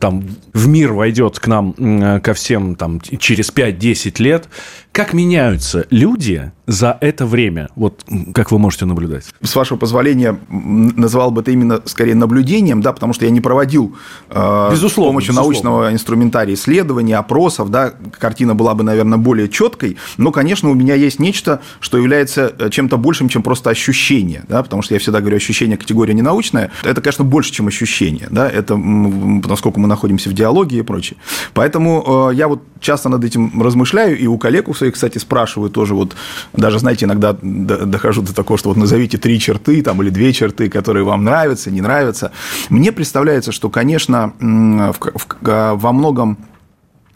там, 0.00 0.24
в 0.52 0.68
мир 0.68 0.92
войдет 0.92 1.38
к 1.38 1.46
нам, 1.46 2.20
ко 2.20 2.34
всем, 2.34 2.74
там, 2.76 3.00
через 3.00 3.52
5-10 3.52 4.22
лет. 4.22 4.48
Как 4.92 5.12
меняются 5.12 5.86
люди 5.90 6.50
за 6.66 6.98
это 7.00 7.24
время? 7.24 7.68
Вот 7.76 8.04
как 8.34 8.50
вы 8.50 8.58
можете 8.58 8.84
наблюдать? 8.84 9.26
С 9.42 9.56
вашего 9.56 9.78
позволения, 9.78 10.38
назвал 10.48 11.30
бы 11.30 11.40
это 11.40 11.50
именно 11.50 11.80
скорее 11.86 12.14
наблюдением, 12.14 12.82
да, 12.82 12.92
потому 12.92 13.12
что 13.12 13.24
я 13.24 13.30
не 13.30 13.40
проводил 13.40 13.96
э, 14.28 14.68
безусловно, 14.70 14.88
с 14.88 14.94
помощью 15.12 15.32
безусловно. 15.32 15.52
научного 15.52 15.92
инструментария 15.92 16.54
исследований, 16.54 17.14
опросов, 17.14 17.70
да, 17.70 17.94
картина 18.18 18.54
была 18.54 18.74
бы, 18.74 18.84
наверное, 18.84 19.18
более 19.18 19.48
четкой, 19.48 19.96
но, 20.16 20.32
конечно, 20.32 20.68
у 20.68 20.74
меня 20.74 20.94
есть 20.94 21.20
нечто, 21.20 21.60
что 21.80 21.96
является 21.96 22.54
э, 22.58 22.68
чем-то 22.68 22.98
большим, 22.98 23.28
чем 23.28 23.42
просто 23.42 23.70
ощущение, 23.70 24.44
да, 24.48 24.62
потому 24.62 24.82
что 24.82 24.94
я 24.94 25.00
всегда 25.00 25.20
говорю, 25.20 25.36
ощущение 25.36 25.78
категория 25.78 26.12
ненаучная, 26.12 26.70
это, 26.82 27.00
конечно, 27.00 27.24
больше, 27.24 27.52
чем 27.52 27.68
ощущение, 27.68 28.28
да, 28.30 28.48
это 28.48 28.76
насколько 28.76 29.80
мы 29.80 29.88
находимся 29.88 30.28
в 30.28 30.34
диалоге 30.34 30.78
и 30.78 30.82
прочее. 30.82 31.18
Поэтому 31.54 32.30
э, 32.30 32.34
я 32.34 32.48
вот 32.48 32.62
часто 32.80 33.08
над 33.08 33.24
этим 33.24 33.62
размышляю, 33.62 34.18
и 34.18 34.26
у 34.26 34.36
коллег 34.38 34.68
своих, 34.78 34.94
кстати, 34.94 35.18
спрашиваю 35.18 35.70
тоже, 35.70 35.94
вот 35.94 36.16
даже, 36.52 36.78
знаете, 36.78 37.04
иногда 37.04 37.36
дохожу 37.40 38.22
до 38.22 38.34
такого, 38.34 38.58
что 38.58 38.70
вот 38.70 38.78
назовите 38.78 39.18
три 39.18 39.38
черты 39.38 39.82
там, 39.82 40.02
или 40.02 40.10
две 40.10 40.32
черты, 40.32 40.68
которые 40.70 41.04
вам 41.04 41.24
нравятся, 41.24 41.70
не 41.70 41.80
нравятся. 41.80 42.32
Мне 42.70 42.92
представляется, 42.92 43.52
что, 43.52 43.70
конечно, 43.70 44.32
во 44.40 45.92
многом 45.92 46.38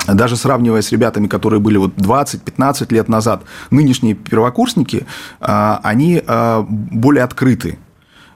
даже 0.07 0.37
сравнивая 0.37 0.83
с 0.83 0.91
ребятами, 0.91 1.29
которые 1.29 1.61
были 1.61 1.77
вот 1.77 1.95
20-15 1.97 2.93
лет 2.93 3.09
назад, 3.09 3.45
нынешние 3.71 4.15
первокурсники, 4.15 5.07
а, 5.41 5.81
они 5.83 6.23
а, 6.27 6.67
более 6.69 7.25
открыты 7.25 7.79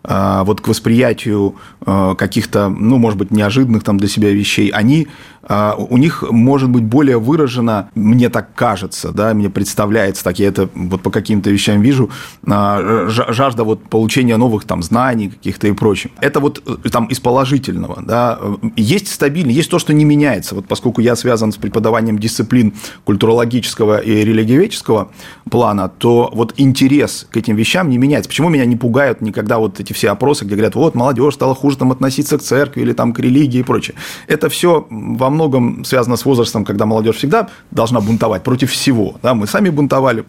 а, 0.05 0.45
вот 0.45 0.61
к 0.61 0.69
восприятию 0.69 1.57
каких-то, 1.85 2.69
ну, 2.69 2.99
может 2.99 3.19
быть, 3.19 3.33
неожиданных 3.33 3.83
там 3.83 3.99
для 3.99 4.09
себя 4.09 4.31
вещей, 4.31 4.69
они 4.69 5.09
а, 5.09 5.36
у 5.49 5.97
них 5.97 6.23
может 6.23 6.71
быть 6.71 6.85
более 6.85 7.19
выражена, 7.19 7.91
мне 7.95 8.29
так 8.29 8.55
кажется, 8.55 9.13
да, 9.13 9.33
мне 9.35 9.49
представляется, 9.49 10.25
так 10.25 10.39
я 10.39 10.49
это 10.49 10.69
вот 10.75 11.03
по 11.03 11.11
каким-то 11.11 11.51
вещам 11.51 11.81
вижу, 11.81 12.11
а, 12.47 13.07
жажда 13.09 13.65
вот 13.65 13.89
получения 13.89 14.37
новых 14.37 14.65
там 14.65 14.83
знаний 14.83 15.29
каких-то 15.29 15.69
и 15.69 15.73
прочим. 15.73 16.11
Это 16.21 16.41
вот 16.41 16.63
э, 16.67 16.89
там 16.89 17.07
из 17.07 17.21
положительного, 17.21 18.03
да. 18.03 18.39
Есть 18.77 19.13
стабильность, 19.13 19.57
есть 19.57 19.71
то, 19.71 19.79
что 19.79 19.93
не 19.93 20.05
меняется. 20.05 20.55
Вот 20.55 20.67
поскольку 20.67 21.01
я 21.01 21.17
связан 21.17 21.53
с 21.53 21.57
преподаванием 21.57 22.19
дисциплин 22.19 22.75
культурологического 23.05 23.99
и 23.99 24.25
религиоведческого 24.25 25.11
плана, 25.51 25.89
то 25.89 26.31
вот 26.35 26.55
интерес 26.57 27.27
к 27.31 27.37
этим 27.37 27.57
вещам 27.57 27.89
не 27.89 27.99
меняется. 27.99 28.29
Почему 28.29 28.49
меня 28.49 28.65
не 28.65 28.77
пугают 28.77 29.21
никогда 29.21 29.59
вот 29.59 29.81
эти 29.81 29.93
все 29.93 30.11
опросы, 30.11 30.45
где 30.45 30.55
говорят, 30.55 30.75
вот 30.75 30.95
молодежь 30.95 31.35
стала 31.35 31.55
хуже 31.55 31.77
там 31.79 31.93
относиться 31.93 32.39
к 32.39 32.43
церкви 32.43 32.83
или 32.83 32.93
там 32.93 33.13
к 33.13 33.21
религии 33.21 33.61
и 33.61 33.63
прочее. 33.63 33.97
Это 34.27 34.49
все 34.49 34.87
во 34.91 35.31
многом 35.37 35.85
связано 35.85 36.17
с 36.17 36.25
возрастом, 36.25 36.65
когда 36.65 36.87
молодежь 36.87 37.17
всегда 37.17 37.49
должна 37.71 38.01
бунтовать 38.01 38.43
против 38.43 38.71
всего. 38.73 39.17
Да? 39.23 39.35
Мы 39.35 39.47
сами 39.47 39.71
бунтовали, 39.71 40.25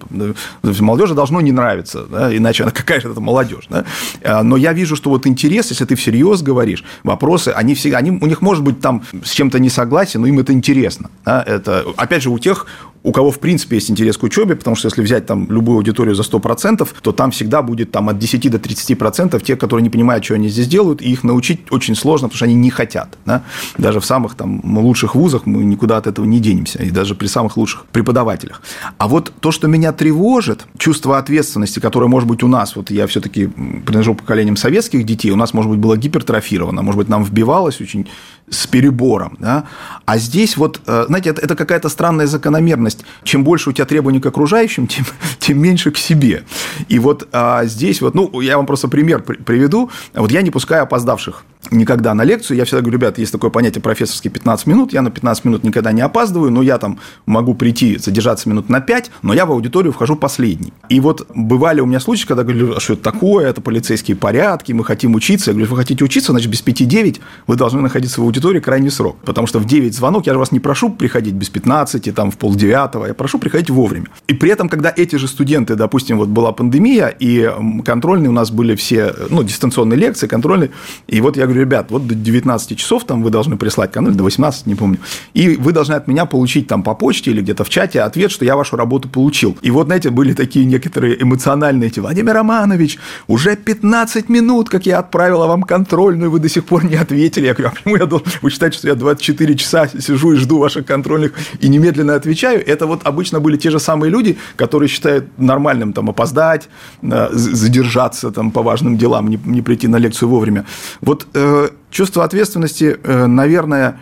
молодежи 0.64 1.14
должно 1.14 1.41
не 1.41 1.51
нравиться, 1.51 2.05
да? 2.12 2.36
иначе 2.36 2.64
она 2.64 2.72
какая 2.72 3.01
же 3.01 3.10
это 3.10 3.22
молодежь. 3.22 3.68
Да? 3.70 3.86
А, 4.24 4.43
но 4.43 4.58
я 4.58 4.74
вижу, 4.74 4.95
что 4.95 5.10
вот 5.10 5.26
интерес, 5.26 5.70
если 5.72 5.86
ты 5.86 5.95
всерьез 5.95 6.41
говоришь, 6.41 6.84
вопросы, 7.03 7.49
они 7.49 7.74
всегда, 7.74 7.97
они, 7.97 8.12
у 8.12 8.28
них 8.28 8.41
может 8.41 8.64
быть 8.64 8.80
там 8.82 9.01
с 9.24 9.32
чем-то 9.32 9.60
не 9.60 9.70
согласен, 9.70 10.22
но 10.22 10.28
им 10.28 10.39
это 10.39 10.53
интересно. 10.53 11.10
Да? 11.26 11.43
Это, 11.47 11.86
опять 11.97 12.24
же, 12.24 12.30
у 12.30 12.39
тех, 12.39 12.68
у 13.03 13.11
кого, 13.11 13.31
в 13.31 13.39
принципе, 13.39 13.77
есть 13.77 13.89
интерес 13.89 14.17
к 14.17 14.23
учебе, 14.23 14.55
потому 14.55 14.75
что 14.75 14.87
если 14.87 15.01
взять 15.01 15.25
там 15.25 15.49
любую 15.49 15.77
аудиторию 15.77 16.15
за 16.15 16.23
100%, 16.23 16.87
то 17.01 17.11
там 17.11 17.31
всегда 17.31 17.61
будет 17.61 17.91
там 17.91 18.09
от 18.09 18.19
10 18.19 18.51
до 18.51 18.57
30% 18.57 19.41
тех, 19.43 19.57
которые 19.59 19.83
не 19.83 19.89
понимают, 19.89 20.25
что 20.25 20.35
они 20.35 20.49
здесь 20.49 20.67
делают, 20.67 21.01
и 21.01 21.11
их 21.11 21.23
научить 21.23 21.61
очень 21.71 21.95
сложно, 21.95 22.27
потому 22.27 22.37
что 22.37 22.45
они 22.45 22.55
не 22.55 22.69
хотят. 22.69 23.17
Да? 23.25 23.43
Даже 23.77 23.99
в 23.99 24.05
самых 24.05 24.35
там 24.35 24.61
лучших 24.77 25.15
вузах 25.15 25.45
мы 25.45 25.63
никуда 25.63 25.97
от 25.97 26.07
этого 26.07 26.25
не 26.25 26.39
денемся, 26.39 26.83
и 26.83 26.91
даже 26.91 27.15
при 27.15 27.27
самых 27.27 27.57
лучших 27.57 27.85
преподавателях. 27.85 28.61
А 28.97 29.07
вот 29.07 29.31
то, 29.39 29.51
что 29.51 29.67
меня 29.67 29.91
тревожит, 29.93 30.65
чувство 30.77 31.17
ответственности, 31.17 31.79
которое 31.79 32.07
может 32.07 32.27
быть 32.27 32.43
у 32.43 32.47
нас, 32.47 32.75
вот 32.75 32.91
я 32.91 33.07
все-таки 33.07 33.47
принадлежу 33.47 34.15
поколениям 34.15 34.57
советских 34.57 35.05
детей, 35.05 35.31
у 35.31 35.35
нас, 35.35 35.53
может 35.53 35.71
быть, 35.71 35.79
было 35.79 35.97
гипертрофировано, 35.97 36.81
может 36.81 36.97
быть, 36.97 37.09
нам 37.09 37.23
вбивалось 37.23 37.81
очень 37.81 38.07
с 38.49 38.65
перебором. 38.67 39.37
Да? 39.39 39.65
А 40.05 40.17
здесь 40.17 40.57
вот, 40.57 40.81
э, 40.87 41.05
знаете, 41.07 41.31
это, 41.31 41.41
это 41.41 41.55
какая-то 41.55 41.89
странная 41.89 42.27
закономерность. 42.27 43.03
Чем 43.23 43.43
больше 43.43 43.69
у 43.69 43.73
тебя 43.73 43.85
требований 43.85 44.19
к 44.19 44.25
окружающим, 44.25 44.87
тем, 44.87 45.05
тем 45.39 45.59
меньше 45.59 45.91
к 45.91 45.97
себе. 45.97 46.43
И 46.87 46.99
вот 46.99 47.27
а, 47.31 47.65
здесь 47.65 48.01
вот, 48.01 48.15
ну, 48.15 48.41
я 48.41 48.57
вам 48.57 48.65
просто 48.65 48.87
пример 48.87 49.21
приведу. 49.21 49.89
Вот 50.13 50.31
я 50.31 50.41
не 50.41 50.51
пускаю 50.51 50.83
опоздавших 50.83 51.43
никогда 51.72 52.13
на 52.13 52.24
лекцию. 52.24 52.57
Я 52.57 52.65
всегда 52.65 52.82
говорю, 52.82 52.97
ребят, 52.97 53.18
есть 53.18 53.32
такое 53.32 53.49
понятие 53.49 53.82
профессорские 53.82 54.32
15 54.32 54.68
минут. 54.68 54.93
Я 54.93 55.01
на 55.01 55.11
15 55.11 55.45
минут 55.45 55.63
никогда 55.63 55.91
не 55.91 56.01
опаздываю, 56.01 56.51
но 56.51 56.61
я 56.61 56.78
там 56.78 56.99
могу 57.26 57.53
прийти, 57.53 57.97
задержаться 57.97 58.49
минут 58.49 58.70
на 58.70 58.82
5, 58.82 59.11
но 59.22 59.34
я 59.34 59.45
в 59.45 59.51
аудиторию 59.51 59.93
вхожу 59.93 60.15
последний. 60.15 60.74
И 60.89 60.99
вот 60.99 61.28
бывали 61.34 61.82
у 61.82 61.86
меня 61.86 61.99
случаи, 61.99 62.26
когда 62.28 62.43
говорю, 62.43 62.76
а 62.76 62.80
что 62.80 62.93
это 62.93 63.03
такое, 63.03 63.47
это 63.47 63.61
полицейские 63.61 64.18
порядки, 64.18 64.72
мы 64.72 64.84
хотим 64.84 65.15
учиться. 65.15 65.51
Я 65.51 65.53
говорю, 65.55 65.72
вы 65.72 65.78
хотите 65.78 66.03
учиться, 66.03 66.32
значит, 66.32 66.49
без 66.49 66.63
5-9 66.63 67.20
вы 67.47 67.55
должны 67.55 67.82
находиться 67.82 68.22
в 68.22 68.24
аудитории 68.24 68.59
крайний 68.59 68.91
срок. 68.91 69.18
Потому 69.26 69.47
что 69.47 69.59
в 69.59 69.65
9 69.65 69.95
звонок, 69.95 70.28
я 70.28 70.34
же 70.34 70.39
вас 70.39 70.51
не 70.51 70.59
прошу 70.59 70.89
приходить 70.89 71.34
без 71.34 71.49
15, 71.49 72.13
там, 72.15 72.32
в 72.32 72.38
полдевятого, 72.38 73.07
я 73.07 73.13
прошу 73.13 73.39
приходить 73.39 73.70
вовремя. 73.70 74.07
И 74.28 74.34
при 74.34 74.49
этом, 74.51 74.70
когда 74.70 74.93
эти 74.95 75.15
же 75.15 75.28
студенты, 75.28 75.76
допустим, 75.76 76.18
вот 76.18 76.30
была 76.30 76.51
пандемия, 76.51 77.07
и 77.07 77.51
контрольные 77.86 78.30
у 78.30 78.34
нас 78.34 78.51
были 78.51 78.76
все, 78.76 79.13
ну, 79.30 79.43
дистанционные 79.43 79.97
лекции, 79.97 80.28
контрольные, 80.28 80.72
и 81.07 81.22
вот 81.22 81.38
я 81.38 81.45
говорю, 81.45 81.57
ребят, 81.58 81.91
вот 81.91 82.08
до 82.08 82.16
19 82.16 82.78
часов 82.78 83.05
там 83.05 83.24
вы 83.24 83.30
должны 83.30 83.58
прислать 83.58 83.91
контроль, 83.91 84.16
до 84.16 84.24
18, 84.24 84.68
не 84.68 84.76
помню, 84.76 84.99
и 85.34 85.55
вы 85.55 85.72
должны 85.72 85.93
от 85.93 86.08
меня 86.08 86.26
получить 86.26 86.68
там 86.68 86.84
по 86.84 86.93
почте 86.93 87.32
или 87.32 87.41
где-то 87.41 87.64
в 87.64 87.70
чате 87.70 88.01
ответ, 88.01 88.32
что 88.32 88.45
я 88.45 88.55
вашу 88.55 88.76
работу 88.76 89.10
получил. 89.10 89.58
И 89.62 89.72
вот, 89.72 89.88
знаете, 89.88 90.10
были 90.10 90.34
такие 90.34 90.66
некоторые 90.66 91.22
эмоциональные 91.22 91.88
эти, 91.88 91.99
Владимир 91.99 92.34
Романович, 92.34 92.99
уже 93.28 93.55
15 93.55 94.30
минут, 94.30 94.70
как 94.70 94.86
я 94.86 94.99
отправила 94.99 95.47
вам 95.47 95.64
контрольную, 95.64 96.32
вы 96.32 96.39
до 96.39 96.49
сих 96.49 96.66
пор 96.66 96.86
не 96.86 96.95
ответили. 96.95 97.47
Я 97.47 97.53
говорю, 97.53 97.70
а 97.70 97.76
почему 97.76 97.95
я 97.97 98.05
должен... 98.05 98.28
Вы 98.41 98.49
считаете, 98.49 98.78
что 98.78 98.88
я 98.88 98.95
24 98.95 99.55
часа 99.55 99.88
сижу 99.88 100.34
и 100.34 100.36
жду 100.36 100.60
ваших 100.60 100.86
контрольных 100.86 101.34
и 101.60 101.70
немедленно 101.70 102.16
отвечаю? 102.16 102.66
Это 102.66 102.86
вот 102.86 103.01
обычно 103.05 103.39
были 103.39 103.58
те 103.58 103.70
же 103.70 103.80
самые 103.80 104.12
люди, 104.12 104.38
которые 104.55 104.89
считают 104.89 105.26
нормальным 105.38 105.93
там 105.93 106.10
опоздать, 106.10 106.70
э, 107.01 107.30
задержаться 107.32 108.32
там 108.32 108.51
по 108.51 108.62
важным 108.62 108.97
делам, 108.97 109.30
не, 109.30 109.39
не 109.45 109.62
прийти 109.62 109.88
на 109.88 109.97
лекцию 109.97 110.30
вовремя. 110.30 110.66
Вот 111.01 111.28
э, 111.34 111.46
чувство 111.89 112.23
ответственности, 112.23 112.97
э, 113.03 113.27
наверное, 113.27 113.99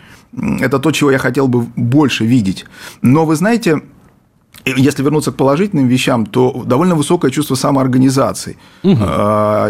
это 0.61 0.79
то, 0.79 0.91
чего 0.91 1.11
я 1.11 1.17
хотел 1.17 1.47
бы 1.47 1.65
больше 1.75 2.25
видеть. 2.25 2.65
Но 3.01 3.25
вы 3.25 3.35
знаете, 3.35 3.81
если 4.65 5.03
вернуться 5.03 5.31
к 5.31 5.35
положительным 5.35 5.87
вещам, 5.87 6.25
то 6.25 6.63
довольно 6.65 6.95
высокое 6.95 7.31
чувство 7.31 7.55
самоорганизации. 7.55 8.57
Угу. 8.83 9.03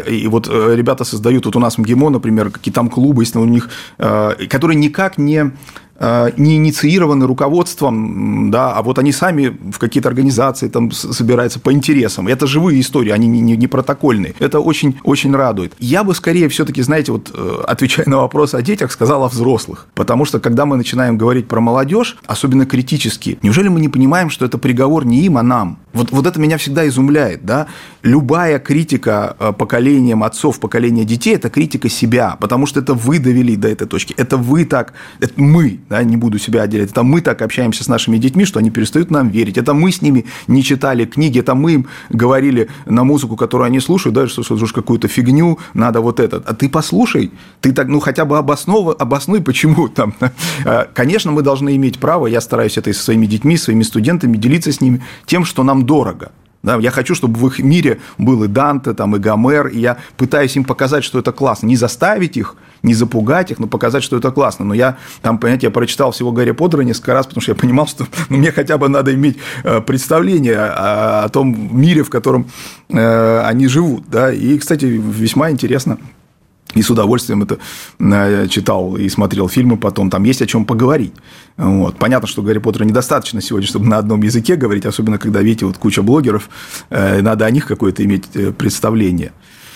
И 0.10 0.28
вот 0.28 0.48
э, 0.48 0.76
ребята 0.76 1.04
создают, 1.04 1.46
вот 1.46 1.56
у 1.56 1.60
нас 1.60 1.78
МГИМО, 1.78 2.10
например, 2.10 2.50
какие 2.50 2.74
там 2.74 2.90
клубы, 2.90 3.24
если 3.24 3.40
у 3.40 3.46
них, 3.46 3.70
э, 3.98 4.48
которые 4.50 4.78
никак 4.78 5.18
не 5.18 5.52
э, 5.95 5.95
не 6.00 6.58
инициированы 6.58 7.26
руководством, 7.26 8.52
да, 8.52 8.74
а 8.74 8.82
вот 8.82 9.00
они 9.00 9.12
сами 9.12 9.58
в 9.72 9.80
какие-то 9.80 10.10
организации 10.10 10.68
там 10.68 10.92
собираются 10.92 11.60
по 11.60 11.72
интересам. 11.72 12.28
Это 12.28 12.48
живые 12.48 12.82
истории, 12.82 13.12
они 13.12 13.28
не, 13.28 13.40
не, 13.40 13.56
не 13.56 13.68
протокольные. 13.68 14.36
Это 14.40 14.60
очень, 14.60 15.00
очень 15.04 15.36
радует. 15.36 15.74
Я 15.80 16.04
бы 16.04 16.14
скорее 16.14 16.50
все-таки, 16.50 16.82
знаете, 16.82 17.12
вот 17.12 17.32
э, 17.34 17.64
отвечая 17.68 18.06
на 18.08 18.18
вопрос 18.18 18.54
о 18.54 18.62
детях, 18.62 18.92
сказал 18.92 19.24
о 19.24 19.30
взрослых. 19.30 19.88
Потому 19.96 20.26
что 20.26 20.40
когда 20.40 20.66
мы 20.66 20.78
начинаем 20.78 21.18
говорить 21.18 21.48
про 21.48 21.62
молодежь, 21.62 22.18
особенно 22.26 22.66
критически, 22.66 23.40
неужели 23.42 23.68
мы 23.70 23.80
не 23.80 23.90
понимаем, 23.90 24.30
что 24.30 24.46
это 24.46 24.58
приговор 24.58 25.06
не 25.06 25.22
им, 25.24 25.38
а 25.38 25.44
нам? 25.44 25.80
Вот, 25.94 26.12
вот 26.12 26.28
это 26.28 26.40
меня 26.40 26.58
всегда 26.58 26.88
изумляет, 26.88 27.46
да? 27.46 27.68
Любая 28.04 28.60
критика 28.60 29.36
э, 29.40 29.54
поколением 29.54 30.24
отцов, 30.24 30.60
поколения 30.60 31.06
детей– 31.06 31.36
это 31.36 31.50
критика 31.50 31.90
себя, 31.90 32.38
потому 32.40 32.66
что 32.66 32.82
это 32.82 32.94
вы 32.94 33.20
довели 33.20 33.56
до 33.56 33.70
этой 33.70 33.88
точки, 33.88 34.14
это 34.18 34.38
вы 34.38 34.66
так, 34.66 34.94
это 35.22 35.34
мы, 35.38 35.80
да, 35.90 36.04
не 36.04 36.18
буду 36.18 36.40
себя 36.40 36.64
отделять, 36.64 36.92
это 36.92 37.04
мы 37.04 37.22
так 37.22 37.42
общаемся 37.42 37.84
с 37.84 37.88
нашими 37.88 38.18
детьми, 38.18 38.46
что 38.46 38.60
они 38.60 38.72
перестают 38.72 39.12
нам 39.12 39.30
верить, 39.30 39.58
это 39.58 39.74
мы 39.74 39.92
с 39.92 40.02
ними 40.02 40.26
не 40.48 40.64
читали 40.64 41.06
книги, 41.06 41.40
это 41.40 41.56
мы 41.56 41.74
им 41.74 41.88
говорили 42.10 42.70
на 42.86 43.04
музыку, 43.04 43.36
которую 43.36 43.68
они 43.68 43.80
слушают, 43.80 44.16
да, 44.16 44.28
что 44.28 44.44
слушаешь 44.44 44.74
какую-то 44.74 45.08
фигню, 45.08 45.60
надо 45.74 46.02
вот 46.02 46.20
это, 46.20 46.44
а 46.46 46.54
ты 46.54 46.70
послушай, 46.70 47.32
ты 47.62 47.72
так, 47.74 47.88
ну, 47.88 48.00
хотя 48.00 48.26
бы 48.26 48.38
обоснов... 48.38 48.96
обоснуй, 49.00 49.42
почему 49.42 49.88
там. 49.96 50.16
Э, 50.66 50.86
конечно, 50.94 51.32
мы 51.32 51.42
должны 51.42 51.76
иметь 51.76 52.00
право, 52.00 52.28
я 52.28 52.42
стараюсь 52.42 52.78
это 52.78 52.90
и 52.90 52.94
со 52.94 53.04
своими 53.04 53.26
детьми, 53.26 53.58
своими 53.58 53.84
студентами 53.84 54.38
делиться 54.38 54.72
с 54.72 54.82
ними 54.82 55.04
тем, 55.26 55.46
что 55.46 55.64
нам 55.64 55.86
дорого. 55.86 56.32
Да, 56.66 56.78
я 56.78 56.90
хочу, 56.90 57.14
чтобы 57.14 57.40
в 57.40 57.46
их 57.48 57.60
мире 57.60 58.00
был 58.18 58.44
и 58.44 58.48
Данте, 58.48 58.94
там, 58.94 59.16
и 59.16 59.20
Гомер, 59.20 59.68
и 59.68 59.80
я 59.80 59.98
пытаюсь 60.18 60.56
им 60.56 60.64
показать, 60.64 61.04
что 61.04 61.20
это 61.20 61.32
классно. 61.32 61.68
Не 61.68 61.76
заставить 61.76 62.38
их, 62.38 62.56
не 62.82 62.96
запугать 62.96 63.52
их, 63.52 63.60
но 63.60 63.68
показать, 63.68 64.04
что 64.04 64.18
это 64.18 64.32
классно. 64.32 64.66
Но 64.66 64.74
я, 64.74 64.98
там, 65.22 65.38
понимаете, 65.38 65.68
я 65.68 65.72
прочитал 65.72 66.12
всего 66.12 66.32
Гарри 66.32 66.52
Поттера 66.52 66.82
несколько 66.82 67.14
раз, 67.14 67.28
потому 67.28 67.44
что 67.44 67.52
я 67.52 67.56
понимал, 67.56 67.86
что 67.86 68.08
ну, 68.30 68.38
мне 68.38 68.52
хотя 68.52 68.80
бы 68.80 68.90
надо 68.90 69.14
иметь 69.14 69.38
э, 69.64 69.80
представление 69.82 70.58
о, 70.58 71.26
о 71.26 71.30
том 71.30 71.80
мире, 71.80 72.02
в 72.02 72.10
котором 72.10 72.50
э, 72.90 73.42
они 73.42 73.68
живут. 73.68 74.10
Да? 74.10 74.34
И, 74.34 74.58
кстати, 74.58 74.86
весьма 74.86 75.52
интересно 75.52 76.00
и 76.76 76.82
с 76.82 76.90
удовольствием 76.90 77.42
это 77.42 77.58
э, 78.00 78.48
читал 78.48 78.96
и 78.98 79.10
смотрел 79.10 79.48
фильмы 79.48 79.78
потом. 79.78 80.10
Там 80.10 80.24
есть 80.24 80.42
о 80.42 80.46
чем 80.46 80.66
поговорить. 80.66 81.14
Вот. 81.58 81.98
Понятно, 81.98 82.28
что 82.28 82.42
Гарри 82.42 82.60
Поттера 82.60 82.84
недостаточно 82.84 83.42
сегодня, 83.42 83.68
чтобы 83.68 83.88
на 83.88 83.98
одном 83.98 84.22
языке 84.22 84.56
говорить, 84.56 84.86
особенно 84.86 85.18
когда, 85.18 85.42
видите, 85.42 85.66
вот 85.66 85.78
куча 85.78 86.04
блогеров, 86.04 86.50
э, 86.90 87.22
надо 87.22 87.46
о 87.46 87.52
них 87.52 87.66
какое-то 87.66 88.04
иметь 88.04 88.26
э, 88.36 88.52
представление. 88.52 89.32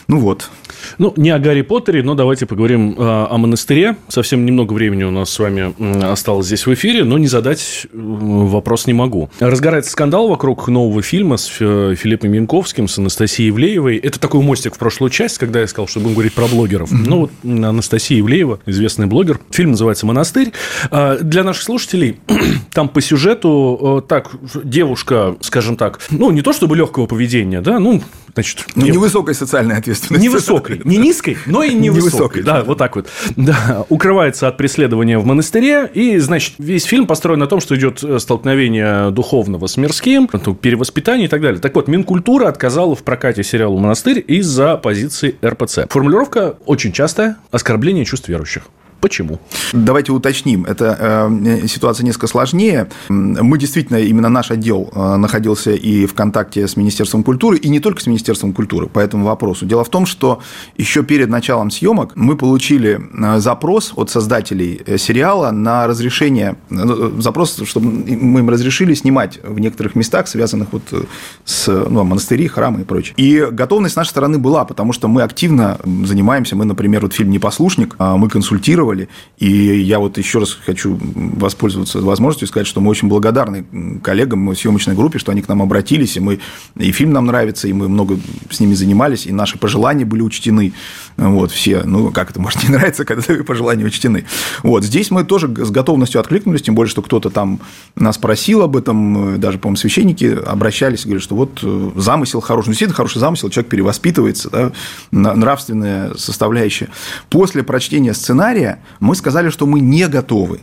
Ну 0.09 0.17
вот. 0.17 0.49
Ну, 0.97 1.13
не 1.17 1.29
о 1.29 1.37
Гарри 1.37 1.61
Поттере, 1.61 2.01
но 2.01 2.15
давайте 2.15 2.47
поговорим 2.47 2.95
э, 2.97 3.27
о 3.29 3.37
монастыре. 3.37 3.95
Совсем 4.07 4.43
немного 4.43 4.73
времени 4.73 5.03
у 5.03 5.11
нас 5.11 5.29
с 5.29 5.37
вами 5.37 5.75
осталось 6.03 6.47
здесь 6.47 6.65
в 6.65 6.73
эфире, 6.73 7.03
но 7.03 7.19
не 7.19 7.27
задать 7.27 7.85
вопрос 7.93 8.87
не 8.87 8.93
могу. 8.93 9.29
Разгорается 9.39 9.91
скандал 9.91 10.27
вокруг 10.27 10.67
нового 10.67 11.03
фильма 11.03 11.37
с 11.37 11.45
Филиппом 11.47 12.33
Янковским, 12.33 12.87
с 12.87 12.97
Анастасией 12.97 13.51
Ивлеевой. 13.51 13.97
Это 13.97 14.19
такой 14.19 14.41
мостик 14.41 14.73
в 14.73 14.79
прошлую 14.79 15.11
часть, 15.11 15.37
когда 15.37 15.61
я 15.61 15.67
сказал, 15.67 15.87
что 15.87 15.99
будем 15.99 16.15
говорить 16.15 16.33
про 16.33 16.47
блогеров. 16.47 16.91
Mm-hmm. 16.91 17.05
Ну, 17.05 17.19
вот 17.19 17.31
Анастасия 17.43 18.19
Ивлеева, 18.19 18.61
известный 18.65 19.05
блогер. 19.05 19.39
Фильм 19.51 19.71
называется 19.71 20.07
«Монастырь». 20.07 20.53
Для 20.89 21.43
наших 21.43 21.61
слушателей, 21.61 22.19
там 22.73 22.89
по 22.89 22.99
сюжету 22.99 24.03
так, 24.09 24.31
девушка, 24.63 25.35
скажем 25.41 25.77
так, 25.77 25.99
ну, 26.09 26.31
не 26.31 26.41
то 26.41 26.51
чтобы 26.51 26.75
легкого 26.75 27.05
поведения, 27.05 27.61
да, 27.61 27.77
ну, 27.77 28.01
значит... 28.33 28.65
Ну, 28.73 28.87
невысокой 28.87 29.35
социальной 29.35 29.75
ответственности. 29.77 29.98
Невысокой. 30.09 30.81
Не 30.85 30.97
низкой, 30.97 31.37
но 31.45 31.63
и 31.63 31.73
невысокой. 31.73 32.39
невысокой 32.39 32.43
да, 32.43 32.63
вот 32.63 32.77
так 32.77 32.95
вот. 32.95 33.07
Да, 33.35 33.85
укрывается 33.89 34.47
от 34.47 34.57
преследования 34.57 35.17
в 35.17 35.25
монастыре. 35.25 35.89
И, 35.93 36.17
значит, 36.17 36.55
весь 36.57 36.83
фильм 36.83 37.07
построен 37.07 37.39
на 37.39 37.47
том, 37.47 37.59
что 37.59 37.75
идет 37.75 38.03
э, 38.03 38.19
столкновение 38.19 39.11
духовного 39.11 39.67
с 39.67 39.77
мирским, 39.77 40.27
перевоспитание 40.27 41.25
и 41.25 41.29
так 41.29 41.41
далее. 41.41 41.59
Так 41.59 41.75
вот, 41.75 41.87
Минкультура 41.87 42.47
отказала 42.47 42.95
в 42.95 43.03
прокате 43.03 43.43
сериала 43.43 43.77
«Монастырь» 43.77 44.23
из-за 44.25 44.77
позиции 44.77 45.35
РПЦ. 45.43 45.79
Формулировка 45.89 46.57
очень 46.65 46.91
частая– 46.91 47.37
оскорбление 47.51 48.05
чувств 48.05 48.29
верующих. 48.29 48.63
Почему? 49.01 49.39
Давайте 49.73 50.11
уточним. 50.11 50.65
Эта 50.65 51.29
э, 51.31 51.67
ситуация 51.67 52.05
несколько 52.05 52.27
сложнее. 52.27 52.89
Мы 53.09 53.57
действительно, 53.57 53.97
именно 53.97 54.29
наш 54.29 54.51
отдел 54.51 54.91
э, 54.93 55.15
находился 55.15 55.71
и 55.71 56.05
в 56.05 56.13
контакте 56.13 56.67
с 56.67 56.75
Министерством 56.75 57.23
культуры, 57.23 57.57
и 57.57 57.69
не 57.69 57.79
только 57.79 58.01
с 58.01 58.07
Министерством 58.07 58.53
культуры 58.53 58.87
по 58.87 58.99
этому 58.99 59.25
вопросу. 59.25 59.65
Дело 59.65 59.83
в 59.83 59.89
том, 59.89 60.05
что 60.05 60.41
еще 60.77 61.03
перед 61.03 61.29
началом 61.29 61.71
съемок 61.71 62.15
мы 62.15 62.35
получили 62.35 62.99
э, 62.99 63.39
запрос 63.39 63.93
от 63.95 64.09
создателей 64.09 64.81
э, 64.85 64.97
сериала 64.97 65.51
на 65.51 65.87
разрешение, 65.87 66.57
э, 66.69 67.11
запрос, 67.19 67.61
чтобы 67.65 67.87
мы 67.87 68.39
им 68.39 68.49
разрешили 68.49 68.93
снимать 68.93 69.39
в 69.43 69.59
некоторых 69.59 69.95
местах, 69.95 70.27
связанных 70.27 70.69
вот 70.71 70.83
с 71.45 71.67
ну, 71.67 72.03
монастыри, 72.03 72.47
храмы 72.47 72.81
и 72.81 72.83
прочее. 72.83 73.13
И 73.17 73.47
готовность 73.51 73.93
с 73.93 73.95
нашей 73.95 74.09
стороны 74.09 74.39
была, 74.39 74.65
потому 74.65 74.93
что 74.93 75.07
мы 75.07 75.21
активно 75.21 75.77
занимаемся, 76.05 76.55
мы, 76.55 76.65
например, 76.65 77.01
вот 77.01 77.13
фильм 77.13 77.31
«Непослушник», 77.31 77.95
мы 77.99 78.29
консультировали 78.29 78.88
делали. 78.89 79.09
И 79.37 79.47
я 79.81 79.99
вот 79.99 80.17
еще 80.17 80.39
раз 80.39 80.53
хочу 80.53 80.97
воспользоваться 81.01 82.01
возможностью 82.01 82.47
сказать, 82.47 82.67
что 82.67 82.81
мы 82.81 82.89
очень 82.89 83.07
благодарны 83.07 83.99
коллегам 84.03 84.49
в 84.49 84.55
съемочной 84.55 84.95
группе, 84.95 85.19
что 85.19 85.31
они 85.31 85.41
к 85.41 85.47
нам 85.47 85.61
обратились, 85.61 86.17
и 86.17 86.19
мы 86.19 86.39
и 86.77 86.91
фильм 86.91 87.11
нам 87.11 87.25
нравится, 87.25 87.67
и 87.67 87.73
мы 87.73 87.87
много 87.87 88.17
с 88.49 88.59
ними 88.59 88.73
занимались, 88.73 89.25
и 89.25 89.31
наши 89.31 89.57
пожелания 89.57 90.05
были 90.05 90.21
учтены. 90.21 90.73
Вот, 91.19 91.51
все, 91.51 91.83
ну, 91.83 92.11
как 92.11 92.31
это 92.31 92.39
может 92.39 92.63
не 92.67 92.73
нравиться, 92.73 93.03
когда 93.03 93.21
твои 93.21 93.41
пожелания 93.41 93.83
учтены. 93.83 94.25
Вот, 94.63 94.83
здесь 94.83 95.11
мы 95.11 95.25
тоже 95.25 95.47
с 95.47 95.69
готовностью 95.69 96.21
откликнулись, 96.21 96.61
тем 96.61 96.75
более, 96.75 96.89
что 96.89 97.01
кто-то 97.01 97.29
там 97.29 97.59
нас 97.95 98.17
просил 98.17 98.61
об 98.61 98.77
этом, 98.77 99.39
даже, 99.39 99.57
по-моему, 99.57 99.75
священники 99.75 100.25
обращались, 100.25 101.03
говорят, 101.03 101.23
что 101.23 101.35
вот 101.35 101.59
э, 101.61 101.91
замысел 101.95 102.39
хороший, 102.39 102.67
ну, 102.67 102.71
действительно 102.71 102.95
хороший 102.95 103.19
замысел, 103.19 103.49
человек 103.49 103.69
перевоспитывается, 103.69 104.49
да, 104.49 104.71
нравственная 105.11 106.13
составляющая. 106.15 106.87
После 107.29 107.63
прочтения 107.63 108.13
сценария 108.13 108.79
мы 109.01 109.15
сказали, 109.15 109.49
что 109.49 109.65
мы 109.65 109.81
не 109.81 110.07
готовы 110.07 110.61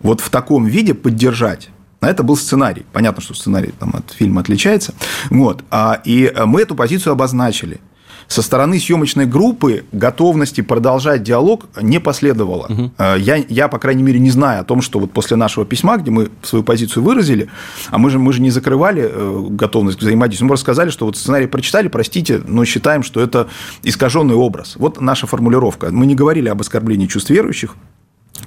вот 0.00 0.20
в 0.20 0.30
таком 0.30 0.66
виде 0.66 0.94
поддержать 0.94 1.70
а 2.00 2.08
это 2.08 2.22
был 2.22 2.36
сценарий. 2.36 2.86
Понятно, 2.92 3.20
что 3.20 3.34
сценарий 3.34 3.72
там, 3.76 3.90
от 3.92 4.12
фильма 4.12 4.42
отличается. 4.42 4.94
Вот. 5.30 5.64
А, 5.68 6.00
и 6.04 6.32
мы 6.46 6.62
эту 6.62 6.76
позицию 6.76 7.12
обозначили. 7.12 7.80
Со 8.28 8.42
стороны 8.42 8.78
съемочной 8.78 9.24
группы 9.24 9.86
готовности 9.90 10.60
продолжать 10.60 11.22
диалог 11.22 11.64
не 11.80 11.98
последовало. 11.98 12.66
Угу. 12.68 12.92
Я, 13.18 13.36
я, 13.36 13.68
по 13.68 13.78
крайней 13.78 14.02
мере, 14.02 14.18
не 14.20 14.30
знаю 14.30 14.60
о 14.60 14.64
том, 14.64 14.82
что 14.82 14.98
вот 14.98 15.12
после 15.12 15.36
нашего 15.36 15.64
письма, 15.64 15.96
где 15.96 16.10
мы 16.10 16.28
свою 16.42 16.62
позицию 16.62 17.02
выразили, 17.02 17.48
а 17.88 17.96
мы 17.96 18.10
же, 18.10 18.18
мы 18.18 18.34
же 18.34 18.42
не 18.42 18.50
закрывали 18.50 19.10
э, 19.10 19.46
готовность 19.50 19.98
к 19.98 20.02
взаимодействию, 20.02 20.48
мы 20.48 20.54
рассказали, 20.54 20.90
что 20.90 21.06
вот 21.06 21.16
сценарий 21.16 21.46
прочитали, 21.46 21.88
простите, 21.88 22.42
но 22.46 22.66
считаем, 22.66 23.02
что 23.02 23.20
это 23.20 23.48
искаженный 23.82 24.34
образ. 24.34 24.76
Вот 24.76 25.00
наша 25.00 25.26
формулировка. 25.26 25.88
Мы 25.90 26.04
не 26.04 26.14
говорили 26.14 26.50
об 26.50 26.60
оскорблении 26.60 27.06
чувств 27.06 27.30
верующих, 27.30 27.76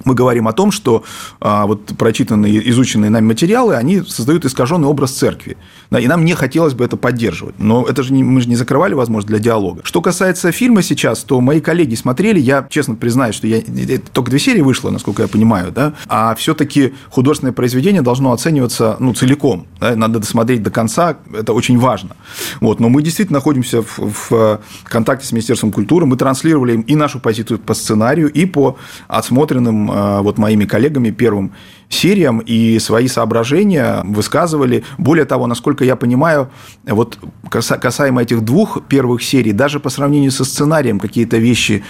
мы 0.04 0.14
говорим 0.14 0.48
о 0.48 0.52
том, 0.52 0.70
что 0.70 1.04
а, 1.40 1.66
вот 1.66 1.92
прочитанные, 1.98 2.68
изученные 2.70 3.10
нами 3.10 3.26
материалы, 3.26 3.74
они 3.74 4.02
создают 4.02 4.44
искаженный 4.44 4.88
образ 4.88 5.12
церкви. 5.12 5.56
Да, 5.90 6.00
и 6.00 6.06
нам 6.06 6.24
не 6.24 6.34
хотелось 6.34 6.74
бы 6.74 6.84
это 6.84 6.96
поддерживать. 6.96 7.58
Но 7.58 7.84
это 7.84 8.02
же 8.02 8.12
не, 8.12 8.22
мы 8.22 8.40
же 8.40 8.48
не 8.48 8.56
закрывали 8.56 8.94
возможность 8.94 9.28
для 9.28 9.38
диалога. 9.38 9.82
Что 9.84 10.00
касается 10.00 10.50
фильма 10.52 10.82
сейчас, 10.82 11.20
то 11.20 11.40
мои 11.40 11.60
коллеги 11.60 11.94
смотрели, 11.94 12.40
я 12.40 12.66
честно 12.68 12.94
признаюсь, 12.94 13.34
что 13.34 13.46
я, 13.46 13.62
только 14.12 14.30
две 14.30 14.40
серии 14.40 14.60
вышло, 14.60 14.90
насколько 14.90 15.22
я 15.22 15.28
понимаю, 15.28 15.72
да, 15.72 15.94
а 16.08 16.34
все-таки 16.34 16.94
художественное 17.10 17.52
произведение 17.52 18.02
должно 18.02 18.32
оцениваться 18.32 18.96
ну, 18.98 19.14
целиком. 19.14 19.66
Да, 19.80 19.94
надо 19.94 20.18
досмотреть 20.18 20.62
до 20.62 20.70
конца, 20.70 21.18
это 21.32 21.52
очень 21.52 21.78
важно. 21.78 22.16
Вот, 22.60 22.80
но 22.80 22.88
мы 22.88 23.02
действительно 23.02 23.38
находимся 23.38 23.82
в, 23.82 23.98
в 23.98 24.60
контакте 24.84 25.26
с 25.26 25.32
Министерством 25.32 25.72
культуры, 25.72 26.06
мы 26.06 26.16
транслировали 26.16 26.74
им 26.74 26.80
и 26.82 26.94
нашу 26.94 27.20
позицию 27.20 27.58
по 27.58 27.74
сценарию, 27.74 28.30
и 28.32 28.46
по 28.46 28.76
отсмотренным 29.08 29.81
Э, 29.81 29.81
вот 29.86 30.38
моими 30.38 30.64
коллегами 30.64 31.10
первым 31.10 31.52
сериям 31.92 32.38
и 32.38 32.78
свои 32.78 33.08
соображения 33.08 34.02
высказывали. 34.04 34.84
Более 34.98 35.24
того, 35.24 35.46
насколько 35.46 35.84
я 35.84 35.96
понимаю, 35.96 36.50
вот 36.86 37.18
касаемо 37.50 38.22
этих 38.22 38.40
двух 38.42 38.82
первых 38.88 39.22
серий, 39.22 39.52
даже 39.52 39.78
по 39.78 39.90
сравнению 39.90 40.30
со 40.30 40.44
сценарием 40.44 40.98
какие-то 40.98 41.36
вещи 41.36 41.84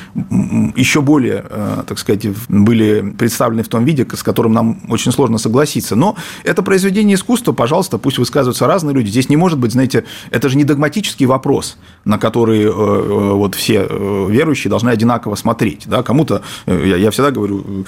еще 0.77 1.01
более, 1.01 1.45
э, 1.49 1.83
так 1.87 1.99
сказать, 1.99 2.27
были 2.49 3.15
представлены 3.17 3.63
в 3.63 3.69
том 3.69 3.85
виде, 3.85 4.07
с 4.13 4.23
которым 4.23 4.53
нам 4.53 4.83
очень 4.89 5.13
сложно 5.13 5.39
согласиться. 5.39 5.97
Но 5.97 6.17
это 6.45 6.63
произведение 6.63 7.15
искусства, 7.15 7.53
пожалуйста, 7.53 7.99
пусть 7.99 8.19
высказываются 8.19 8.67
разные 8.67 8.95
люди. 8.95 9.09
Здесь 9.09 9.29
не 9.29 9.37
может 9.37 9.59
быть, 9.59 9.73
знаете, 9.73 10.05
это 10.31 10.49
же 10.49 10.57
не 10.57 10.65
догматический 10.65 11.27
вопрос, 11.27 11.79
на 12.05 12.19
который 12.19 12.63
э, 12.63 12.71
вот 12.71 13.55
все 13.55 13.87
верующие 14.29 14.71
должны 14.71 14.91
одинаково 14.91 15.37
смотреть. 15.37 15.85
Да? 15.87 16.03
Кому-то, 16.03 16.43
я 16.67 17.11
всегда 17.11 17.31
говорю, 17.31 17.85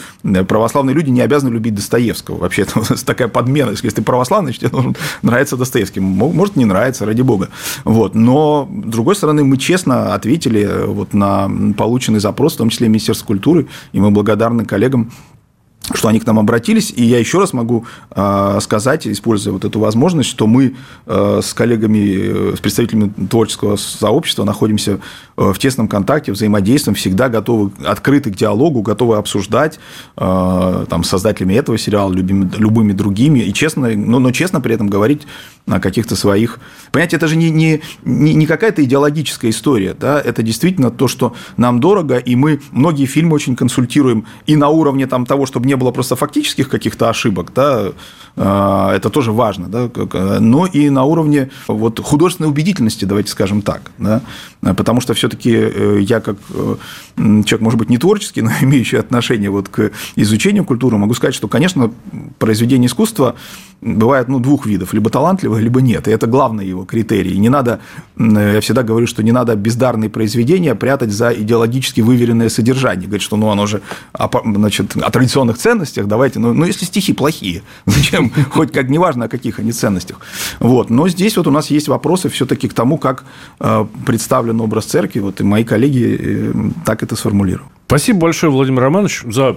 православные 0.46 0.94
люди 0.94 1.10
не 1.10 1.20
обязаны 1.20 1.50
любить 1.50 1.74
Достоевского. 1.74 2.03
Вообще, 2.38 2.62
это 2.62 2.82
такая 3.04 3.28
подмена. 3.28 3.70
Если 3.70 3.88
ты 3.90 4.02
православный, 4.02 4.52
тебе 4.52 4.70
должен 4.70 4.96
нравиться 5.22 5.56
Достоевский. 5.56 6.00
Может, 6.00 6.56
не 6.56 6.64
нравится, 6.64 7.06
ради 7.06 7.22
бога. 7.22 7.48
Вот. 7.84 8.14
Но, 8.14 8.68
с 8.70 8.90
другой 8.90 9.16
стороны, 9.16 9.44
мы 9.44 9.56
честно 9.56 10.14
ответили 10.14 10.86
вот 10.86 11.14
на 11.14 11.50
полученный 11.76 12.20
запрос, 12.20 12.54
в 12.54 12.58
том 12.58 12.70
числе 12.70 12.88
Министерства 12.88 13.26
культуры, 13.26 13.66
и 13.92 14.00
мы 14.00 14.10
благодарны 14.10 14.64
коллегам 14.64 15.10
что 15.92 16.08
они 16.08 16.20
к 16.20 16.26
нам 16.26 16.38
обратились. 16.38 16.92
И 16.96 17.04
я 17.04 17.18
еще 17.18 17.38
раз 17.38 17.52
могу 17.52 17.84
э, 18.10 18.58
сказать, 18.62 19.06
используя 19.06 19.52
вот 19.52 19.64
эту 19.64 19.80
возможность, 19.80 20.30
что 20.30 20.46
мы 20.46 20.76
э, 21.06 21.40
с 21.42 21.52
коллегами, 21.52 22.54
с 22.56 22.60
представителями 22.60 23.12
творческого 23.28 23.76
сообщества 23.76 24.44
находимся 24.44 25.00
в 25.36 25.58
тесном 25.58 25.88
контакте, 25.88 26.32
взаимодействуем, 26.32 26.94
всегда 26.94 27.28
готовы, 27.28 27.72
открыты 27.84 28.30
к 28.30 28.36
диалогу, 28.36 28.82
готовы 28.82 29.16
обсуждать 29.16 29.80
там, 30.14 31.02
с 31.02 31.08
создателями 31.08 31.54
этого 31.54 31.76
сериала, 31.76 32.12
любыми, 32.12 32.48
любыми 32.56 32.92
другими, 32.92 33.40
и 33.40 33.52
честно, 33.52 33.90
но, 33.90 34.20
но 34.20 34.30
честно 34.30 34.60
при 34.60 34.74
этом 34.74 34.86
говорить 34.88 35.22
о 35.66 35.80
каких-то 35.80 36.14
своих... 36.14 36.60
Понимаете, 36.92 37.16
это 37.16 37.26
же 37.26 37.36
не, 37.36 37.50
не, 37.50 37.80
не, 38.04 38.34
не 38.34 38.46
какая-то 38.46 38.84
идеологическая 38.84 39.50
история, 39.50 39.96
да, 39.98 40.20
это 40.20 40.42
действительно 40.42 40.90
то, 40.90 41.08
что 41.08 41.34
нам 41.56 41.80
дорого, 41.80 42.18
и 42.18 42.36
мы 42.36 42.60
многие 42.70 43.06
фильмы 43.06 43.34
очень 43.34 43.56
консультируем 43.56 44.26
и 44.46 44.56
на 44.56 44.68
уровне 44.68 45.06
там, 45.06 45.24
того, 45.24 45.46
чтобы 45.46 45.66
не 45.66 45.76
было 45.76 45.90
просто 45.90 46.16
фактических 46.16 46.68
каких-то 46.68 47.08
ошибок, 47.08 47.52
да, 47.54 47.92
а, 48.36 48.94
это 48.94 49.08
тоже 49.08 49.32
важно, 49.32 49.68
да, 49.68 49.90
но 50.40 50.66
и 50.66 50.90
на 50.90 51.04
уровне 51.04 51.50
вот, 51.66 51.98
художественной 51.98 52.50
убедительности, 52.50 53.06
давайте 53.06 53.30
скажем 53.30 53.62
так, 53.62 53.90
да, 53.96 54.20
потому 54.60 55.00
что 55.00 55.14
все-таки 55.14 55.50
э, 55.54 55.98
я 56.02 56.20
как 56.20 56.36
э, 56.50 56.76
человек, 57.16 57.60
может 57.60 57.78
быть, 57.78 57.88
не 57.88 57.96
творческий, 57.96 58.42
но 58.42 58.50
имеющий 58.60 58.96
отношение 58.96 59.48
вот 59.48 59.68
к 59.68 59.92
изучению 60.16 60.64
культуры, 60.64 60.98
могу 60.98 61.14
сказать, 61.14 61.34
что, 61.34 61.48
конечно, 61.48 61.90
произведение 62.38 62.88
искусства 62.88 63.36
бывает 63.84 64.28
ну, 64.28 64.40
двух 64.40 64.66
видов, 64.66 64.94
либо 64.94 65.10
талантливое, 65.10 65.60
либо 65.60 65.80
нет, 65.80 66.08
и 66.08 66.10
это 66.10 66.26
главный 66.26 66.66
его 66.66 66.84
критерий. 66.84 67.38
Не 67.38 67.50
надо, 67.50 67.80
я 68.16 68.60
всегда 68.60 68.82
говорю, 68.82 69.06
что 69.06 69.22
не 69.22 69.32
надо 69.32 69.54
бездарные 69.54 70.08
произведения 70.08 70.74
прятать 70.74 71.12
за 71.12 71.30
идеологически 71.30 72.00
выверенное 72.00 72.48
содержание, 72.48 73.06
говорит, 73.06 73.22
что 73.22 73.36
ну, 73.36 73.50
оно 73.50 73.66
же 73.66 73.82
значит, 74.44 74.96
о 74.96 75.10
традиционных 75.10 75.58
ценностях, 75.58 76.06
давайте, 76.06 76.38
ну, 76.38 76.54
ну 76.54 76.64
если 76.64 76.86
стихи 76.86 77.12
плохие, 77.12 77.62
зачем, 77.86 78.32
хоть 78.50 78.72
как, 78.72 78.88
неважно, 78.88 79.26
о 79.26 79.28
каких 79.28 79.58
они 79.58 79.72
ценностях. 79.72 80.18
Вот. 80.60 80.90
Но 80.90 81.08
здесь 81.08 81.36
вот 81.36 81.46
у 81.46 81.50
нас 81.50 81.70
есть 81.70 81.88
вопросы 81.88 82.28
все-таки 82.28 82.68
к 82.68 82.74
тому, 82.74 82.96
как 82.96 83.24
э, 83.60 83.86
представлен 84.06 84.60
образ 84.60 84.86
церкви, 84.86 85.20
вот 85.20 85.40
и 85.40 85.44
мои 85.44 85.64
коллеги 85.64 86.18
э, 86.18 86.52
так 86.84 87.02
это 87.02 87.16
сформулировали. 87.16 87.68
Спасибо 87.86 88.20
большое, 88.20 88.50
Владимир 88.50 88.82
Романович, 88.82 89.24
за 89.26 89.56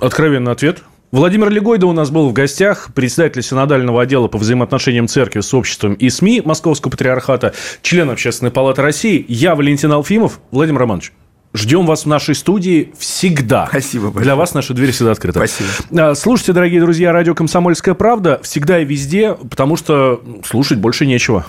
откровенный 0.00 0.52
ответ. 0.52 0.82
Владимир 1.14 1.48
Легойда 1.48 1.86
у 1.86 1.92
нас 1.92 2.10
был 2.10 2.28
в 2.28 2.32
гостях, 2.32 2.88
председатель 2.92 3.40
синодального 3.40 4.02
отдела 4.02 4.26
по 4.26 4.36
взаимоотношениям 4.36 5.06
церкви 5.06 5.42
с 5.42 5.54
обществом 5.54 5.94
и 5.94 6.10
СМИ 6.10 6.42
Московского 6.44 6.90
патриархата, 6.90 7.54
член 7.82 8.10
Общественной 8.10 8.50
палаты 8.50 8.82
России. 8.82 9.24
Я 9.28 9.54
Валентин 9.54 9.92
Алфимов. 9.92 10.40
Владимир 10.50 10.80
Романович, 10.80 11.12
Ждем 11.54 11.86
вас 11.86 12.02
в 12.02 12.06
нашей 12.06 12.34
студии 12.34 12.92
всегда. 12.98 13.68
Спасибо 13.68 14.06
большое. 14.06 14.24
Для 14.24 14.34
вас 14.34 14.54
наша 14.54 14.74
дверь 14.74 14.90
всегда 14.90 15.12
открыта. 15.12 15.38
Спасибо. 15.38 15.68
А, 15.96 16.16
слушайте, 16.16 16.52
дорогие 16.52 16.80
друзья, 16.80 17.12
радио 17.12 17.36
«Комсомольская 17.36 17.94
правда» 17.94 18.40
всегда 18.42 18.80
и 18.80 18.84
везде, 18.84 19.34
потому 19.34 19.76
что 19.76 20.20
слушать 20.44 20.78
больше 20.78 21.06
нечего. 21.06 21.46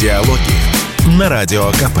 Диалоги 0.00 1.18
на 1.18 1.28
Радио 1.28 1.66
КП. 1.72 2.00